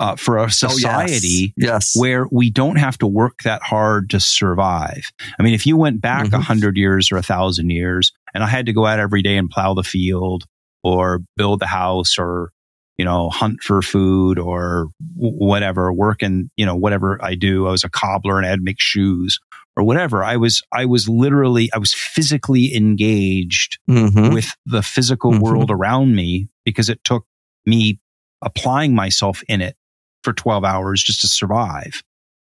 uh, 0.00 0.16
for 0.16 0.38
a 0.38 0.50
society 0.50 1.52
oh, 1.52 1.62
yes. 1.62 1.94
yes. 1.94 1.96
where 1.96 2.26
we 2.32 2.50
don't 2.50 2.76
have 2.76 2.96
to 2.98 3.06
work 3.06 3.42
that 3.44 3.62
hard 3.62 4.08
to 4.10 4.18
survive. 4.18 5.04
I 5.38 5.42
mean, 5.42 5.52
if 5.52 5.66
you 5.66 5.76
went 5.76 6.00
back 6.00 6.26
a 6.26 6.30
mm-hmm. 6.30 6.40
hundred 6.40 6.78
years 6.78 7.12
or 7.12 7.18
a 7.18 7.22
thousand 7.22 7.68
years 7.68 8.10
and 8.34 8.42
I 8.42 8.46
had 8.46 8.66
to 8.66 8.72
go 8.72 8.86
out 8.86 8.98
every 8.98 9.20
day 9.20 9.36
and 9.36 9.50
plow 9.50 9.74
the 9.74 9.82
field 9.82 10.44
or 10.82 11.20
build 11.36 11.60
the 11.60 11.66
house 11.66 12.18
or, 12.18 12.50
you 12.96 13.04
know, 13.04 13.28
hunt 13.28 13.62
for 13.62 13.82
food 13.82 14.38
or 14.38 14.88
whatever, 15.14 15.92
work 15.92 16.22
in, 16.22 16.50
you 16.56 16.64
know, 16.64 16.76
whatever 16.76 17.22
I 17.22 17.34
do. 17.34 17.66
I 17.66 17.70
was 17.70 17.84
a 17.84 17.90
cobbler 17.90 18.38
and 18.38 18.46
I 18.46 18.50
had 18.50 18.60
to 18.60 18.64
make 18.64 18.80
shoes 18.80 19.38
or 19.76 19.84
whatever. 19.84 20.24
I 20.24 20.38
was, 20.38 20.62
I 20.72 20.86
was 20.86 21.10
literally, 21.10 21.70
I 21.74 21.78
was 21.78 21.92
physically 21.92 22.74
engaged 22.74 23.78
mm-hmm. 23.88 24.32
with 24.32 24.56
the 24.64 24.82
physical 24.82 25.32
mm-hmm. 25.32 25.42
world 25.42 25.70
around 25.70 26.16
me 26.16 26.48
because 26.64 26.88
it 26.88 27.04
took 27.04 27.26
me 27.66 28.00
applying 28.40 28.94
myself 28.94 29.42
in 29.46 29.60
it 29.60 29.76
for 30.22 30.32
12 30.32 30.64
hours 30.64 31.02
just 31.02 31.20
to 31.22 31.26
survive. 31.26 32.02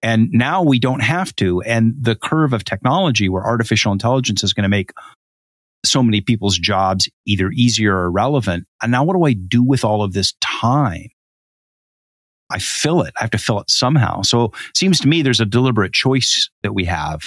And 0.03 0.31
now 0.31 0.63
we 0.63 0.79
don't 0.79 1.01
have 1.01 1.35
to. 1.37 1.61
And 1.61 1.93
the 1.99 2.15
curve 2.15 2.53
of 2.53 2.63
technology 2.63 3.29
where 3.29 3.45
artificial 3.45 3.91
intelligence 3.91 4.43
is 4.43 4.53
going 4.53 4.63
to 4.63 4.69
make 4.69 4.91
so 5.85 6.03
many 6.03 6.21
people's 6.21 6.57
jobs 6.57 7.09
either 7.25 7.51
easier 7.51 7.95
or 7.95 8.11
relevant. 8.11 8.65
And 8.81 8.91
now 8.91 9.03
what 9.03 9.15
do 9.15 9.23
I 9.23 9.33
do 9.33 9.63
with 9.63 9.83
all 9.83 10.03
of 10.03 10.13
this 10.13 10.33
time? 10.41 11.09
I 12.49 12.59
fill 12.59 13.01
it. 13.01 13.13
I 13.19 13.23
have 13.23 13.31
to 13.31 13.37
fill 13.37 13.59
it 13.59 13.69
somehow. 13.69 14.23
So 14.23 14.45
it 14.45 14.77
seems 14.77 14.99
to 15.01 15.07
me 15.07 15.21
there's 15.21 15.39
a 15.39 15.45
deliberate 15.45 15.93
choice 15.93 16.49
that 16.63 16.73
we 16.73 16.85
have, 16.85 17.21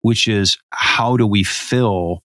which 0.00 0.26
is 0.26 0.58
how 0.70 1.16
do 1.16 1.26
we 1.26 1.44
fill 1.44 2.22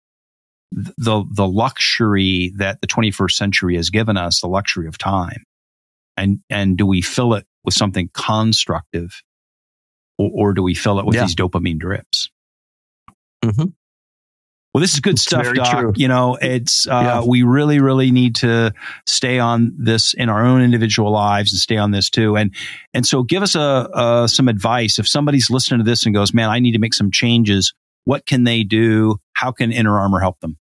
the, 0.72 1.24
the 1.32 1.48
luxury 1.48 2.54
that 2.58 2.82
the 2.82 2.88
21st 2.88 3.32
century 3.32 3.76
has 3.76 3.90
given 3.90 4.18
us, 4.18 4.42
the 4.42 4.48
luxury 4.48 4.88
of 4.88 4.98
time? 4.98 5.44
And 6.18 6.40
and 6.50 6.78
do 6.78 6.86
we 6.86 7.02
fill 7.02 7.34
it 7.34 7.46
with 7.64 7.74
something 7.74 8.10
constructive 8.14 9.22
or, 10.18 10.32
or 10.34 10.54
do 10.54 10.64
we 10.64 10.74
fill 10.74 11.00
it 11.00 11.06
with 11.06 11.16
yeah. 11.16 11.24
these 11.24 11.36
dopamine 11.36 11.80
drips 11.80 12.30
mm-hmm. 13.44 13.66
well 14.74 14.82
this 14.82 14.94
is 14.94 15.00
good 15.00 15.14
it's 15.14 15.24
stuff 15.24 15.54
doc 15.54 15.80
true. 15.80 15.94
you 15.96 16.08
know 16.08 16.38
it's 16.42 16.88
uh, 16.88 17.02
yeah. 17.22 17.24
we 17.26 17.44
really 17.44 17.80
really 17.80 18.12
need 18.12 18.36
to 18.36 18.74
stay 19.08 19.40
on 19.40 19.74
this 19.78 20.14
in 20.14 20.30
our 20.30 20.46
own 20.46 20.62
individual 20.62 21.12
lives 21.12 21.52
and 21.54 21.60
stay 21.60 21.78
on 21.78 21.92
this 21.92 22.10
too 22.10 22.36
and 22.36 22.54
and 22.94 23.06
so 23.06 23.24
give 23.24 23.44
us 23.44 23.56
a, 23.56 23.90
a 23.94 24.28
some 24.28 24.48
advice 24.48 25.00
if 25.00 25.08
somebody's 25.08 25.50
listening 25.50 25.80
to 25.80 25.90
this 25.90 26.06
and 26.06 26.16
goes 26.16 26.34
man 26.34 26.50
i 26.50 26.60
need 26.60 26.74
to 26.74 26.80
make 26.80 26.94
some 26.94 27.12
changes 27.12 27.74
what 28.06 28.26
can 28.26 28.44
they 28.44 28.64
do 28.64 29.18
how 29.34 29.52
can 29.52 29.72
inner 29.72 30.00
armor 30.00 30.20
help 30.20 30.40
them 30.40 30.58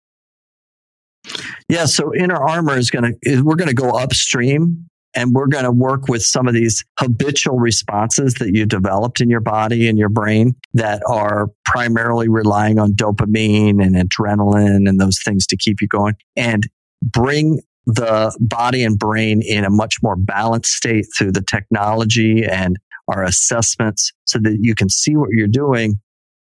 yeah, 1.67 1.85
so 1.85 2.13
inner 2.13 2.35
armor 2.35 2.77
is 2.77 2.89
going 2.89 3.15
to, 3.23 3.41
we're 3.41 3.55
going 3.55 3.69
to 3.69 3.75
go 3.75 3.89
upstream 3.91 4.88
and 5.15 5.33
we're 5.33 5.47
going 5.47 5.63
to 5.63 5.71
work 5.71 6.07
with 6.07 6.21
some 6.21 6.47
of 6.47 6.53
these 6.53 6.83
habitual 6.99 7.57
responses 7.57 8.35
that 8.35 8.53
you 8.53 8.65
developed 8.65 9.21
in 9.21 9.29
your 9.29 9.39
body 9.39 9.87
and 9.87 9.97
your 9.97 10.09
brain 10.09 10.55
that 10.73 11.01
are 11.07 11.47
primarily 11.65 12.29
relying 12.29 12.79
on 12.79 12.93
dopamine 12.93 13.83
and 13.83 13.95
adrenaline 13.95 14.87
and 14.87 14.99
those 14.99 15.19
things 15.23 15.47
to 15.47 15.57
keep 15.57 15.81
you 15.81 15.87
going 15.87 16.15
and 16.35 16.69
bring 17.01 17.59
the 17.85 18.35
body 18.39 18.83
and 18.83 18.99
brain 18.99 19.41
in 19.41 19.63
a 19.63 19.69
much 19.69 19.95
more 20.03 20.15
balanced 20.15 20.73
state 20.73 21.07
through 21.17 21.31
the 21.31 21.41
technology 21.41 22.45
and 22.45 22.77
our 23.07 23.23
assessments 23.23 24.11
so 24.25 24.37
that 24.37 24.57
you 24.61 24.75
can 24.75 24.89
see 24.89 25.15
what 25.15 25.29
you're 25.31 25.47
doing 25.47 25.99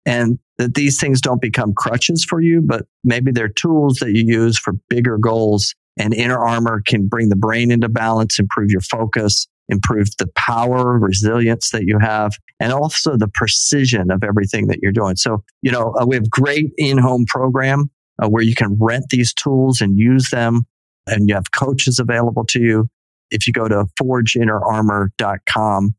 and 0.06 0.38
that 0.58 0.74
these 0.74 1.00
things 1.00 1.20
don't 1.20 1.40
become 1.40 1.74
crutches 1.74 2.24
for 2.24 2.40
you, 2.40 2.62
but 2.62 2.86
maybe 3.02 3.32
they're 3.32 3.48
tools 3.48 3.96
that 3.96 4.12
you 4.12 4.24
use 4.24 4.58
for 4.58 4.74
bigger 4.88 5.18
goals 5.18 5.74
and 5.96 6.12
inner 6.14 6.38
armor 6.38 6.82
can 6.86 7.06
bring 7.06 7.28
the 7.28 7.36
brain 7.36 7.70
into 7.70 7.88
balance, 7.88 8.38
improve 8.38 8.70
your 8.70 8.80
focus, 8.80 9.46
improve 9.68 10.08
the 10.18 10.26
power, 10.34 10.98
resilience 10.98 11.70
that 11.70 11.84
you 11.84 11.98
have, 11.98 12.32
and 12.60 12.72
also 12.72 13.16
the 13.16 13.28
precision 13.28 14.10
of 14.10 14.22
everything 14.24 14.66
that 14.66 14.80
you're 14.82 14.92
doing. 14.92 15.16
So, 15.16 15.42
you 15.62 15.72
know, 15.72 15.94
uh, 15.98 16.04
we 16.06 16.16
have 16.16 16.28
great 16.30 16.72
in-home 16.76 17.24
program 17.26 17.90
uh, 18.22 18.28
where 18.28 18.42
you 18.42 18.54
can 18.54 18.76
rent 18.80 19.06
these 19.10 19.32
tools 19.32 19.80
and 19.80 19.98
use 19.98 20.30
them 20.30 20.66
and 21.06 21.28
you 21.28 21.34
have 21.34 21.52
coaches 21.52 21.98
available 21.98 22.44
to 22.46 22.60
you. 22.60 22.88
If 23.30 23.46
you 23.46 23.52
go 23.52 23.68
to 23.68 23.86
forgeinnerarmor.com 24.00 25.94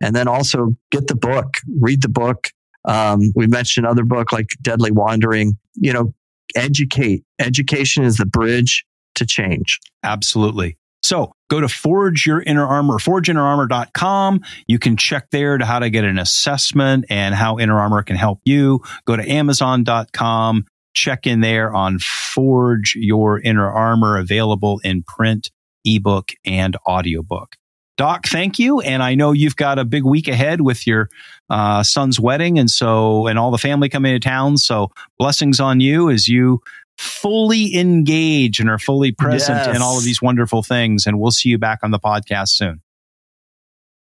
and 0.00 0.14
then 0.16 0.28
also 0.28 0.76
get 0.90 1.08
the 1.08 1.16
book, 1.16 1.54
read 1.80 2.02
the 2.02 2.08
book. 2.08 2.48
Um, 2.84 3.32
we 3.34 3.46
mentioned 3.46 3.86
other 3.86 4.04
book 4.04 4.32
like 4.32 4.46
Deadly 4.62 4.90
Wandering, 4.92 5.58
you 5.74 5.92
know, 5.92 6.14
educate. 6.54 7.24
Education 7.38 8.04
is 8.04 8.16
the 8.16 8.26
bridge 8.26 8.86
to 9.18 9.26
change. 9.26 9.80
Absolutely. 10.02 10.76
So 11.02 11.32
go 11.48 11.60
to 11.60 11.68
Forge 11.68 12.26
Your 12.26 12.42
Inner 12.42 12.66
Armor, 12.66 12.98
forgeinnerarmor.com. 12.98 14.40
You 14.66 14.78
can 14.78 14.96
check 14.96 15.28
there 15.30 15.56
to 15.56 15.64
how 15.64 15.78
to 15.78 15.90
get 15.90 16.04
an 16.04 16.18
assessment 16.18 17.06
and 17.08 17.34
how 17.34 17.58
Inner 17.58 17.78
Armor 17.78 18.02
can 18.02 18.16
help 18.16 18.40
you. 18.44 18.80
Go 19.06 19.16
to 19.16 19.30
amazon.com. 19.30 20.66
Check 20.94 21.26
in 21.26 21.40
there 21.40 21.72
on 21.72 21.98
Forge 22.00 22.96
Your 22.96 23.40
Inner 23.40 23.70
Armor, 23.70 24.18
available 24.18 24.80
in 24.82 25.04
print, 25.04 25.50
ebook, 25.84 26.30
and 26.44 26.76
audiobook. 26.86 27.54
Doc, 27.96 28.26
thank 28.26 28.60
you. 28.60 28.80
And 28.80 29.02
I 29.02 29.16
know 29.16 29.32
you've 29.32 29.56
got 29.56 29.78
a 29.78 29.84
big 29.84 30.04
week 30.04 30.28
ahead 30.28 30.60
with 30.60 30.86
your 30.86 31.08
uh, 31.50 31.82
son's 31.82 32.20
wedding. 32.20 32.58
And 32.58 32.70
so, 32.70 33.26
and 33.26 33.38
all 33.38 33.50
the 33.50 33.58
family 33.58 33.88
coming 33.88 34.14
to 34.14 34.20
town. 34.20 34.56
So 34.56 34.90
blessings 35.18 35.58
on 35.58 35.80
you 35.80 36.08
as 36.08 36.28
you 36.28 36.60
fully 36.98 37.76
engage 37.76 38.60
and 38.60 38.68
are 38.68 38.78
fully 38.78 39.12
present 39.12 39.58
yes. 39.58 39.76
in 39.76 39.82
all 39.82 39.96
of 39.96 40.04
these 40.04 40.20
wonderful 40.20 40.62
things. 40.62 41.06
And 41.06 41.18
we'll 41.18 41.30
see 41.30 41.48
you 41.48 41.58
back 41.58 41.80
on 41.82 41.90
the 41.90 41.98
podcast 41.98 42.50
soon. 42.50 42.82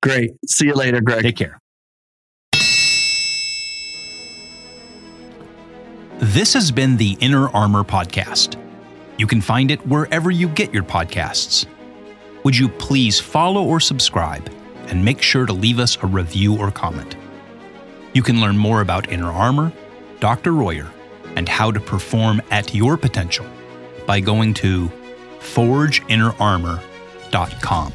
Great. 0.02 0.32
See 0.46 0.66
you 0.66 0.74
later, 0.74 1.00
Greg. 1.00 1.22
Take 1.22 1.36
care. 1.36 1.60
This 6.18 6.54
has 6.54 6.70
been 6.70 6.96
the 6.96 7.16
Inner 7.20 7.48
Armor 7.50 7.84
Podcast. 7.84 8.60
You 9.18 9.26
can 9.26 9.40
find 9.40 9.70
it 9.70 9.86
wherever 9.86 10.30
you 10.30 10.48
get 10.48 10.72
your 10.72 10.82
podcasts. 10.82 11.66
Would 12.44 12.56
you 12.56 12.68
please 12.68 13.20
follow 13.20 13.64
or 13.64 13.80
subscribe? 13.80 14.50
and 14.88 15.04
make 15.04 15.22
sure 15.22 15.46
to 15.46 15.52
leave 15.52 15.78
us 15.78 15.98
a 16.02 16.06
review 16.06 16.56
or 16.56 16.70
comment. 16.70 17.16
You 18.12 18.22
can 18.22 18.40
learn 18.40 18.56
more 18.56 18.80
about 18.80 19.10
Inner 19.10 19.30
Armor, 19.30 19.72
Dr. 20.20 20.52
Royer, 20.52 20.90
and 21.36 21.48
how 21.48 21.70
to 21.70 21.78
perform 21.78 22.42
at 22.50 22.74
your 22.74 22.96
potential 22.96 23.46
by 24.06 24.18
going 24.20 24.54
to 24.54 24.90
forgeinnerarmor.com. 25.40 27.92